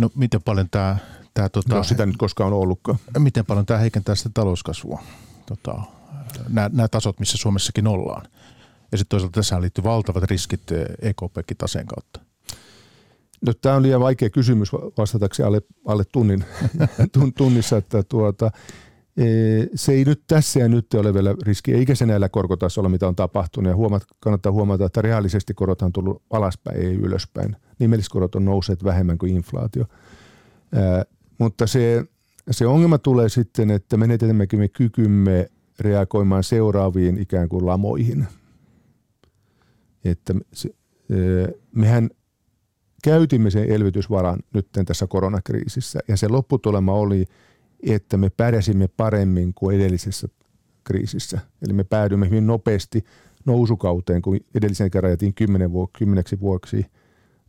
No 0.00 0.10
miten 0.14 0.42
paljon 0.42 0.70
tämä... 0.70 0.96
tämä 1.34 1.48
tota, 1.48 1.74
no 1.74 1.84
sitä 1.84 2.06
nyt 2.06 2.16
koskaan 2.16 2.52
on 2.52 2.58
ollutkaan. 2.58 2.98
Miten 3.18 3.46
paljon 3.46 3.66
tämä 3.66 3.80
heikentää 3.80 4.14
sitä 4.14 4.30
talouskasvua? 4.34 5.02
Tota, 5.46 5.82
nämä, 6.48 6.70
nämä 6.72 6.88
tasot, 6.88 7.20
missä 7.20 7.38
Suomessakin 7.38 7.86
ollaan. 7.86 8.26
Ja 8.92 8.98
sitten 8.98 9.08
toisaalta 9.08 9.40
tässä 9.40 9.60
liittyy 9.60 9.84
valtavat 9.84 10.22
riskit 10.22 10.62
EKPkin 11.02 11.56
taseen 11.58 11.86
kautta. 11.86 12.20
No, 13.46 13.52
tämä 13.54 13.74
on 13.74 13.82
liian 13.82 14.00
vaikea 14.00 14.30
kysymys 14.30 14.72
vastatakseni 14.72 15.46
alle, 15.46 15.62
alle 15.86 16.04
tunnin, 16.12 16.44
tunnissa, 17.38 17.76
että 17.76 18.02
tuota, 18.02 18.46
e, 18.46 18.50
se 19.74 19.92
ei 19.92 20.04
nyt 20.04 20.22
tässä 20.26 20.60
ja 20.60 20.68
nyt 20.68 20.94
ole 20.94 21.14
vielä 21.14 21.34
riski, 21.42 21.74
eikä 21.74 21.94
se 21.94 22.06
näillä 22.06 22.28
korkotasolla, 22.28 22.88
mitä 22.88 23.08
on 23.08 23.16
tapahtunut. 23.16 23.70
Ja 23.70 23.76
huomat, 23.76 24.02
kannattaa 24.20 24.52
huomata, 24.52 24.84
että 24.84 25.02
reaalisesti 25.02 25.54
korot 25.54 25.82
on 25.82 25.92
tullut 25.92 26.22
alaspäin, 26.30 26.76
ei 26.76 26.94
ylöspäin. 26.94 27.56
Nimelliskorot 27.78 28.34
on 28.34 28.44
nousseet 28.44 28.84
vähemmän 28.84 29.18
kuin 29.18 29.36
inflaatio. 29.36 29.84
Ää, 30.74 31.04
mutta 31.38 31.66
se, 31.66 32.04
se 32.50 32.66
ongelma 32.66 32.98
tulee 32.98 33.28
sitten, 33.28 33.70
että 33.70 33.96
menetämmekö 33.96 34.56
me 34.56 34.68
kykymme 34.68 35.50
reagoimaan 35.80 36.44
seuraaviin 36.44 37.18
ikään 37.18 37.48
kuin 37.48 37.66
lamoihin. 37.66 38.26
Että 40.04 40.34
se, 40.52 40.70
mehän 41.74 42.10
käytimme 43.04 43.50
sen 43.50 43.70
elvytysvaran 43.70 44.38
nyt 44.54 44.68
tässä 44.86 45.06
koronakriisissä 45.06 46.00
ja 46.08 46.16
se 46.16 46.28
lopputulema 46.28 46.92
oli, 46.92 47.26
että 47.82 48.16
me 48.16 48.30
pärjäsimme 48.30 48.88
paremmin 48.96 49.54
kuin 49.54 49.76
edellisessä 49.76 50.28
kriisissä. 50.84 51.38
Eli 51.62 51.72
me 51.72 51.84
päädymme 51.84 52.26
hyvin 52.26 52.46
nopeasti 52.46 53.04
nousukauteen, 53.46 54.22
kun 54.22 54.40
edellisen 54.54 54.90
kerran 54.90 55.12
jätiin 55.12 55.34
kymmeneksi 55.98 56.40
vuoksi 56.40 56.86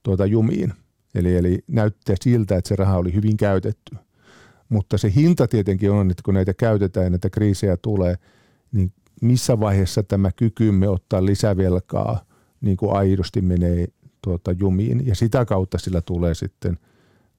tuota 0.04 0.26
jumiin. 0.26 0.74
Eli, 1.16 1.36
eli 1.36 1.64
näyttää 1.68 2.16
siltä, 2.22 2.56
että 2.56 2.68
se 2.68 2.76
raha 2.76 2.98
oli 2.98 3.14
hyvin 3.14 3.38
käytetty. 3.38 3.96
Mutta 4.70 4.98
se 4.98 5.12
hinta 5.16 5.48
tietenkin 5.48 5.92
on, 5.92 6.12
että 6.12 6.24
kun 6.26 6.34
näitä 6.34 6.54
käytetään 6.54 7.04
ja 7.04 7.10
näitä 7.10 7.30
kriisejä 7.30 7.78
tulee, 7.78 8.16
niin 8.72 8.94
missä 9.22 9.60
vaiheessa 9.60 10.04
tämä 10.04 10.32
kykymme 10.32 10.90
ottaa 10.90 11.26
lisävelkaa 11.26 12.26
niin 12.62 12.78
kuin 12.78 12.94
aidosti 12.94 13.42
menee 13.42 13.88
tuota, 14.22 14.52
jumiin 14.52 15.08
ja 15.08 15.16
sitä 15.16 15.46
kautta 15.46 15.78
sillä 15.78 16.02
tulee 16.02 16.34
sitten 16.34 16.78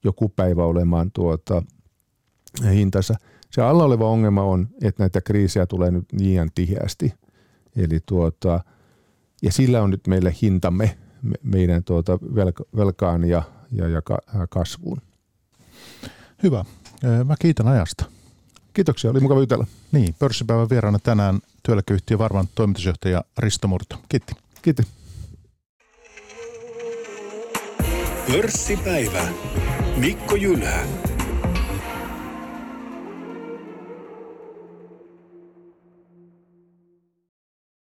joku 0.03 0.29
päivä 0.29 0.65
olemaan 0.65 1.11
tuota, 1.11 1.63
hintansa. 2.73 3.15
Se 3.51 3.61
alla 3.61 3.83
oleva 3.83 4.09
ongelma 4.09 4.43
on, 4.43 4.67
että 4.81 5.03
näitä 5.03 5.21
kriisejä 5.21 5.65
tulee 5.65 5.91
nyt 5.91 6.05
liian 6.11 6.49
tiheästi. 6.55 7.13
Eli 7.75 7.99
tuota, 8.05 8.63
ja 9.41 9.51
sillä 9.51 9.81
on 9.81 9.89
nyt 9.89 10.07
meille 10.07 10.35
hintamme 10.41 10.97
meidän 11.43 11.83
tuota 11.83 12.19
velka, 12.35 12.63
velkaan 12.75 13.23
ja, 13.25 13.43
ja, 13.71 13.87
ja 13.87 14.01
kasvuun. 14.49 15.01
Hyvä. 16.43 16.65
Mä 17.25 17.35
kiitän 17.39 17.67
ajasta. 17.67 18.05
Kiitoksia, 18.73 19.11
oli 19.11 19.19
mukava 19.19 19.39
jutella. 19.39 19.67
Niin, 19.91 20.15
pörssipäivän 20.19 20.69
vieraana 20.69 20.99
tänään 20.99 21.39
työeläkeyhtiö 21.63 22.17
Varman 22.17 22.47
toimitusjohtaja 22.55 23.23
Risto 23.37 23.67
Murto. 23.67 23.99
Kiitti. 24.09 24.33
Kiitti. 24.61 24.83
Pörssipäivä. 28.31 29.27
Mikko 29.97 30.35
Jylhä. 30.35 31.12